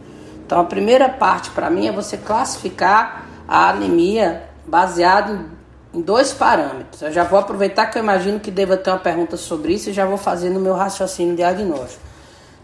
Então 0.45 0.60
a 0.60 0.64
primeira 0.64 1.08
parte 1.10 1.50
para 1.52 1.70
mim 1.70 1.88
é 1.88 1.91
você 1.91 2.18
classificar 2.18 3.26
a 3.48 3.70
anemia 3.70 4.43
baseado 4.66 5.45
em 5.93 6.02
dois 6.02 6.34
parâmetros. 6.34 7.02
Eu 7.02 7.12
já 7.12 7.24
vou 7.24 7.39
aproveitar 7.39 7.88
que 7.88 7.98
eu 7.98 8.04
imagino 8.04 8.39
que 8.39 8.52
deva 8.52 8.76
ter 8.76 8.89
uma 8.89 9.00
pergunta 9.00 9.38
sobre 9.38 9.74
isso 9.74 9.89
e 9.89 9.93
já 9.93 10.06
vou 10.06 10.18
fazer 10.18 10.50
no 10.50 10.60
meu 10.60 10.74
raciocínio 10.74 11.36
diagnóstico. 11.36 12.02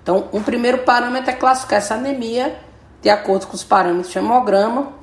Então, 0.01 0.27
um 0.33 0.41
primeiro 0.41 0.79
parâmetro 0.79 1.29
é 1.29 1.33
classificar 1.33 1.77
essa 1.77 1.93
anemia 1.93 2.57
de 3.01 3.09
acordo 3.09 3.47
com 3.47 3.55
os 3.55 3.63
parâmetros 3.63 4.11
de 4.11 4.17
hemograma, 4.17 4.93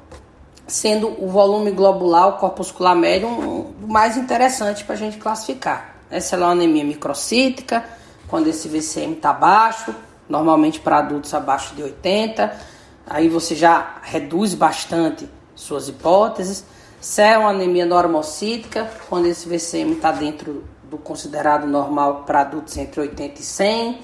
sendo 0.71 1.17
o 1.23 1.29
volume 1.29 1.73
globular, 1.73 2.29
o 2.29 2.33
corpuscular 2.39 2.95
médio, 2.95 3.29
um, 3.29 3.75
o 3.83 3.89
mais 3.89 4.17
interessante 4.17 4.85
para 4.85 4.95
a 4.95 4.99
gente 4.99 5.19
classificar. 5.19 5.97
Essa 6.11 6.37
é 6.37 6.39
uma 6.39 6.53
anemia 6.53 6.85
microcítica, 6.85 7.85
quando 8.29 8.47
esse 8.47 8.69
VCM 8.69 9.15
está 9.15 9.33
baixo, 9.33 9.95
normalmente 10.29 10.79
para 10.79 10.99
adultos 10.99 11.35
abaixo 11.35 11.75
de 11.75 11.83
80, 11.83 12.57
aí 13.07 13.29
você 13.29 13.57
já 13.57 13.97
reduz 14.03 14.55
bastante 14.55 15.29
suas 15.57 15.89
hipóteses. 15.89 16.65
Se 17.01 17.23
é 17.23 17.37
uma 17.37 17.51
anemia 17.51 17.85
normocítica, 17.85 18.89
quando 19.09 19.27
esse 19.27 19.49
VCM 19.49 19.95
está 19.95 20.13
dentro 20.13 20.65
do 20.85 20.99
considerado 20.99 21.67
normal 21.67 22.25
para 22.25 22.43
adultos 22.43 22.77
entre 22.77 23.01
80 23.01 23.41
e 23.41 23.45
100, 23.45 23.89
é, 23.91 23.95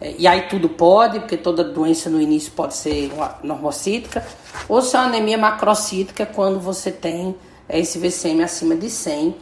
e 0.00 0.26
aí 0.26 0.48
tudo 0.48 0.68
pode, 0.68 1.20
porque 1.20 1.36
toda 1.36 1.62
doença 1.62 2.08
no 2.08 2.20
início 2.20 2.52
pode 2.52 2.74
ser 2.74 3.12
normocítica, 3.42 4.26
ou 4.68 4.80
se 4.80 4.96
é 4.96 4.98
uma 4.98 5.08
anemia 5.08 5.36
macrocítica, 5.36 6.24
quando 6.24 6.58
você 6.58 6.90
tem 6.90 7.36
esse 7.68 7.98
VCM 7.98 8.42
acima 8.42 8.74
de 8.74 8.88
100, 8.88 9.36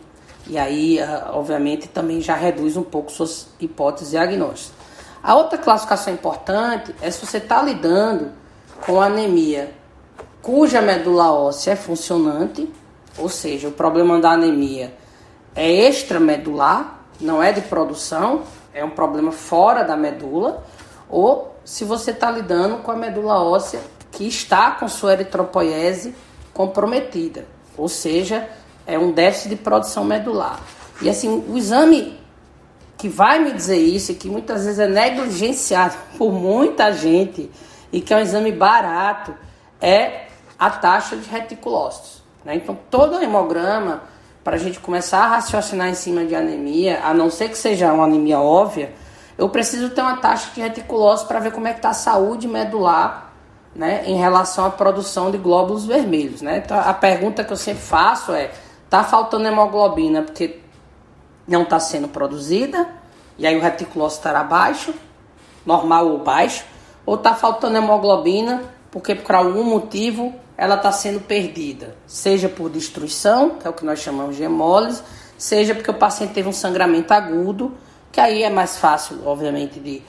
e 0.48 0.58
aí, 0.58 1.00
ah, 1.00 1.30
obviamente, 1.34 1.88
também 1.88 2.20
já 2.20 2.34
reduz 2.34 2.76
um 2.76 2.82
pouco 2.82 3.12
suas 3.12 3.48
hipóteses 3.60 4.10
diagnósticas. 4.10 4.72
A 5.22 5.34
outra 5.34 5.58
classificação 5.58 6.12
importante 6.12 6.94
é 7.02 7.10
se 7.10 7.24
você 7.24 7.38
está 7.38 7.62
lidando 7.62 8.32
com 8.84 9.00
anemia 9.00 9.74
cuja 10.40 10.80
medula 10.80 11.30
óssea 11.32 11.72
é 11.72 11.76
funcionante, 11.76 12.68
ou 13.18 13.28
seja, 13.28 13.68
o 13.68 13.72
problema 13.72 14.18
da 14.20 14.30
anemia 14.30 14.94
é 15.54 15.70
extramedular, 15.70 17.00
não 17.20 17.42
é 17.42 17.52
de 17.52 17.60
produção, 17.60 18.42
é 18.78 18.84
um 18.84 18.90
problema 18.90 19.32
fora 19.32 19.82
da 19.82 19.96
medula, 19.96 20.64
ou 21.08 21.56
se 21.64 21.84
você 21.84 22.12
está 22.12 22.30
lidando 22.30 22.78
com 22.78 22.90
a 22.90 22.96
medula 22.96 23.42
óssea 23.42 23.80
que 24.12 24.26
está 24.26 24.70
com 24.70 24.88
sua 24.88 25.14
eritropoiese 25.14 26.14
comprometida, 26.54 27.46
ou 27.76 27.88
seja, 27.88 28.48
é 28.86 28.98
um 28.98 29.12
déficit 29.12 29.50
de 29.50 29.56
produção 29.56 30.04
medular. 30.04 30.60
E 31.02 31.10
assim, 31.10 31.44
o 31.48 31.56
exame 31.56 32.18
que 32.96 33.08
vai 33.08 33.38
me 33.38 33.52
dizer 33.52 33.78
isso 33.78 34.12
e 34.12 34.14
que 34.14 34.28
muitas 34.28 34.64
vezes 34.64 34.78
é 34.78 34.88
negligenciado 34.88 35.96
por 36.16 36.32
muita 36.32 36.92
gente 36.92 37.50
e 37.92 38.00
que 38.00 38.12
é 38.12 38.16
um 38.16 38.20
exame 38.20 38.52
barato 38.52 39.34
é 39.80 40.26
a 40.58 40.70
taxa 40.70 41.16
de 41.16 41.28
reticulócitos. 41.28 42.22
Né? 42.44 42.56
Então, 42.56 42.76
todo 42.90 43.22
hemograma, 43.22 44.02
para 44.48 44.56
a 44.56 44.58
gente 44.58 44.80
começar 44.80 45.24
a 45.24 45.26
raciocinar 45.26 45.88
em 45.88 45.94
cima 45.94 46.24
de 46.24 46.34
anemia, 46.34 47.02
a 47.04 47.12
não 47.12 47.28
ser 47.28 47.50
que 47.50 47.58
seja 47.58 47.92
uma 47.92 48.04
anemia 48.04 48.40
óbvia, 48.40 48.94
eu 49.36 49.46
preciso 49.50 49.90
ter 49.90 50.00
uma 50.00 50.16
taxa 50.16 50.50
de 50.54 50.62
reticulose 50.62 51.26
para 51.26 51.38
ver 51.38 51.52
como 51.52 51.68
é 51.68 51.72
que 51.72 51.80
está 51.80 51.90
a 51.90 51.92
saúde 51.92 52.48
medular 52.48 53.30
né, 53.76 54.04
em 54.06 54.16
relação 54.16 54.64
à 54.64 54.70
produção 54.70 55.30
de 55.30 55.36
glóbulos 55.36 55.84
vermelhos. 55.84 56.40
Né? 56.40 56.62
Então, 56.64 56.80
a 56.80 56.94
pergunta 56.94 57.44
que 57.44 57.52
eu 57.52 57.58
sempre 57.58 57.82
faço 57.82 58.32
é: 58.32 58.50
está 58.86 59.04
faltando 59.04 59.46
hemoglobina 59.46 60.22
porque 60.22 60.60
não 61.46 61.64
está 61.64 61.78
sendo 61.78 62.08
produzida, 62.08 62.88
e 63.36 63.46
aí 63.46 63.54
o 63.54 63.60
reticulose 63.60 64.16
estará 64.16 64.42
baixo, 64.42 64.94
normal 65.66 66.08
ou 66.08 66.20
baixo, 66.20 66.64
ou 67.04 67.16
está 67.16 67.34
faltando 67.34 67.76
hemoglobina 67.76 68.62
porque 68.90 69.14
por 69.14 69.34
algum 69.34 69.64
motivo 69.64 70.34
ela 70.58 70.74
está 70.74 70.90
sendo 70.90 71.20
perdida, 71.20 71.94
seja 72.04 72.48
por 72.48 72.68
destruição, 72.68 73.50
que 73.50 73.66
é 73.66 73.70
o 73.70 73.72
que 73.72 73.84
nós 73.84 74.00
chamamos 74.00 74.36
de 74.36 74.42
hemólise, 74.42 75.04
seja 75.38 75.72
porque 75.72 75.88
o 75.88 75.94
paciente 75.94 76.32
teve 76.32 76.48
um 76.48 76.52
sangramento 76.52 77.14
agudo, 77.14 77.76
que 78.10 78.20
aí 78.20 78.42
é 78.42 78.50
mais 78.50 78.76
fácil, 78.76 79.20
obviamente, 79.24 79.78
de. 79.78 80.02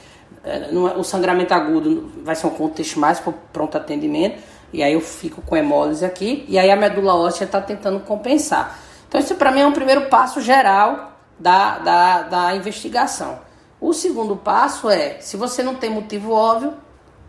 É, 0.43 0.69
o 0.73 1.03
sangramento 1.03 1.53
agudo 1.53 2.11
vai 2.23 2.35
ser 2.35 2.47
um 2.47 2.51
contexto 2.51 2.99
mais 2.99 3.19
para 3.19 3.31
pronto 3.53 3.77
atendimento, 3.77 4.41
e 4.73 4.81
aí 4.81 4.93
eu 4.93 5.01
fico 5.01 5.39
com 5.43 5.55
hemólise 5.55 6.03
aqui, 6.03 6.45
e 6.47 6.57
aí 6.57 6.71
a 6.71 6.75
medula 6.75 7.13
óssea 7.13 7.45
está 7.45 7.61
tentando 7.61 7.99
compensar. 7.99 8.79
Então, 9.07 9.21
isso 9.21 9.35
para 9.35 9.51
mim 9.51 9.59
é 9.59 9.67
um 9.67 9.71
primeiro 9.71 10.07
passo 10.07 10.41
geral 10.41 11.11
da, 11.37 11.77
da, 11.77 12.21
da 12.23 12.55
investigação. 12.55 13.39
O 13.79 13.93
segundo 13.93 14.35
passo 14.35 14.89
é, 14.89 15.19
se 15.19 15.37
você 15.37 15.61
não 15.61 15.75
tem 15.75 15.91
motivo 15.91 16.31
óbvio, 16.31 16.73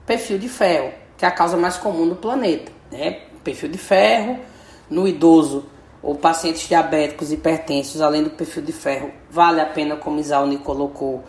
perfil 0.06 0.38
de 0.38 0.48
ferro, 0.48 0.92
que 1.18 1.24
é 1.26 1.28
a 1.28 1.30
causa 1.30 1.56
mais 1.58 1.76
comum 1.76 2.08
do 2.08 2.16
planeta. 2.16 2.79
Né? 2.90 3.20
Perfil 3.44 3.70
de 3.70 3.78
ferro, 3.78 4.38
no 4.88 5.06
idoso 5.06 5.64
ou 6.02 6.14
pacientes 6.14 6.66
diabéticos 6.66 7.30
hipertensos, 7.30 8.00
além 8.00 8.22
do 8.22 8.30
perfil 8.30 8.62
de 8.62 8.72
ferro, 8.72 9.10
vale 9.30 9.60
a 9.60 9.66
pena, 9.66 9.96
como 9.96 10.18
Isauni 10.18 10.58
colocou, 10.58 11.22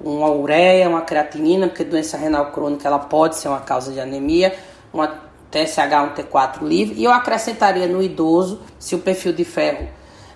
uma 0.00 0.30
ureia, 0.30 0.88
uma 0.88 1.02
creatinina, 1.02 1.68
porque 1.68 1.84
doença 1.84 2.16
renal 2.16 2.50
crônica 2.50 2.86
ela 2.86 2.98
pode 2.98 3.36
ser 3.36 3.48
uma 3.48 3.60
causa 3.60 3.92
de 3.92 4.00
anemia, 4.00 4.54
uma 4.92 5.08
TSH, 5.50 5.78
um 5.78 6.14
T4 6.14 6.62
livre, 6.62 6.94
e 6.98 7.04
eu 7.04 7.12
acrescentaria 7.12 7.86
no 7.86 8.02
idoso, 8.02 8.60
se 8.78 8.94
o 8.94 8.98
perfil 8.98 9.32
de 9.32 9.44
ferro 9.44 9.88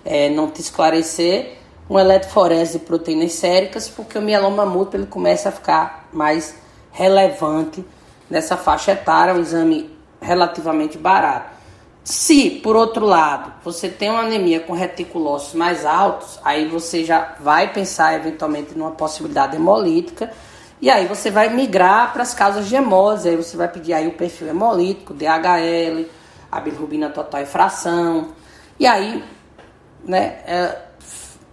é, 0.05 0.29
não 0.29 0.49
te 0.49 0.61
esclarecer, 0.61 1.57
um 1.89 1.99
eletroforese 1.99 2.79
de 2.79 2.85
proteínas 2.85 3.33
séricas, 3.33 3.89
porque 3.89 4.17
o 4.17 4.21
mieloma 4.21 4.65
múltiplo 4.65 4.99
ele 4.99 5.07
começa 5.07 5.49
a 5.49 5.51
ficar 5.51 6.07
mais 6.13 6.55
relevante 6.91 7.83
nessa 8.29 8.55
faixa 8.55 8.91
etária, 8.91 9.33
um 9.33 9.39
exame 9.39 9.98
relativamente 10.21 10.97
barato. 10.97 11.59
Se, 12.03 12.49
por 12.63 12.75
outro 12.75 13.05
lado, 13.05 13.53
você 13.63 13.87
tem 13.87 14.09
uma 14.09 14.21
anemia 14.21 14.59
com 14.59 14.73
reticulócitos 14.73 15.53
mais 15.53 15.85
altos, 15.85 16.39
aí 16.43 16.67
você 16.67 17.03
já 17.03 17.35
vai 17.39 17.71
pensar 17.71 18.15
eventualmente 18.15 18.75
numa 18.75 18.91
possibilidade 18.91 19.55
hemolítica, 19.55 20.31
e 20.81 20.89
aí 20.89 21.05
você 21.05 21.29
vai 21.29 21.49
migrar 21.49 22.11
para 22.13 22.23
as 22.23 22.33
causas 22.33 22.67
de 22.67 22.75
hemose, 22.75 23.29
aí 23.29 23.35
você 23.35 23.55
vai 23.55 23.67
pedir 23.67 23.93
aí 23.93 24.07
o 24.07 24.13
perfil 24.13 24.47
hemolítico, 24.47 25.13
DHL, 25.13 26.05
a 26.51 26.59
bilirrubina 26.59 27.09
total 27.09 27.41
e 27.41 27.45
fração, 27.45 28.29
e 28.79 28.87
aí, 28.87 29.23
né, 30.03 30.39
é, 30.47 30.77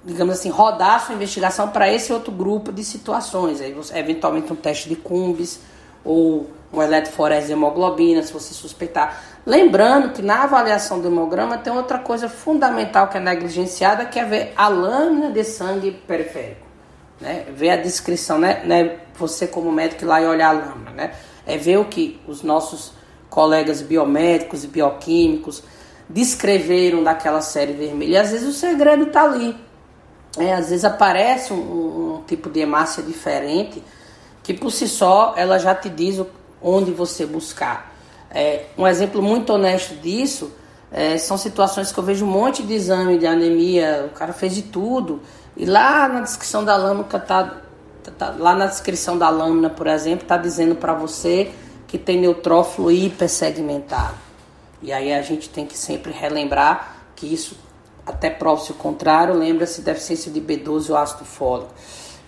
digamos 0.04 0.38
assim, 0.38 0.48
rodar 0.48 1.04
sua 1.04 1.16
investigação 1.16 1.68
para 1.68 1.92
esse 1.92 2.12
outro 2.12 2.32
grupo 2.32 2.72
de 2.72 2.84
situações, 2.84 3.60
aí 3.60 3.72
você, 3.72 3.98
eventualmente 3.98 4.52
um 4.52 4.56
teste 4.56 4.88
de 4.88 4.96
cumbis, 4.96 5.60
ou 6.06 6.46
um 6.72 6.82
eletroforese 6.82 7.46
de 7.46 7.52
hemoglobina, 7.52 8.22
se 8.22 8.32
você 8.32 8.54
suspeitar. 8.54 9.22
Lembrando 9.44 10.12
que 10.12 10.22
na 10.22 10.44
avaliação 10.44 11.00
do 11.00 11.08
hemograma 11.08 11.58
tem 11.58 11.72
outra 11.72 11.98
coisa 11.98 12.28
fundamental 12.28 13.08
que 13.08 13.16
é 13.16 13.20
negligenciada, 13.20 14.04
que 14.04 14.18
é 14.18 14.24
ver 14.24 14.52
a 14.56 14.68
lâmina 14.68 15.30
de 15.30 15.44
sangue 15.44 15.92
periférico. 16.06 16.66
Né? 17.20 17.46
Ver 17.54 17.70
a 17.70 17.76
descrição, 17.76 18.38
né? 18.38 18.62
né? 18.64 18.96
Você 19.14 19.46
como 19.46 19.72
médico 19.72 20.04
ir 20.04 20.06
lá 20.06 20.20
e 20.20 20.26
olhar 20.26 20.48
a 20.48 20.52
lâmina, 20.52 20.90
né? 20.90 21.12
É 21.46 21.56
ver 21.56 21.78
o 21.78 21.84
que 21.84 22.20
os 22.26 22.42
nossos 22.42 22.92
colegas 23.30 23.80
biomédicos 23.80 24.64
e 24.64 24.66
bioquímicos 24.66 25.62
descreveram 26.08 27.02
daquela 27.02 27.40
série 27.40 27.72
vermelha. 27.72 28.10
E 28.10 28.16
às 28.16 28.32
vezes 28.32 28.48
o 28.48 28.52
segredo 28.52 29.04
está 29.04 29.22
ali. 29.22 29.56
É, 30.38 30.52
às 30.52 30.68
vezes 30.68 30.84
aparece 30.84 31.52
um, 31.52 31.56
um 32.16 32.22
tipo 32.26 32.50
de 32.50 32.60
hemácia 32.60 33.02
diferente 33.02 33.82
que 34.46 34.54
por 34.54 34.70
si 34.70 34.86
só 34.86 35.34
ela 35.36 35.58
já 35.58 35.74
te 35.74 35.88
diz 35.88 36.24
onde 36.62 36.92
você 36.92 37.26
buscar. 37.26 37.92
É, 38.30 38.66
um 38.78 38.86
exemplo 38.86 39.20
muito 39.20 39.52
honesto 39.52 39.96
disso 39.96 40.52
é, 40.88 41.18
são 41.18 41.36
situações 41.36 41.90
que 41.90 41.98
eu 41.98 42.04
vejo 42.04 42.24
um 42.24 42.30
monte 42.30 42.62
de 42.62 42.72
exame 42.72 43.18
de 43.18 43.26
anemia, 43.26 44.08
o 44.08 44.14
cara 44.16 44.32
fez 44.32 44.54
de 44.54 44.62
tudo, 44.62 45.20
e 45.56 45.66
lá 45.66 46.08
na 46.08 46.20
descrição 46.20 46.64
da 46.64 46.76
lâmina 46.76 47.02
tá, 47.02 47.18
tá, 47.18 47.58
tá 48.16 48.34
lá 48.38 48.54
na 48.54 48.66
descrição 48.66 49.18
da 49.18 49.28
lâmina, 49.28 49.68
por 49.68 49.88
exemplo, 49.88 50.22
está 50.22 50.36
dizendo 50.36 50.76
para 50.76 50.94
você 50.94 51.50
que 51.88 51.98
tem 51.98 52.20
neutrófilo 52.20 52.92
hipersegmentado. 52.92 54.14
E 54.80 54.92
aí 54.92 55.12
a 55.12 55.22
gente 55.22 55.48
tem 55.48 55.66
que 55.66 55.76
sempre 55.76 56.12
relembrar 56.12 56.98
que 57.16 57.26
isso, 57.26 57.58
até 58.06 58.30
prova-se 58.30 58.70
o 58.70 58.76
contrário, 58.76 59.34
lembra-se 59.34 59.80
deficiência 59.80 60.30
de 60.30 60.40
B12 60.40 60.90
ou 60.90 60.96
ácido 60.96 61.24
fólico. 61.24 61.74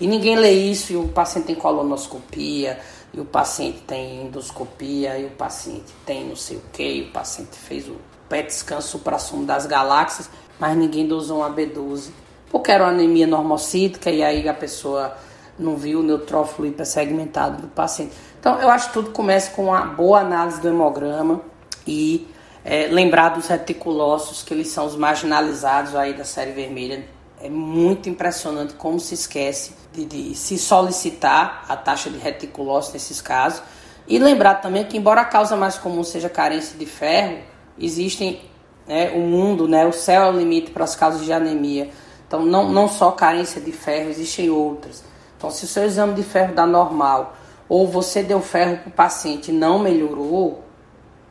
E 0.01 0.07
ninguém 0.07 0.37
lê 0.37 0.53
isso, 0.53 0.93
e 0.93 0.97
o 0.97 1.09
paciente 1.09 1.47
tem 1.47 1.55
colonoscopia, 1.55 2.79
e 3.13 3.21
o 3.21 3.25
paciente 3.25 3.81
tem 3.87 4.27
endoscopia, 4.27 5.19
e 5.19 5.27
o 5.27 5.31
paciente 5.31 5.93
tem 6.07 6.27
não 6.27 6.37
sei 6.37 6.59
o 6.59 6.63
que, 6.73 7.07
o 7.09 7.13
paciente 7.13 7.57
fez 7.57 7.89
o 7.89 7.97
PET 8.29 8.55
scan 8.55 8.81
supra-sumo 8.81 9.45
das 9.45 9.67
galáxias, 9.67 10.31
mas 10.59 10.77
ninguém 10.77 11.07
dosou 11.07 11.39
uma 11.39 11.51
B12, 11.51 12.11
porque 12.51 12.71
era 12.71 12.85
uma 12.85 12.93
anemia 12.93 13.27
normocítica, 13.27 14.11
e 14.11 14.23
aí 14.23 14.49
a 14.49 14.55
pessoa 14.55 15.17
não 15.59 15.77
viu 15.77 16.01
o 16.01 16.03
neutrófilo 16.03 16.69
hipersegmentado 16.69 17.63
do 17.63 17.69
paciente. 17.69 18.13
Então, 18.39 18.61
eu 18.61 18.71
acho 18.71 18.89
que 18.89 18.93
tudo 18.93 19.11
começa 19.11 19.51
com 19.51 19.65
uma 19.65 19.81
boa 19.81 20.21
análise 20.21 20.61
do 20.61 20.69
hemograma 20.69 21.41
e 21.85 22.29
é, 22.65 22.87
lembrar 22.87 23.31
dos 23.31 23.49
reticulócitos, 23.49 24.43
que 24.43 24.55
eles 24.55 24.69
são 24.69 24.87
os 24.87 24.95
marginalizados 24.95 25.97
aí 25.97 26.15
da 26.15 26.25
série 26.25 26.53
vermelha 26.53 27.05
é 27.41 27.49
muito 27.49 28.09
impressionante 28.09 28.75
como 28.75 28.99
se 28.99 29.15
esquece 29.15 29.73
de, 29.93 30.05
de 30.05 30.35
se 30.35 30.59
solicitar 30.59 31.65
a 31.69 31.77
taxa 31.77 32.11
de 32.11 32.19
reticulose 32.19 32.93
nesses 32.93 33.21
casos. 33.21 33.63
E 34.07 34.19
lembrar 34.19 34.57
também 34.57 34.85
que, 34.85 34.97
embora 34.97 35.21
a 35.21 35.25
causa 35.25 35.57
mais 35.57 35.77
comum 35.77 36.03
seja 36.03 36.29
carência 36.29 36.79
de 36.79 36.87
ferro, 36.87 37.39
existem 37.79 38.41
né, 38.87 39.11
o 39.15 39.21
mundo, 39.21 39.69
né, 39.69 39.87
o 39.87 39.93
céu 39.93 40.23
é 40.23 40.31
o 40.31 40.33
limite 40.33 40.71
para 40.71 40.85
as 40.85 40.97
causas 40.97 41.25
de 41.25 41.33
anemia. 41.33 41.91
Então, 42.27 42.45
não, 42.45 42.71
não 42.71 42.89
só 42.89 43.11
carência 43.11 43.61
de 43.61 43.71
ferro, 43.71 44.09
existem 44.09 44.51
outras. 44.51 45.05
Então, 45.37 45.51
se 45.51 45.65
o 45.65 45.69
seu 45.69 45.85
exame 45.85 46.15
de 46.15 46.23
ferro 46.23 46.55
dá 46.55 46.67
normal, 46.67 47.37
ou 47.69 47.87
você 47.87 48.23
deu 48.23 48.41
ferro 48.41 48.79
para 48.79 48.89
o 48.89 48.93
paciente 48.93 49.51
e 49.51 49.55
não 49.55 49.79
melhorou, 49.79 50.65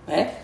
né, 0.05 0.35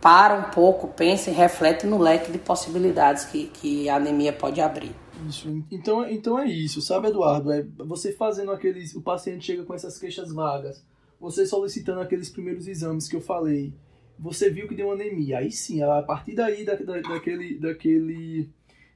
para 0.00 0.34
um 0.34 0.42
pouco, 0.44 0.88
pensa 0.88 1.30
e 1.30 1.32
reflete 1.32 1.86
no 1.86 1.98
leque 1.98 2.30
de 2.30 2.38
possibilidades 2.38 3.24
que, 3.24 3.46
que 3.46 3.88
a 3.88 3.96
anemia 3.96 4.32
pode 4.32 4.60
abrir. 4.60 4.94
Isso. 5.26 5.64
Então, 5.70 6.08
então 6.08 6.38
é 6.38 6.46
isso, 6.46 6.80
sabe, 6.80 7.08
Eduardo? 7.08 7.50
É 7.50 7.62
você 7.62 8.12
fazendo 8.12 8.52
aqueles. 8.52 8.94
O 8.94 9.02
paciente 9.02 9.46
chega 9.46 9.64
com 9.64 9.74
essas 9.74 9.98
queixas 9.98 10.32
vagas, 10.32 10.84
você 11.20 11.46
solicitando 11.46 12.00
aqueles 12.00 12.28
primeiros 12.28 12.68
exames 12.68 13.08
que 13.08 13.16
eu 13.16 13.20
falei, 13.20 13.72
você 14.18 14.50
viu 14.50 14.68
que 14.68 14.74
deu 14.74 14.92
anemia. 14.92 15.38
Aí 15.38 15.50
sim, 15.50 15.82
a 15.82 16.02
partir 16.02 16.34
daí, 16.34 16.64
da, 16.64 16.74
da, 16.74 17.00
daquele, 17.00 17.58
daquele 17.58 18.48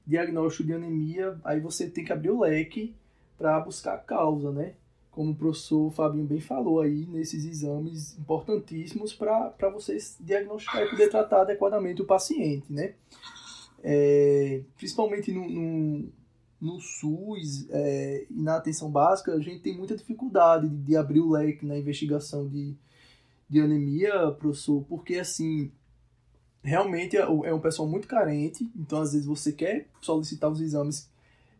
diagnóstico 0.07 0.65
de 0.65 0.75
anemia, 0.75 1.39
aí 1.45 1.61
você 1.61 1.89
tem 1.89 2.05
que 2.05 2.13
abrir 2.13 2.31
o 2.31 2.41
leque 2.41 2.95
para 3.39 3.61
buscar 3.61 3.95
a 3.95 3.99
causa, 3.99 4.53
né? 4.53 4.75
Como 5.11 5.33
o 5.33 5.35
professor 5.35 5.91
Fabinho 5.91 6.25
bem 6.25 6.41
falou 6.41 6.81
aí, 6.81 7.07
nesses 7.07 7.45
exames 7.45 8.17
importantíssimos 8.19 9.13
para 9.13 9.69
vocês 9.73 10.17
diagnosticar 10.19 10.83
e 10.83 10.91
poder 10.91 11.11
tratar 11.11 11.43
adequadamente 11.43 12.01
o 12.01 12.07
paciente, 12.07 12.73
né? 12.73 12.95
É, 13.83 14.63
principalmente 14.77 15.33
no, 15.33 15.49
no, 15.49 16.09
no 16.61 16.81
SUS 16.81 17.69
é, 17.71 18.27
e 18.31 18.41
na 18.41 18.57
atenção 18.57 18.91
básica, 18.91 19.33
a 19.33 19.41
gente 19.41 19.61
tem 19.61 19.77
muita 19.77 19.97
dificuldade 19.97 20.69
de, 20.69 20.77
de 20.77 20.97
abrir 20.97 21.21
o 21.21 21.31
leque 21.31 21.67
na 21.67 21.77
investigação 21.77 22.49
de, 22.49 22.77
de 23.49 23.61
anemia, 23.61 24.31
professor, 24.39 24.85
porque 24.89 25.17
assim, 25.17 25.71
realmente 26.63 27.17
é, 27.17 27.21
é 27.21 27.53
um 27.53 27.61
pessoal 27.61 27.89
muito 27.89 28.07
carente, 28.07 28.71
então 28.77 29.01
às 29.01 29.13
vezes 29.13 29.27
você 29.27 29.53
quer 29.53 29.89
solicitar 30.01 30.51
os 30.51 30.61
exames 30.61 31.11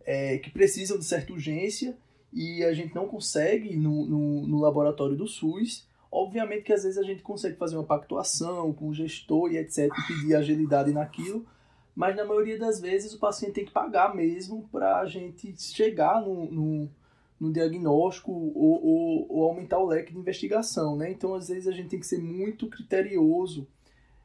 é, 0.05 0.39
que 0.39 0.51
precisam 0.51 0.99
de 0.99 1.05
certa 1.05 1.33
urgência 1.33 1.97
e 2.33 2.65
a 2.65 2.73
gente 2.73 2.95
não 2.95 3.07
consegue 3.07 3.77
no, 3.77 4.07
no, 4.07 4.47
no, 4.47 4.61
laboratório 4.61 5.17
do 5.17 5.27
SUS. 5.27 5.87
Obviamente 6.11 6.63
que 6.63 6.73
às 6.73 6.83
vezes 6.83 6.99
a 6.99 7.03
gente 7.03 7.23
consegue 7.23 7.57
fazer 7.57 7.77
uma 7.77 7.85
pactuação 7.85 8.73
com 8.73 8.89
o 8.89 8.95
gestor 8.95 9.53
e 9.53 9.59
etc, 9.59 9.87
e 9.87 10.07
pedir 10.07 10.35
agilidade 10.35 10.93
naquilo, 10.93 11.47
mas 11.95 12.17
na 12.17 12.25
maioria 12.25 12.59
das 12.59 12.81
vezes 12.81 13.13
o 13.13 13.19
paciente 13.19 13.55
tem 13.55 13.65
que 13.65 13.73
pagar 13.73 14.15
mesmo 14.15 14.69
para 14.73 15.01
a 15.01 15.07
gente 15.07 15.55
chegar 15.61 16.23
no, 16.23 16.51
no, 16.51 16.91
no 17.39 17.53
diagnóstico 17.53 18.33
ou, 18.33 18.85
ou, 18.85 19.27
ou, 19.29 19.45
aumentar 19.45 19.79
o 19.79 19.87
leque 19.87 20.13
de 20.13 20.19
investigação, 20.19 20.97
né? 20.97 21.11
Então, 21.11 21.35
às 21.35 21.49
vezes, 21.49 21.69
a 21.69 21.73
gente 21.73 21.89
tem 21.89 22.01
que 22.01 22.07
ser 22.07 22.19
muito 22.19 22.67
criterioso 22.67 23.67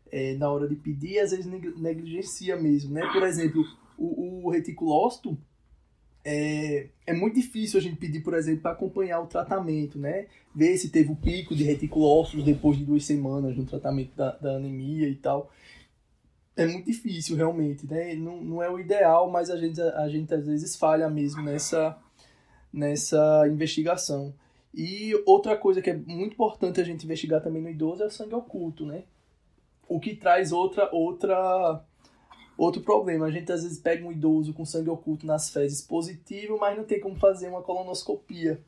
é, 0.09 0.35
na 0.35 0.49
hora 0.49 0.67
de 0.67 0.75
pedir, 0.75 1.19
às 1.19 1.31
vezes 1.31 1.45
negligencia 1.45 2.55
mesmo, 2.55 2.93
né? 2.93 3.01
Por 3.11 3.23
exemplo, 3.23 3.65
o, 3.97 4.45
o 4.45 4.49
reticulócito, 4.49 5.37
é, 6.23 6.87
é 7.05 7.13
muito 7.13 7.35
difícil 7.35 7.79
a 7.79 7.83
gente 7.83 7.97
pedir, 7.97 8.21
por 8.21 8.33
exemplo, 8.33 8.61
para 8.61 8.71
acompanhar 8.71 9.19
o 9.19 9.27
tratamento, 9.27 9.99
né? 9.99 10.27
Ver 10.55 10.77
se 10.77 10.89
teve 10.89 11.11
o 11.11 11.15
pico 11.15 11.53
de 11.53 11.65
reticulócitos 11.65 12.45
depois 12.45 12.77
de 12.77 12.85
duas 12.85 13.03
semanas 13.03 13.57
no 13.57 13.65
tratamento 13.65 14.15
da, 14.15 14.31
da 14.37 14.55
anemia 14.55 15.09
e 15.09 15.15
tal 15.15 15.51
é 16.57 16.65
muito 16.65 16.85
difícil 16.85 17.37
realmente, 17.37 17.85
né? 17.87 18.15
Não, 18.15 18.41
não 18.41 18.63
é 18.63 18.69
o 18.69 18.79
ideal, 18.79 19.29
mas 19.29 19.49
a 19.49 19.55
gente, 19.55 19.79
a 19.81 20.09
gente 20.09 20.33
às 20.33 20.45
vezes 20.45 20.75
falha 20.75 21.09
mesmo 21.09 21.41
nessa, 21.41 21.97
nessa 22.73 23.47
investigação. 23.47 24.33
E 24.73 25.13
outra 25.25 25.55
coisa 25.55 25.81
que 25.81 25.89
é 25.89 25.95
muito 25.95 26.33
importante 26.33 26.81
a 26.81 26.83
gente 26.83 27.05
investigar 27.05 27.41
também 27.41 27.61
no 27.61 27.69
idoso 27.69 28.03
é 28.03 28.07
o 28.07 28.11
sangue 28.11 28.35
oculto, 28.35 28.85
né? 28.85 29.03
O 29.87 29.99
que 29.99 30.15
traz 30.15 30.51
outra 30.51 30.89
outra 30.91 31.81
Outro 32.57 32.81
problema, 32.81 33.27
a 33.27 33.31
gente 33.31 33.51
às 33.51 33.61
vezes 33.61 33.77
pega 33.77 34.03
um 34.03 34.11
idoso 34.11 34.51
com 34.51 34.65
sangue 34.65 34.89
oculto 34.89 35.27
nas 35.27 35.47
fezes 35.51 35.79
positivo, 35.79 36.57
mas 36.57 36.75
não 36.75 36.83
tem 36.83 36.99
como 36.99 37.15
fazer 37.15 37.47
uma 37.49 37.61
colonoscopia. 37.61 38.59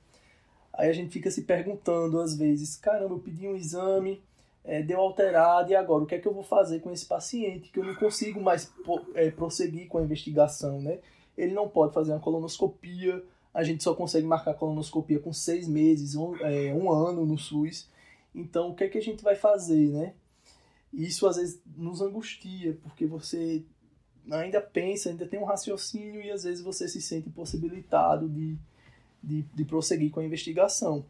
Aí 0.71 0.87
a 0.87 0.93
gente 0.93 1.11
fica 1.11 1.31
se 1.31 1.41
perguntando 1.41 2.19
às 2.19 2.37
vezes, 2.37 2.77
caramba, 2.77 3.15
eu 3.15 3.19
pedi 3.19 3.47
um 3.47 3.55
exame, 3.55 4.21
é, 4.69 4.83
deu 4.83 4.99
alterado, 4.99 5.71
e 5.71 5.75
agora 5.75 6.03
o 6.03 6.05
que 6.05 6.13
é 6.13 6.19
que 6.19 6.27
eu 6.27 6.33
vou 6.33 6.43
fazer 6.43 6.79
com 6.79 6.91
esse 6.91 7.03
paciente? 7.03 7.71
Que 7.71 7.79
eu 7.79 7.83
não 7.83 7.95
consigo 7.95 8.39
mais 8.39 8.71
é, 9.15 9.31
prosseguir 9.31 9.87
com 9.87 9.97
a 9.97 10.03
investigação, 10.03 10.79
né? 10.79 10.99
Ele 11.35 11.55
não 11.55 11.67
pode 11.67 11.91
fazer 11.91 12.11
uma 12.11 12.19
colonoscopia, 12.19 13.23
a 13.51 13.63
gente 13.63 13.83
só 13.83 13.95
consegue 13.95 14.27
marcar 14.27 14.53
colonoscopia 14.53 15.19
com 15.19 15.33
seis 15.33 15.67
meses, 15.67 16.13
um, 16.13 16.35
é, 16.37 16.71
um 16.71 16.91
ano 16.91 17.25
no 17.25 17.35
SUS. 17.35 17.89
Então, 18.33 18.69
o 18.69 18.75
que 18.75 18.83
é 18.83 18.89
que 18.89 18.99
a 18.99 19.01
gente 19.01 19.23
vai 19.23 19.35
fazer, 19.35 19.89
né? 19.89 20.13
Isso 20.93 21.25
às 21.25 21.37
vezes 21.37 21.59
nos 21.75 21.99
angustia, 21.99 22.77
porque 22.83 23.07
você 23.07 23.63
ainda 24.29 24.61
pensa, 24.61 25.09
ainda 25.09 25.25
tem 25.25 25.39
um 25.39 25.45
raciocínio 25.45 26.21
e 26.21 26.29
às 26.29 26.43
vezes 26.43 26.63
você 26.63 26.87
se 26.87 27.01
sente 27.01 27.27
impossibilitado 27.27 28.29
de, 28.29 28.55
de, 29.23 29.41
de 29.41 29.65
prosseguir 29.65 30.11
com 30.11 30.19
a 30.19 30.25
investigação. 30.25 31.03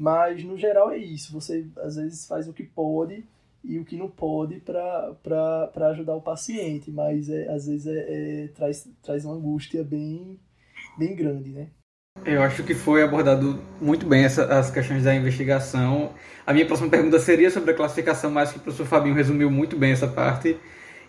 Mas 0.00 0.44
no 0.44 0.56
geral 0.56 0.92
é 0.92 0.96
isso, 0.96 1.32
você 1.32 1.66
às 1.78 1.96
vezes 1.96 2.24
faz 2.24 2.46
o 2.46 2.52
que 2.52 2.62
pode 2.62 3.24
e 3.64 3.80
o 3.80 3.84
que 3.84 3.96
não 3.96 4.08
pode 4.08 4.60
para 4.60 5.90
ajudar 5.90 6.14
o 6.14 6.20
paciente, 6.20 6.88
mas 6.88 7.28
é, 7.28 7.48
às 7.48 7.66
vezes 7.66 7.84
é, 7.88 7.98
é, 8.44 8.48
traz, 8.54 8.88
traz 9.02 9.24
uma 9.24 9.34
angústia 9.34 9.82
bem, 9.82 10.38
bem 10.96 11.16
grande, 11.16 11.50
né? 11.50 11.66
Eu 12.24 12.42
acho 12.42 12.62
que 12.62 12.76
foi 12.76 13.02
abordado 13.02 13.60
muito 13.80 14.06
bem 14.06 14.22
essa, 14.22 14.44
as 14.44 14.70
questões 14.70 15.02
da 15.02 15.12
investigação. 15.12 16.12
A 16.46 16.52
minha 16.52 16.64
próxima 16.64 16.88
pergunta 16.88 17.18
seria 17.18 17.50
sobre 17.50 17.72
a 17.72 17.74
classificação, 17.74 18.30
mas 18.30 18.52
que 18.52 18.58
o 18.58 18.60
professor 18.60 18.86
Fabinho 18.86 19.16
resumiu 19.16 19.50
muito 19.50 19.76
bem 19.76 19.90
essa 19.90 20.06
parte. 20.06 20.56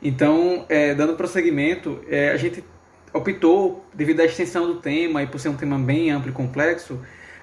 Então, 0.02 0.66
é, 0.68 0.96
dando 0.96 1.14
prosseguimento, 1.14 2.04
é, 2.10 2.32
a 2.32 2.38
gente 2.38 2.64
optou, 3.14 3.86
devido 3.94 4.20
à 4.22 4.26
extensão 4.26 4.66
do 4.66 4.82
tema 4.82 5.22
e 5.22 5.28
por 5.28 5.40
ser 5.40 5.50
um 5.50 5.58
tema 5.58 5.78
bem 5.78 6.10
amplo 6.10 6.32
e 6.32 6.34
complexo, 6.34 7.00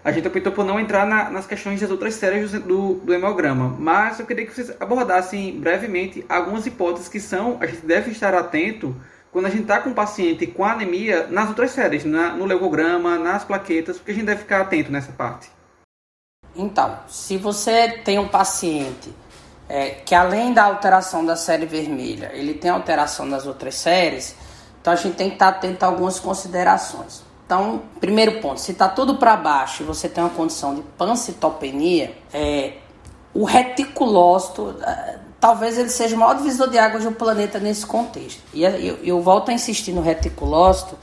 a 0.06 0.12
gente 0.12 0.28
optou 0.28 0.52
por 0.52 0.64
não 0.64 0.78
entrar 0.78 1.04
na, 1.04 1.28
nas 1.30 1.48
questões 1.48 1.80
das 1.80 1.90
outras 1.90 2.14
séries 2.14 2.52
do, 2.52 2.94
do 2.94 3.12
hemograma. 3.12 3.74
Mas 3.76 4.20
eu 4.20 4.24
queria 4.24 4.46
que 4.46 4.54
vocês 4.54 4.72
abordassem 4.78 5.58
brevemente 5.58 6.24
algumas 6.28 6.64
hipóteses 6.64 7.08
que 7.08 7.18
são, 7.18 7.58
a 7.60 7.66
gente 7.66 7.84
deve 7.84 8.12
estar 8.12 8.32
atento 8.32 8.94
quando 9.32 9.46
a 9.46 9.50
gente 9.50 9.62
está 9.62 9.80
com 9.80 9.90
um 9.90 9.94
paciente 9.94 10.46
com 10.46 10.64
anemia 10.64 11.26
nas 11.26 11.48
outras 11.48 11.72
séries, 11.72 12.04
na, 12.04 12.28
no 12.30 12.44
leucograma, 12.44 13.18
nas 13.18 13.42
plaquetas, 13.42 13.96
porque 13.96 14.12
a 14.12 14.14
gente 14.14 14.26
deve 14.26 14.42
ficar 14.42 14.60
atento 14.60 14.92
nessa 14.92 15.10
parte. 15.10 15.50
Então, 16.54 17.00
se 17.08 17.36
você 17.36 17.88
tem 18.04 18.16
um 18.16 18.28
paciente 18.28 19.12
é, 19.68 19.90
que 19.90 20.14
além 20.14 20.54
da 20.54 20.62
alteração 20.62 21.26
da 21.26 21.34
série 21.34 21.66
vermelha, 21.66 22.30
ele 22.32 22.54
tem 22.54 22.70
alteração 22.70 23.26
nas 23.26 23.44
outras 23.44 23.74
séries, 23.74 24.36
então 24.80 24.92
a 24.92 24.96
gente 24.96 25.16
tem 25.16 25.30
que 25.30 25.34
estar 25.34 25.48
atento 25.48 25.84
a 25.84 25.88
algumas 25.88 26.20
considerações. 26.20 27.25
Então, 27.46 27.82
primeiro 28.00 28.40
ponto, 28.40 28.60
se 28.60 28.72
está 28.72 28.88
tudo 28.88 29.16
para 29.16 29.36
baixo 29.36 29.84
e 29.84 29.86
você 29.86 30.08
tem 30.08 30.22
uma 30.22 30.30
condição 30.30 30.74
de 30.74 30.82
pancitopenia, 30.98 32.12
é, 32.34 32.72
o 33.32 33.44
reticulócito, 33.44 34.74
é, 34.82 35.18
talvez 35.40 35.78
ele 35.78 35.88
seja 35.88 36.16
o 36.16 36.18
maior 36.18 36.34
divisor 36.34 36.68
de 36.68 36.76
águas 36.76 37.04
do 37.04 37.12
planeta 37.12 37.60
nesse 37.60 37.86
contexto. 37.86 38.42
E 38.52 38.64
eu, 38.64 38.98
eu 39.02 39.22
volto 39.22 39.50
a 39.50 39.52
insistir 39.52 39.92
no 39.92 40.02
reticulócito, 40.02 40.96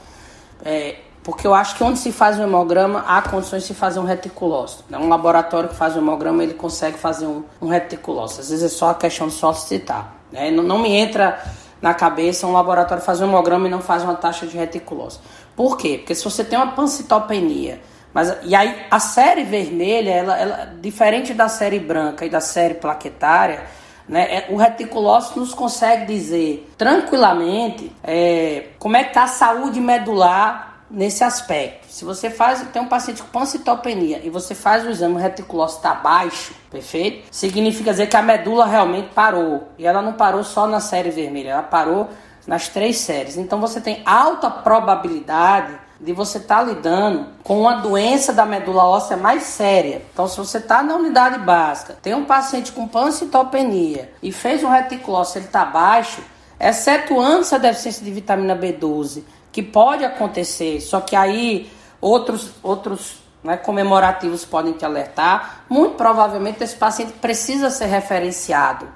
é, 0.62 0.96
porque 1.22 1.46
eu 1.46 1.54
acho 1.54 1.76
que 1.76 1.82
onde 1.82 1.98
se 1.98 2.12
faz 2.12 2.38
um 2.38 2.42
hemograma, 2.42 3.02
há 3.08 3.22
condições 3.22 3.62
de 3.62 3.68
se 3.68 3.74
fazer 3.74 3.98
um 3.98 4.04
reticulócito. 4.04 4.84
Um 4.94 5.08
laboratório 5.08 5.70
que 5.70 5.74
faz 5.74 5.96
um 5.96 6.00
hemograma, 6.00 6.42
ele 6.42 6.52
consegue 6.52 6.98
fazer 6.98 7.24
um, 7.24 7.42
um 7.62 7.68
reticulócito. 7.68 8.42
Às 8.42 8.50
vezes 8.50 8.64
é 8.64 8.68
só 8.68 8.90
a 8.90 8.94
questão 8.94 9.28
de 9.28 9.32
solicitar. 9.32 10.14
Né? 10.30 10.50
Não, 10.50 10.62
não, 10.62 10.78
me 10.78 10.92
entra 10.92 11.42
na 11.80 11.94
cabeça 11.94 12.46
um 12.46 12.52
laboratório 12.52 13.02
fazer 13.02 13.24
um 13.24 13.28
hemograma 13.28 13.66
e 13.66 13.70
não 13.70 13.80
faz 13.80 14.02
uma 14.02 14.14
taxa 14.14 14.46
de 14.46 14.56
reticulócito. 14.56 15.22
Por 15.56 15.76
quê? 15.76 15.98
Porque 15.98 16.14
se 16.14 16.24
você 16.24 16.42
tem 16.42 16.58
uma 16.58 16.72
pancitopenia, 16.72 17.80
mas, 18.12 18.36
e 18.42 18.54
aí 18.54 18.86
a 18.90 19.00
série 19.00 19.44
vermelha, 19.44 20.10
ela, 20.10 20.38
ela, 20.38 20.74
diferente 20.80 21.34
da 21.34 21.48
série 21.48 21.80
branca 21.80 22.24
e 22.24 22.30
da 22.30 22.40
série 22.40 22.74
plaquetária, 22.74 23.64
né, 24.08 24.22
é, 24.22 24.46
o 24.50 24.56
reticulócito 24.56 25.40
nos 25.40 25.54
consegue 25.54 26.06
dizer 26.06 26.70
tranquilamente 26.76 27.90
é, 28.02 28.68
como 28.78 28.96
é 28.96 29.02
que 29.02 29.10
está 29.10 29.24
a 29.24 29.28
saúde 29.28 29.80
medular 29.80 30.73
nesse 30.94 31.24
aspecto. 31.24 31.86
Se 31.88 32.04
você 32.04 32.30
faz, 32.30 32.64
tem 32.72 32.80
um 32.80 32.88
paciente 32.88 33.22
com 33.22 33.28
pancitopenia 33.28 34.20
e 34.22 34.30
você 34.30 34.54
faz 34.54 34.86
o 34.86 34.90
exame, 34.90 35.14
o 35.14 35.18
reticulócito 35.18 35.80
está 35.80 35.94
baixo, 35.94 36.54
perfeito? 36.70 37.26
Significa 37.30 37.90
dizer 37.90 38.06
que 38.06 38.16
a 38.16 38.22
medula 38.22 38.64
realmente 38.64 39.08
parou. 39.12 39.68
E 39.76 39.86
ela 39.86 40.00
não 40.00 40.12
parou 40.12 40.44
só 40.44 40.66
na 40.66 40.80
série 40.80 41.10
vermelha, 41.10 41.50
ela 41.50 41.62
parou 41.62 42.08
nas 42.46 42.68
três 42.68 42.98
séries. 42.98 43.36
Então 43.36 43.60
você 43.60 43.80
tem 43.80 44.02
alta 44.06 44.48
probabilidade 44.48 45.84
de 46.00 46.12
você 46.12 46.38
estar 46.38 46.58
tá 46.58 46.62
lidando 46.62 47.26
com 47.42 47.60
uma 47.60 47.76
doença 47.76 48.32
da 48.32 48.44
medula 48.44 48.84
óssea 48.84 49.16
mais 49.16 49.44
séria. 49.44 50.02
Então, 50.12 50.26
se 50.26 50.36
você 50.36 50.58
está 50.58 50.82
na 50.82 50.96
unidade 50.96 51.38
básica, 51.38 51.96
tem 52.02 52.14
um 52.14 52.24
paciente 52.24 52.72
com 52.72 52.86
pancitopenia 52.86 54.12
e 54.22 54.30
fez 54.30 54.62
um 54.62 54.68
reticulócito, 54.68 55.38
ele 55.38 55.46
está 55.46 55.64
baixo, 55.64 56.22
excetuando 56.60 57.40
essa 57.40 57.58
deficiência 57.58 58.04
de 58.04 58.10
vitamina 58.10 58.54
B12 58.54 59.22
que 59.54 59.62
pode 59.62 60.04
acontecer, 60.04 60.80
só 60.80 61.00
que 61.00 61.14
aí 61.14 61.70
outros, 62.00 62.50
outros 62.60 63.18
né, 63.40 63.56
comemorativos 63.56 64.44
podem 64.44 64.72
te 64.72 64.84
alertar. 64.84 65.64
Muito 65.68 65.94
provavelmente 65.94 66.64
esse 66.64 66.74
paciente 66.74 67.12
precisa 67.12 67.70
ser 67.70 67.86
referenciado 67.86 68.88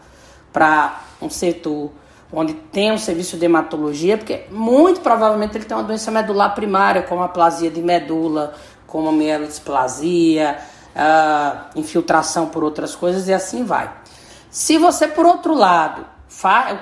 para 0.52 1.00
um 1.22 1.30
setor 1.30 1.92
onde 2.32 2.54
tem 2.54 2.90
um 2.90 2.98
serviço 2.98 3.36
de 3.36 3.44
hematologia, 3.44 4.18
porque 4.18 4.46
muito 4.50 5.00
provavelmente 5.00 5.56
ele 5.56 5.64
tem 5.64 5.76
uma 5.76 5.84
doença 5.84 6.10
medular 6.10 6.56
primária, 6.56 7.02
como 7.02 7.22
a 7.22 7.28
plasia 7.28 7.70
de 7.70 7.80
medula, 7.80 8.52
como 8.84 9.10
a 9.10 9.12
mielodisplasia, 9.12 10.58
infiltração 11.76 12.46
por 12.46 12.64
outras 12.64 12.96
coisas 12.96 13.28
e 13.28 13.32
assim 13.32 13.64
vai. 13.64 13.92
Se 14.50 14.76
você, 14.76 15.06
por 15.06 15.24
outro 15.24 15.54
lado, 15.54 16.04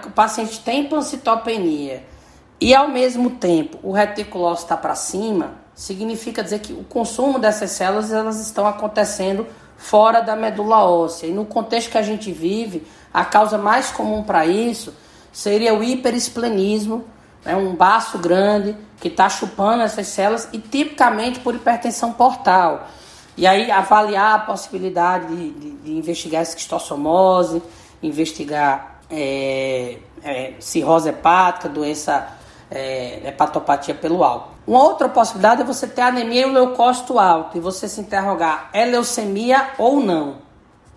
o 0.06 0.10
paciente 0.12 0.60
tem 0.60 0.88
pancitopenia, 0.88 2.15
e 2.60 2.74
ao 2.74 2.88
mesmo 2.88 3.30
tempo 3.30 3.78
o 3.82 3.92
reticulócito 3.92 4.64
está 4.64 4.76
para 4.76 4.94
cima, 4.94 5.52
significa 5.74 6.42
dizer 6.42 6.60
que 6.60 6.72
o 6.72 6.84
consumo 6.84 7.38
dessas 7.38 7.70
células 7.70 8.12
elas 8.12 8.40
estão 8.40 8.66
acontecendo 8.66 9.46
fora 9.76 10.20
da 10.20 10.34
medula 10.34 10.84
óssea. 10.84 11.26
E 11.26 11.32
no 11.32 11.44
contexto 11.44 11.90
que 11.90 11.98
a 11.98 12.02
gente 12.02 12.32
vive, 12.32 12.86
a 13.12 13.24
causa 13.24 13.58
mais 13.58 13.90
comum 13.90 14.22
para 14.22 14.46
isso 14.46 14.94
seria 15.32 15.74
o 15.74 15.84
hiperesplenismo, 15.84 17.04
né, 17.44 17.54
um 17.54 17.74
baço 17.74 18.18
grande 18.18 18.74
que 19.00 19.08
está 19.08 19.28
chupando 19.28 19.82
essas 19.82 20.06
células 20.06 20.48
e 20.52 20.58
tipicamente 20.58 21.40
por 21.40 21.54
hipertensão 21.54 22.12
portal. 22.12 22.88
E 23.36 23.46
aí 23.46 23.70
avaliar 23.70 24.34
a 24.34 24.38
possibilidade 24.38 25.26
de, 25.26 25.50
de, 25.50 25.70
de 25.72 25.92
investigar 25.92 26.40
esquistossomose, 26.40 27.62
investigar 28.02 29.02
é, 29.10 29.98
é, 30.24 30.54
cirrose 30.58 31.10
hepática, 31.10 31.68
doença 31.68 32.35
é, 32.70 33.28
hepatopatia 33.28 33.94
pelo 33.94 34.22
álcool. 34.24 34.54
Uma 34.66 34.82
outra 34.82 35.08
possibilidade 35.08 35.62
é 35.62 35.64
você 35.64 35.86
ter 35.86 36.02
anemia 36.02 36.42
e 36.42 36.50
o 36.50 36.52
leucócito 36.52 37.18
alto 37.18 37.56
e 37.56 37.60
você 37.60 37.88
se 37.88 38.00
interrogar, 38.00 38.68
é 38.72 38.84
leucemia 38.84 39.70
ou 39.78 40.00
não, 40.00 40.36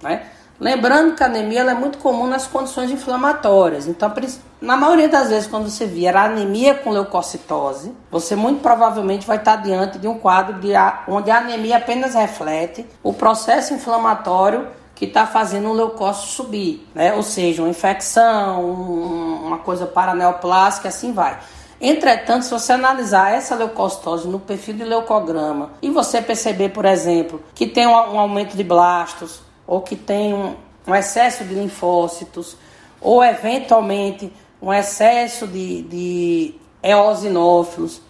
né? 0.01 0.23
Lembrando 0.59 1.15
que 1.15 1.23
a 1.23 1.27
anemia 1.27 1.61
é 1.61 1.73
muito 1.73 1.99
comum 1.99 2.27
nas 2.27 2.45
condições 2.45 2.91
inflamatórias. 2.91 3.87
Então, 3.87 4.13
na 4.59 4.75
maioria 4.75 5.07
das 5.07 5.29
vezes, 5.29 5.47
quando 5.47 5.69
você 5.69 5.85
vier 5.85 6.17
anemia 6.17 6.75
com 6.75 6.89
leucocitose, 6.89 7.95
você 8.11 8.35
muito 8.35 8.61
provavelmente 8.61 9.25
vai 9.25 9.37
estar 9.37 9.55
diante 9.55 9.97
de 9.97 10.05
um 10.05 10.19
quadro 10.19 10.59
de, 10.59 10.73
onde 11.07 11.31
a 11.31 11.37
anemia 11.37 11.77
apenas 11.77 12.13
reflete 12.13 12.85
o 13.01 13.13
processo 13.13 13.73
inflamatório 13.73 14.67
que 14.93 15.05
está 15.05 15.25
fazendo 15.25 15.69
o 15.69 15.73
leucócito 15.73 16.27
subir, 16.27 16.85
né? 16.93 17.13
Ou 17.13 17.23
seja, 17.23 17.61
uma 17.61 17.69
infecção, 17.69 18.61
uma 18.61 19.59
coisa 19.59 19.85
paraneoplástica, 19.85 20.89
assim 20.89 21.13
vai. 21.13 21.39
Entretanto, 21.81 22.43
se 22.43 22.51
você 22.51 22.73
analisar 22.73 23.31
essa 23.31 23.55
leucocitose 23.55 24.27
no 24.27 24.39
perfil 24.39 24.75
de 24.75 24.83
leucograma 24.83 25.71
e 25.81 25.89
você 25.89 26.21
perceber, 26.21 26.69
por 26.69 26.83
exemplo, 26.83 27.41
que 27.55 27.65
tem 27.65 27.87
um, 27.87 27.95
aumento 27.95 28.57
de 28.57 28.63
blastos 28.63 29.41
ou 29.65 29.81
que 29.81 29.95
tem 29.95 30.33
um, 30.33 30.55
um 30.85 30.93
excesso 30.93 31.45
de 31.45 31.53
linfócitos 31.53 32.57
ou 32.99 33.23
eventualmente 33.23 34.33
um 34.61 34.73
excesso 34.73 35.47
de, 35.47 35.83
de 35.83 36.55
eosinófilos 36.83 38.01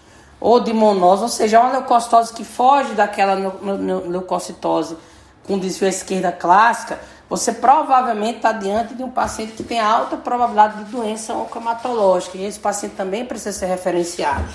ou 0.41 0.59
de 0.59 0.73
monose, 0.73 1.21
ou 1.21 1.29
seja, 1.29 1.57
é 1.57 1.59
uma 1.59 1.73
leucocitose 1.73 2.33
que 2.33 2.43
foge 2.43 2.93
daquela 2.93 3.35
leucocitose 3.35 4.97
com 5.45 5.59
desvio 5.59 5.87
à 5.87 5.89
esquerda 5.89 6.31
clássica, 6.31 6.99
você 7.29 7.53
provavelmente 7.53 8.37
está 8.37 8.51
diante 8.51 8.95
de 8.95 9.03
um 9.03 9.11
paciente 9.11 9.53
que 9.53 9.63
tem 9.63 9.79
alta 9.79 10.17
probabilidade 10.17 10.83
de 10.83 10.91
doença 10.91 11.33
oncomatológica 11.33 12.37
e 12.37 12.45
esse 12.45 12.59
paciente 12.59 12.95
também 12.95 13.23
precisa 13.23 13.57
ser 13.57 13.67
referenciado. 13.67 14.47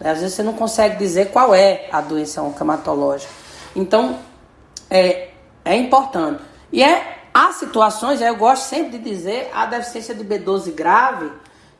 Né? 0.00 0.10
Às 0.10 0.18
vezes 0.18 0.34
você 0.34 0.42
não 0.42 0.52
consegue 0.52 0.96
dizer 0.96 1.30
qual 1.30 1.54
é 1.54 1.88
a 1.92 2.00
doença 2.00 2.42
oncomatológica. 2.42 3.32
Então, 3.76 4.18
é, 4.90 5.28
é 5.64 5.76
importante. 5.76 6.42
E 6.72 6.82
é, 6.82 7.18
há 7.32 7.52
situações, 7.52 8.20
eu 8.20 8.34
gosto 8.34 8.64
sempre 8.64 8.98
de 8.98 9.10
dizer, 9.10 9.48
a 9.54 9.64
deficiência 9.66 10.12
de 10.12 10.24
B12 10.24 10.74
grave, 10.74 11.30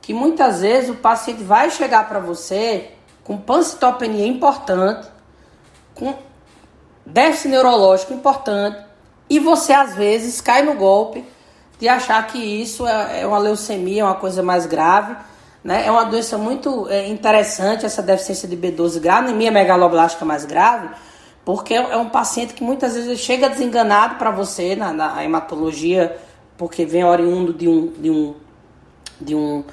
que 0.00 0.14
muitas 0.14 0.60
vezes 0.60 0.90
o 0.90 0.94
paciente 0.94 1.42
vai 1.42 1.72
chegar 1.72 2.08
para 2.08 2.20
você 2.20 2.92
com 3.24 3.36
pancitopenia 3.36 4.24
importante, 4.24 5.08
com 5.92 6.14
déficit 7.04 7.48
neurológico 7.48 8.12
importante, 8.12 8.85
e 9.28 9.38
você 9.38 9.72
às 9.72 9.94
vezes 9.94 10.40
cai 10.40 10.62
no 10.62 10.74
golpe 10.74 11.24
de 11.78 11.88
achar 11.88 12.26
que 12.26 12.38
isso 12.38 12.86
é, 12.86 13.22
é 13.22 13.26
uma 13.26 13.38
leucemia, 13.38 14.02
é 14.02 14.04
uma 14.04 14.14
coisa 14.14 14.42
mais 14.42 14.66
grave. 14.66 15.16
Né? 15.62 15.84
É 15.86 15.90
uma 15.90 16.04
doença 16.04 16.38
muito 16.38 16.88
é, 16.88 17.08
interessante, 17.08 17.84
essa 17.84 18.02
deficiência 18.02 18.48
de 18.48 18.56
B12 18.56 19.00
grave, 19.00 19.28
anemia 19.28 19.50
megaloblástica 19.50 20.24
mais 20.24 20.44
grave, 20.44 20.88
porque 21.44 21.74
é 21.74 21.96
um 21.96 22.08
paciente 22.08 22.54
que 22.54 22.62
muitas 22.62 22.94
vezes 22.94 23.18
chega 23.18 23.48
desenganado 23.48 24.14
para 24.14 24.30
você 24.30 24.76
na, 24.76 24.92
na, 24.92 25.24
hematologia, 25.24 26.16
porque 26.56 26.84
vem 26.86 27.04
oriundo 27.04 27.52
de 27.52 27.68
um, 27.68 27.92
de 27.98 28.10
um, 28.10 28.34
de 29.20 29.34
um 29.34 29.64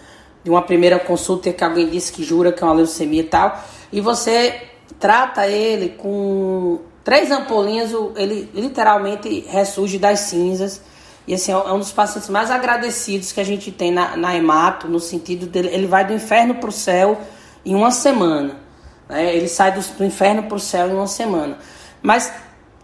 de 0.43 0.49
uma 0.49 0.61
primeira 0.61 0.99
consulta 0.99 1.53
que 1.53 1.63
alguém 1.63 1.89
disse 1.89 2.11
que 2.11 2.21
jura 2.21 2.51
que 2.51 2.61
é 2.61 2.67
uma 2.67 2.73
leucemia 2.73 3.21
e 3.21 3.25
tal, 3.25 3.63
e 3.91 4.01
você 4.01 4.61
trata 4.99 5.47
ele 5.47 5.89
com 5.89 6.81
três 7.03 7.29
ampolinhas, 7.31 7.91
ele 8.15 8.49
literalmente 8.53 9.45
ressurge 9.49 9.99
das 9.99 10.21
cinzas. 10.21 10.81
E 11.27 11.33
assim, 11.33 11.51
é 11.51 11.57
um 11.57 11.79
dos 11.79 11.91
pacientes 11.91 12.29
mais 12.29 12.51
agradecidos 12.51 13.31
que 13.31 13.39
a 13.39 13.43
gente 13.43 13.71
tem 13.71 13.91
na, 13.91 14.17
na 14.17 14.35
hemato, 14.35 14.87
no 14.87 14.99
sentido 14.99 15.45
dele, 15.45 15.69
ele 15.71 15.87
vai 15.87 16.05
do 16.05 16.13
inferno 16.13 16.55
para 16.55 16.69
o 16.69 16.71
céu 16.71 17.19
em 17.65 17.75
uma 17.75 17.91
semana. 17.91 18.57
Né? 19.07 19.35
Ele 19.35 19.47
sai 19.47 19.71
do, 19.71 19.81
do 19.81 20.03
inferno 20.03 20.43
para 20.43 20.55
o 20.55 20.59
céu 20.59 20.87
em 20.89 20.93
uma 20.93 21.07
semana. 21.07 21.57
Mas 22.01 22.31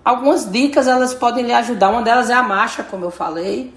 algumas 0.03 0.49
dicas 0.49 0.87
elas 0.87 1.13
podem 1.13 1.45
lhe 1.45 1.53
ajudar. 1.53 1.89
Uma 1.89 2.01
delas 2.01 2.29
é 2.29 2.33
a 2.33 2.43
marcha, 2.43 2.81
como 2.83 3.03
eu 3.03 3.11
falei. 3.11 3.73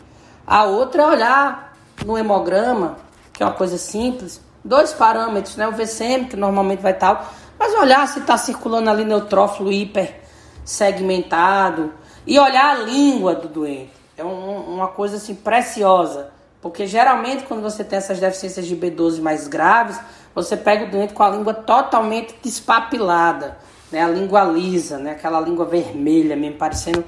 A 0.46 0.64
outra 0.64 1.02
é 1.02 1.06
olhar 1.06 1.76
no 2.06 2.16
hemograma, 2.16 2.98
que 3.32 3.42
é 3.42 3.46
uma 3.46 3.54
coisa 3.54 3.76
simples, 3.76 4.40
dois 4.64 4.92
parâmetros, 4.92 5.56
né? 5.56 5.66
O 5.66 5.72
VCM, 5.72 6.26
que 6.26 6.36
normalmente 6.36 6.80
vai 6.80 6.92
estar, 6.92 7.32
mas 7.58 7.74
olhar 7.74 8.06
se 8.06 8.20
está 8.20 8.36
circulando 8.36 8.90
ali 8.90 9.04
neutrófilo 9.04 9.72
hiper 9.72 10.21
segmentado 10.64 11.92
e 12.26 12.38
olhar 12.38 12.76
a 12.76 12.78
língua 12.78 13.34
do 13.34 13.48
doente. 13.48 13.92
É 14.16 14.24
um, 14.24 14.74
uma 14.74 14.88
coisa 14.88 15.16
assim 15.16 15.34
preciosa, 15.34 16.30
porque 16.60 16.86
geralmente 16.86 17.44
quando 17.44 17.62
você 17.62 17.82
tem 17.82 17.96
essas 17.96 18.20
deficiências 18.20 18.66
de 18.66 18.76
B12 18.76 19.20
mais 19.20 19.48
graves, 19.48 19.98
você 20.34 20.56
pega 20.56 20.84
o 20.84 20.90
doente 20.90 21.12
com 21.12 21.22
a 21.22 21.30
língua 21.30 21.54
totalmente 21.54 22.34
despapilada, 22.42 23.58
né? 23.90 24.02
A 24.02 24.08
língua 24.08 24.44
lisa, 24.44 24.98
né? 24.98 25.12
Aquela 25.12 25.40
língua 25.40 25.64
vermelha, 25.64 26.36
mesmo 26.36 26.56
parecendo 26.56 27.04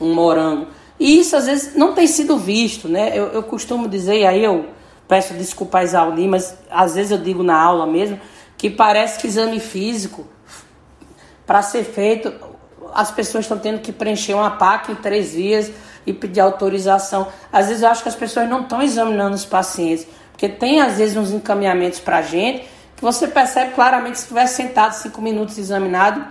um 0.00 0.12
morango. 0.12 0.68
E 0.98 1.18
isso 1.18 1.36
às 1.36 1.46
vezes 1.46 1.74
não 1.74 1.94
tem 1.94 2.06
sido 2.06 2.36
visto, 2.36 2.88
né? 2.88 3.16
Eu, 3.16 3.28
eu 3.28 3.42
costumo 3.42 3.88
dizer, 3.88 4.26
aí 4.26 4.44
eu 4.44 4.66
peço 5.06 5.34
desculpa 5.34 5.78
a 5.78 5.84
Isauli, 5.84 6.26
mas 6.26 6.56
às 6.70 6.94
vezes 6.94 7.12
eu 7.12 7.18
digo 7.18 7.42
na 7.42 7.58
aula 7.58 7.86
mesmo, 7.86 8.20
que 8.56 8.70
parece 8.70 9.18
que 9.18 9.26
exame 9.26 9.60
físico, 9.60 10.26
para 11.46 11.62
ser 11.62 11.84
feito, 11.84 12.32
as 12.94 13.10
pessoas 13.10 13.44
estão 13.44 13.58
tendo 13.58 13.80
que 13.80 13.92
preencher 13.92 14.34
uma 14.34 14.50
PAC 14.50 14.92
em 14.92 14.94
três 14.94 15.32
dias 15.32 15.70
e 16.06 16.12
pedir 16.12 16.40
autorização. 16.40 17.28
Às 17.52 17.66
vezes 17.68 17.82
eu 17.82 17.88
acho 17.88 18.02
que 18.02 18.08
as 18.08 18.14
pessoas 18.14 18.48
não 18.48 18.62
estão 18.62 18.80
examinando 18.82 19.34
os 19.34 19.44
pacientes, 19.44 20.06
porque 20.32 20.48
tem 20.48 20.80
às 20.80 20.98
vezes 20.98 21.16
uns 21.16 21.30
encaminhamentos 21.30 21.98
para 22.00 22.18
a 22.18 22.22
gente 22.22 22.68
que 22.96 23.02
você 23.02 23.28
percebe 23.28 23.72
claramente 23.74 24.18
se 24.18 24.28
tivesse 24.28 24.54
sentado 24.54 24.92
cinco 24.92 25.20
minutos 25.20 25.58
examinado, 25.58 26.24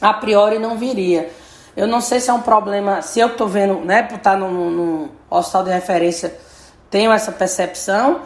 a 0.00 0.14
priori 0.14 0.58
não 0.58 0.78
viria. 0.78 1.30
Eu 1.76 1.86
não 1.86 2.00
sei 2.00 2.20
se 2.20 2.30
é 2.30 2.32
um 2.32 2.42
problema, 2.42 3.02
se 3.02 3.18
eu 3.18 3.28
estou 3.28 3.48
vendo, 3.48 3.80
né, 3.80 4.02
por 4.02 4.16
estar 4.16 4.36
no, 4.36 4.50
no, 4.50 4.70
no 4.70 5.10
hospital 5.28 5.64
de 5.64 5.70
referência, 5.70 6.36
tenho 6.88 7.12
essa 7.12 7.32
percepção 7.32 8.22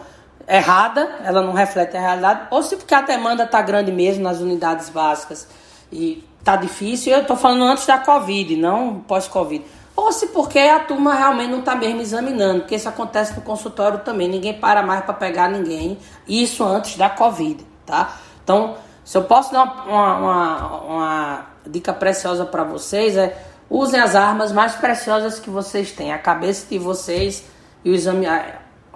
errada, 0.46 1.20
ela 1.24 1.42
não 1.42 1.52
reflete 1.52 1.96
a 1.96 2.00
realidade, 2.00 2.48
ou 2.50 2.62
se 2.62 2.76
porque 2.76 2.94
a 2.94 3.00
demanda 3.00 3.44
está 3.44 3.62
grande 3.62 3.90
mesmo 3.90 4.22
nas 4.22 4.40
unidades 4.40 4.90
básicas 4.90 5.48
e 5.90 6.24
tá 6.44 6.56
difícil, 6.56 7.12
eu 7.12 7.22
estou 7.22 7.36
falando 7.36 7.64
antes 7.64 7.86
da 7.86 7.98
Covid, 7.98 8.56
não 8.56 9.00
pós-Covid. 9.00 9.64
Ou 9.96 10.12
se 10.12 10.26
porque 10.28 10.58
a 10.58 10.80
turma 10.80 11.14
realmente 11.14 11.50
não 11.50 11.60
está 11.60 11.74
mesmo 11.74 12.00
examinando, 12.00 12.60
porque 12.60 12.74
isso 12.74 12.88
acontece 12.88 13.34
no 13.34 13.40
consultório 13.40 14.00
também, 14.00 14.28
ninguém 14.28 14.52
para 14.52 14.82
mais 14.82 15.04
para 15.04 15.14
pegar 15.14 15.48
ninguém, 15.48 15.98
isso 16.28 16.64
antes 16.64 16.96
da 16.96 17.08
Covid, 17.08 17.64
tá? 17.86 18.16
Então, 18.42 18.74
se 19.04 19.16
eu 19.16 19.22
posso 19.24 19.52
dar 19.52 19.86
uma, 19.86 20.16
uma, 20.16 20.76
uma 20.82 21.46
dica 21.66 21.92
preciosa 21.92 22.44
para 22.44 22.64
vocês, 22.64 23.16
é 23.16 23.36
usem 23.70 24.00
as 24.00 24.14
armas 24.14 24.52
mais 24.52 24.74
preciosas 24.74 25.38
que 25.38 25.48
vocês 25.48 25.92
têm, 25.92 26.12
a 26.12 26.18
cabeça 26.18 26.66
de 26.68 26.78
vocês 26.78 27.44
e 27.84 27.90
o 27.90 27.94
exame, 27.94 28.26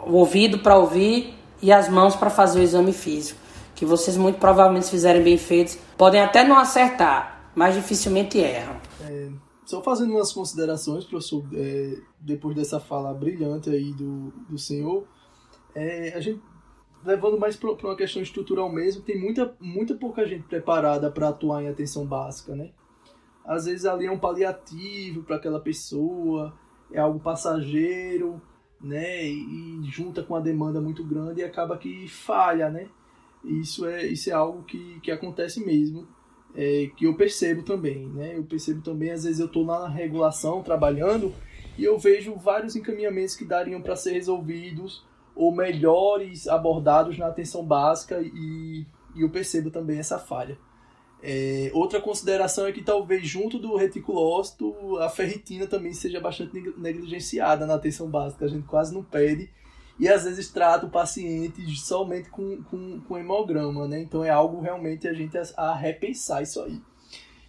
o 0.05 0.15
ouvido 0.15 0.59
para 0.59 0.77
ouvir 0.77 1.39
e 1.63 1.73
as 1.73 1.89
mãos 1.89 2.17
para 2.17 2.29
fazer 2.29 2.61
o 2.61 2.63
exame 2.63 2.93
físico. 2.93 3.39
Que 3.75 3.87
vocês 3.87 4.17
muito 4.17 4.39
provavelmente 4.39 4.87
se 4.87 4.91
fizerem 4.91 5.23
bem 5.23 5.39
feitos, 5.39 5.79
podem 5.97 6.21
até 6.21 6.43
não 6.43 6.59
acertar, 6.59 7.38
mas 7.59 7.75
dificilmente 7.75 8.39
erram. 8.39 8.81
É, 9.01 9.29
só 9.67 9.83
fazendo 9.83 10.13
umas 10.13 10.33
considerações, 10.33 11.05
professor, 11.05 11.45
é, 11.53 12.01
depois 12.21 12.55
dessa 12.55 12.79
fala 12.79 13.13
brilhante 13.13 13.69
aí 13.69 13.93
do, 13.93 14.31
do 14.49 14.57
senhor, 14.57 15.05
é, 15.75 16.15
a 16.15 16.21
gente 16.21 16.41
levando 17.05 17.37
mais 17.37 17.57
para 17.57 17.71
uma 17.71 17.97
questão 17.97 18.23
estrutural 18.23 18.71
mesmo, 18.71 19.03
tem 19.03 19.21
muita, 19.21 19.57
muita 19.61 19.97
pouca 19.97 20.25
gente 20.25 20.45
preparada 20.45 21.11
para 21.11 21.31
atuar 21.31 21.65
em 21.65 21.69
atenção 21.69 22.07
básica, 22.07 22.55
né? 22.55 22.71
Às 23.45 23.65
vezes 23.65 23.87
ali 23.87 24.07
é 24.07 24.11
um 24.11 24.19
paliativo 24.19 25.25
para 25.25 25.35
aquela 25.35 25.59
pessoa, 25.59 26.55
é 26.93 27.01
algo 27.01 27.19
passageiro, 27.19 28.41
né? 28.81 29.27
E, 29.27 29.81
e 29.81 29.91
junta 29.91 30.23
com 30.23 30.37
a 30.37 30.41
demanda 30.41 30.81
muito 30.81 31.03
grande 31.03 31.41
e 31.41 31.45
acaba 31.45 31.77
que 31.77 32.07
falha, 32.07 32.71
né? 32.71 32.89
Isso 33.45 33.85
é, 33.85 34.07
isso 34.07 34.31
é 34.31 34.33
algo 34.33 34.63
que, 34.63 35.01
que 35.01 35.11
acontece 35.11 35.65
mesmo, 35.65 36.07
é, 36.61 36.91
que 36.97 37.05
eu 37.05 37.15
percebo 37.15 37.63
também, 37.63 38.09
né? 38.09 38.37
Eu 38.37 38.43
percebo 38.43 38.83
também, 38.83 39.13
às 39.13 39.23
vezes 39.23 39.39
eu 39.39 39.47
estou 39.47 39.65
na 39.65 39.87
regulação 39.87 40.61
trabalhando 40.61 41.33
e 41.79 41.85
eu 41.85 41.97
vejo 41.97 42.35
vários 42.35 42.75
encaminhamentos 42.75 43.37
que 43.37 43.45
dariam 43.45 43.81
para 43.81 43.95
ser 43.95 44.15
resolvidos 44.15 45.07
ou 45.37 45.55
melhores 45.55 46.49
abordados 46.49 47.17
na 47.17 47.29
atenção 47.29 47.65
básica 47.65 48.21
e, 48.21 48.85
e 49.15 49.23
eu 49.23 49.31
percebo 49.31 49.71
também 49.71 50.01
essa 50.01 50.19
falha. 50.19 50.59
É, 51.23 51.71
outra 51.73 52.01
consideração 52.01 52.67
é 52.67 52.73
que 52.73 52.83
talvez 52.83 53.25
junto 53.25 53.57
do 53.61 53.77
reticulócito 53.77 54.99
a 54.99 55.09
ferritina 55.09 55.65
também 55.65 55.93
seja 55.93 56.21
bastante 56.21 56.61
negligenciada 56.77 57.67
na 57.67 57.75
atenção 57.75 58.11
básica. 58.11 58.45
A 58.45 58.49
gente 58.49 58.67
quase 58.67 58.93
não 58.93 59.05
pede 59.05 59.49
e 59.99 60.09
às 60.09 60.25
vezes 60.25 60.49
trata 60.51 60.87
o 60.87 60.91
paciente 60.91 61.65
somente 61.77 62.31
com, 62.31 62.63
com, 62.65 63.01
com 63.01 63.19
hemograma, 63.19 63.89
né? 63.89 64.01
Então 64.01 64.25
é 64.25 64.31
algo 64.31 64.61
realmente 64.61 65.09
a 65.09 65.13
gente 65.13 65.37
a, 65.37 65.43
a 65.57 65.75
repensar 65.75 66.43
isso 66.43 66.63
aí. 66.63 66.81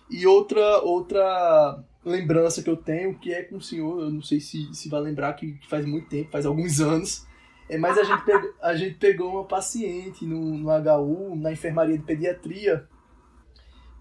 E 0.10 0.26
outra, 0.26 0.80
outra 0.82 1.84
lembrança 2.04 2.64
que 2.64 2.70
eu 2.70 2.78
tenho, 2.78 3.18
que 3.20 3.32
é 3.32 3.44
com 3.44 3.58
o 3.58 3.62
senhor, 3.62 4.02
eu 4.02 4.10
não 4.10 4.22
sei 4.22 4.40
se, 4.40 4.74
se 4.74 4.90
vai 4.90 5.00
lembrar, 5.02 5.34
que 5.34 5.60
faz 5.68 5.86
muito 5.86 6.10
tempo, 6.10 6.32
faz 6.32 6.46
alguns 6.46 6.80
anos, 6.82 7.28
é, 7.70 7.78
mas 7.78 7.98
a 8.00 8.04
gente, 8.04 8.26
pegou, 8.26 8.54
a 8.62 8.76
gente 8.76 8.96
pegou 8.96 9.32
uma 9.32 9.46
paciente 9.46 10.26
no, 10.26 10.58
no 10.58 10.70
HU, 10.70 11.36
na 11.36 11.52
enfermaria 11.52 11.98
de 11.98 12.04
pediatria, 12.04 12.88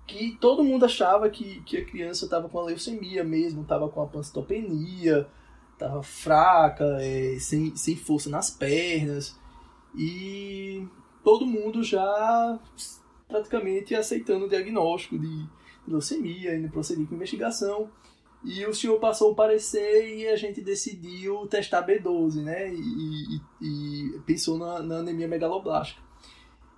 que 0.06 0.38
todo 0.40 0.64
mundo 0.64 0.86
achava 0.86 1.28
que, 1.28 1.60
que 1.60 1.76
a 1.76 1.84
criança 1.84 2.24
estava 2.24 2.48
com 2.48 2.58
a 2.58 2.64
leucemia 2.64 3.22
mesmo, 3.22 3.60
estava 3.60 3.90
com 3.90 4.00
a 4.00 4.06
pancitopenia, 4.06 5.26
estava 5.78 6.02
fraca, 6.02 6.84
é, 7.00 7.38
sem, 7.38 7.74
sem 7.76 7.96
força 7.96 8.28
nas 8.28 8.50
pernas. 8.50 9.38
E 9.96 10.86
todo 11.22 11.46
mundo 11.46 11.82
já 11.82 12.58
praticamente 13.28 13.94
aceitando 13.94 14.46
o 14.46 14.48
diagnóstico 14.48 15.18
de 15.18 15.46
leucemia, 15.86 16.56
indo 16.56 16.68
prosseguir 16.68 17.06
com 17.06 17.14
investigação. 17.14 17.90
E 18.44 18.64
o 18.66 18.74
senhor 18.74 18.98
passou 19.00 19.32
o 19.32 19.34
parecer 19.34 20.16
e 20.16 20.28
a 20.28 20.36
gente 20.36 20.60
decidiu 20.60 21.46
testar 21.46 21.86
B12, 21.86 22.42
né? 22.42 22.72
E, 22.72 22.78
e, 22.80 23.40
e 23.60 24.20
pensou 24.20 24.56
na, 24.58 24.80
na 24.80 24.96
anemia 24.98 25.26
megaloblástica. 25.26 26.00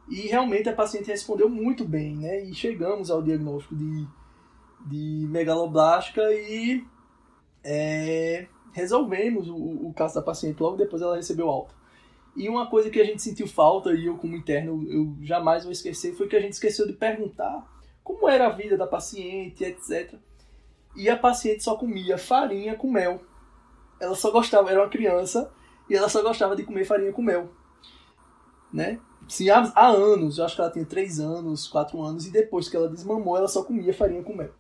E 0.09 0.22
realmente 0.22 0.68
a 0.68 0.74
paciente 0.74 1.09
respondeu 1.09 1.48
muito 1.48 1.84
bem, 1.84 2.16
né? 2.16 2.44
E 2.44 2.55
chegamos 2.55 3.11
ao 3.11 3.22
diagnóstico 3.22 3.76
de, 3.76 4.07
de 4.86 5.26
megaloblástica 5.28 6.22
e 6.32 6.82
é, 7.62 8.46
resolvemos 8.72 9.48
o, 9.48 9.56
o, 9.56 9.92
caso 9.94 10.14
da 10.14 10.22
paciente. 10.22 10.60
Logo 10.60 10.76
depois 10.76 11.02
ela 11.02 11.16
recebeu 11.16 11.48
alta. 11.48 11.74
E 12.36 12.48
uma 12.48 12.68
coisa 12.68 12.90
que 12.90 13.00
a 13.00 13.04
gente 13.04 13.22
sentiu 13.22 13.46
falta, 13.46 13.92
e 13.92 14.06
eu 14.06 14.16
como 14.16 14.36
interno 14.36 14.86
eu 14.88 15.16
jamais 15.22 15.64
vou 15.64 15.72
esquecer, 15.72 16.14
foi 16.14 16.28
que 16.28 16.36
a 16.36 16.40
gente 16.40 16.52
esqueceu 16.52 16.86
de 16.86 16.92
perguntar 16.92 17.66
como 18.02 18.28
era 18.28 18.46
a 18.46 18.50
vida 18.50 18.76
da 18.76 18.86
paciente, 18.86 19.64
etc. 19.64 20.14
E 20.96 21.08
a 21.08 21.16
paciente 21.16 21.62
só 21.62 21.76
comia 21.76 22.18
farinha 22.18 22.74
com 22.74 22.90
mel. 22.90 23.20
Ela 24.00 24.14
só 24.14 24.30
gostava, 24.30 24.70
era 24.70 24.80
uma 24.80 24.88
criança, 24.88 25.52
e 25.88 25.94
ela 25.94 26.08
só 26.08 26.22
gostava 26.22 26.56
de 26.56 26.64
comer 26.64 26.84
farinha 26.84 27.12
com 27.12 27.22
mel. 27.22 27.50
Né? 28.72 28.98
Sim, 29.28 29.50
há, 29.50 29.70
há, 29.74 29.88
anos, 29.88 30.38
eu 30.38 30.44
acho 30.44 30.54
que 30.54 30.60
ela 30.60 30.70
tinha 30.70 30.84
3 30.84 31.20
anos, 31.20 31.68
4 31.68 32.00
anos, 32.02 32.26
e 32.26 32.30
depois 32.30 32.68
que 32.68 32.76
ela 32.76 32.88
desmamou, 32.88 33.36
ela 33.36 33.48
só 33.48 33.62
comia 33.62 33.92
farinha 33.92 34.22
com 34.22 34.34
mel. 34.34 34.50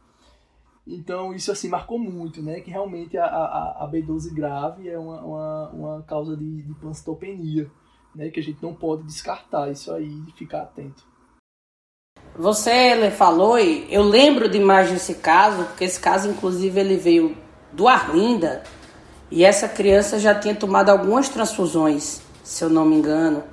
Então 0.90 1.32
isso 1.32 1.52
assim 1.52 1.68
marcou 1.68 1.98
muito, 1.98 2.42
né? 2.42 2.60
Que 2.60 2.70
realmente 2.70 3.16
a, 3.16 3.24
a, 3.24 3.84
a 3.84 3.90
B12 3.90 4.34
grave 4.34 4.88
é 4.88 4.98
uma, 4.98 5.20
uma, 5.22 5.68
uma 5.70 6.02
causa 6.02 6.36
de, 6.36 6.62
de 6.62 6.74
pancitopenia. 6.74 7.70
né, 8.14 8.28
que 8.28 8.40
a 8.40 8.42
gente 8.42 8.60
não 8.60 8.74
pode 8.74 9.04
descartar 9.04 9.70
isso 9.70 9.92
aí 9.92 10.12
e 10.28 10.32
ficar 10.32 10.62
atento. 10.62 11.08
Você 12.36 13.10
falou 13.10 13.58
e 13.58 13.86
eu 13.92 14.02
lembro 14.02 14.48
demais 14.48 14.90
desse 14.90 15.14
caso, 15.14 15.64
porque 15.64 15.84
esse 15.84 16.00
caso 16.00 16.28
inclusive 16.28 16.80
ele 16.80 16.96
veio 16.96 17.36
do 17.72 17.86
Arlinda 17.86 18.62
e 19.30 19.44
essa 19.44 19.68
criança 19.68 20.18
já 20.18 20.34
tinha 20.34 20.54
tomado 20.54 20.90
algumas 20.90 21.28
transfusões, 21.28 22.20
se 22.42 22.64
eu 22.64 22.68
não 22.68 22.84
me 22.84 22.96
engano. 22.96 23.44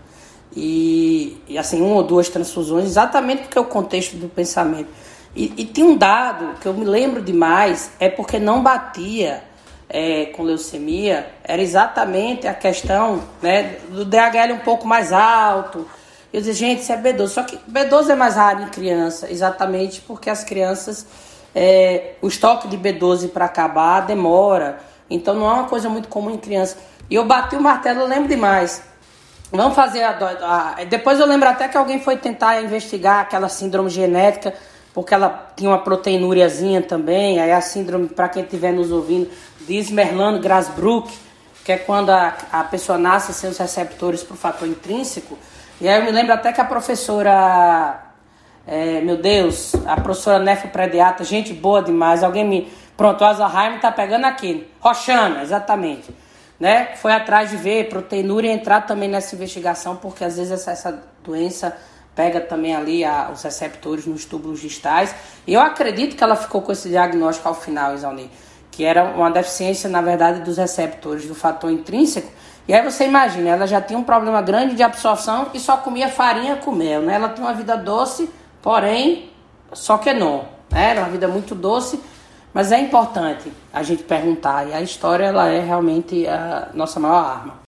E, 0.56 1.38
e 1.48 1.58
assim, 1.58 1.82
uma 1.82 1.96
ou 1.98 2.04
duas 2.04 2.30
transfusões, 2.30 2.86
exatamente 2.86 3.44
porque 3.44 3.58
é 3.58 3.62
o 3.62 3.66
contexto 3.66 4.16
do 4.16 4.28
pensamento. 4.28 4.90
E, 5.38 5.54
e 5.56 5.66
tem 5.66 5.84
um 5.84 5.96
dado 5.96 6.56
que 6.60 6.68
eu 6.68 6.74
me 6.74 6.84
lembro 6.84 7.22
demais, 7.22 7.92
é 8.00 8.10
porque 8.10 8.40
não 8.40 8.64
batia 8.64 9.44
é, 9.88 10.26
com 10.26 10.42
leucemia, 10.42 11.28
era 11.44 11.62
exatamente 11.62 12.48
a 12.48 12.56
questão 12.56 13.22
né, 13.40 13.78
do 13.88 14.04
DHL 14.04 14.54
um 14.54 14.60
pouco 14.66 14.88
mais 14.88 15.14
alto. 15.14 15.88
Eu 16.34 16.42
dizia, 16.42 16.56
gente, 16.56 16.82
isso 16.82 16.92
é 16.92 16.98
B12. 16.98 17.28
Só 17.28 17.44
que 17.44 17.56
B12 17.72 18.10
é 18.10 18.16
mais 18.16 18.36
raro 18.36 18.64
em 18.64 18.70
criança, 18.70 19.32
exatamente 19.32 20.02
porque 20.02 20.28
as 20.28 20.44
crianças, 20.44 21.06
é, 21.54 22.16
o 22.20 22.28
estoque 22.28 22.68
de 22.68 22.76
B12 22.76 23.30
para 23.30 23.46
acabar 23.46 24.02
demora. 24.08 24.80
Então 25.08 25.36
não 25.36 25.48
é 25.48 25.54
uma 25.54 25.66
coisa 25.66 25.88
muito 25.88 26.08
comum 26.08 26.32
em 26.32 26.38
criança. 26.38 26.78
E 27.12 27.14
eu 27.14 27.26
bati 27.26 27.56
o 27.56 27.62
martelo, 27.62 28.00
eu 28.00 28.08
lembro 28.08 28.28
demais. 28.28 28.82
Vamos 29.52 29.76
fazer 29.76 30.02
a, 30.02 30.18
a, 30.80 30.84
Depois 30.86 31.20
eu 31.20 31.28
lembro 31.28 31.48
até 31.48 31.68
que 31.68 31.78
alguém 31.78 32.02
foi 32.02 32.18
tentar 32.18 32.60
investigar 32.60 33.20
aquela 33.20 33.48
síndrome 33.48 33.92
genética, 33.92 34.56
porque 34.98 35.14
ela 35.14 35.52
tinha 35.56 35.70
uma 35.70 35.78
proteinúriazinha 35.78 36.82
também. 36.82 37.40
Aí 37.40 37.52
a 37.52 37.62
síndrome, 37.62 38.10
para 38.10 38.28
quem 38.30 38.42
estiver 38.42 38.74
nos 38.74 38.92
ouvindo, 38.92 39.30
diz 39.68 39.92
Merlano 39.92 40.40
Grasbrook, 40.40 41.16
que 41.64 41.72
é 41.72 41.78
quando 41.78 42.10
a, 42.10 42.36
a 42.52 42.64
pessoa 42.64 42.98
nasce 42.98 43.32
sem 43.32 43.48
os 43.48 43.60
receptores 43.60 44.24
para 44.24 44.34
o 44.34 44.38
fator 44.38 44.68
intrínseco. 44.68 45.38
E 45.80 45.88
aí 45.88 46.00
eu 46.00 46.04
me 46.04 46.10
lembro 46.10 46.34
até 46.34 46.52
que 46.52 46.60
a 46.60 46.66
professora, 46.66 48.06
é, 48.66 49.00
meu 49.02 49.18
Deus, 49.18 49.76
a 49.86 50.02
professora 50.02 50.40
nefroprediata, 50.40 51.24
gente 51.24 51.54
boa 51.54 51.84
demais, 51.84 52.24
alguém 52.24 52.44
me. 52.44 52.74
Pronto, 52.98 53.22
o 53.22 53.24
Alzheimer 53.24 53.80
tá 53.80 53.92
pegando 53.92 54.26
aqui. 54.26 54.68
Roxana, 54.80 55.44
exatamente 55.44 56.12
né, 56.60 56.96
foi 56.96 57.12
atrás 57.12 57.52
de 57.52 57.58
ver 57.58 57.88
proteinúria 57.88 58.50
e 58.50 58.52
entrar 58.52 58.82
também 58.82 59.08
nessa 59.08 59.36
investigação, 59.36 59.96
porque 59.96 60.24
às 60.24 60.38
vezes 60.38 60.54
essa, 60.54 60.72
essa 60.72 61.04
doença 61.24 61.78
pega 62.18 62.42
também 62.42 62.76
ali 62.76 63.06
a, 63.06 63.30
os 63.32 63.44
receptores 63.44 64.08
nos 64.08 64.26
túbulos 64.26 64.60
distais. 64.60 65.14
Eu 65.48 65.62
acredito 65.62 66.16
que 66.18 66.24
ela 66.24 66.36
ficou 66.36 66.64
com 66.64 66.72
esse 66.72 66.90
diagnóstico 66.90 67.48
ao 67.48 67.54
final, 67.54 67.94
Isalni, 67.94 68.32
que 68.72 68.84
era 68.84 69.04
uma 69.04 69.30
deficiência, 69.30 69.88
na 69.88 70.02
verdade, 70.02 70.42
dos 70.42 70.58
receptores 70.58 71.28
do 71.28 71.36
fator 71.36 71.72
intrínseco. 71.72 72.32
E 72.68 72.74
aí 72.74 72.84
você 72.84 73.06
imagina, 73.06 73.52
ela 73.52 73.68
já 73.68 73.80
tinha 73.80 74.00
um 74.00 74.04
problema 74.04 74.42
grande 74.42 74.76
de 74.76 74.82
absorção 74.82 75.50
e 75.54 75.60
só 75.60 75.78
comia 75.78 76.10
farinha 76.10 76.56
com 76.56 76.72
mel, 76.72 77.04
né? 77.04 77.14
Ela 77.14 77.30
tinha 77.30 77.46
uma 77.46 77.54
vida 77.54 77.78
doce, 77.78 78.28
porém, 78.64 79.30
só 79.72 80.00
que 80.00 80.12
não. 80.12 80.46
Né? 80.72 80.90
Era 80.90 81.02
uma 81.02 81.10
vida 81.10 81.28
muito 81.28 81.54
doce, 81.54 82.02
mas 82.52 82.72
é 82.72 82.80
importante 82.80 83.54
a 83.72 83.84
gente 83.84 84.02
perguntar, 84.04 84.68
e 84.68 84.74
a 84.74 84.82
história 84.82 85.26
ela 85.26 85.48
é 85.48 85.60
realmente 85.60 86.28
a 86.28 86.70
nossa 86.74 87.00
maior 87.00 87.24
arma. 87.24 87.67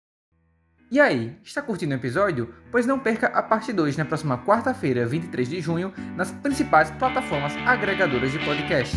E 0.96 1.00
aí, 1.00 1.36
está 1.44 1.60
curtindo 1.60 1.92
o 1.92 1.98
episódio? 1.98 2.54
Pois 2.72 2.86
não 2.86 2.98
perca 2.98 3.26
a 3.26 3.42
parte 3.42 3.70
2 3.70 3.98
na 3.98 4.06
próxima 4.06 4.38
quarta-feira, 4.38 5.04
23 5.04 5.46
de 5.46 5.60
junho, 5.60 5.92
nas 6.16 6.32
principais 6.32 6.90
plataformas 6.92 7.52
agregadoras 7.66 8.32
de 8.32 8.38
podcast. 8.38 8.96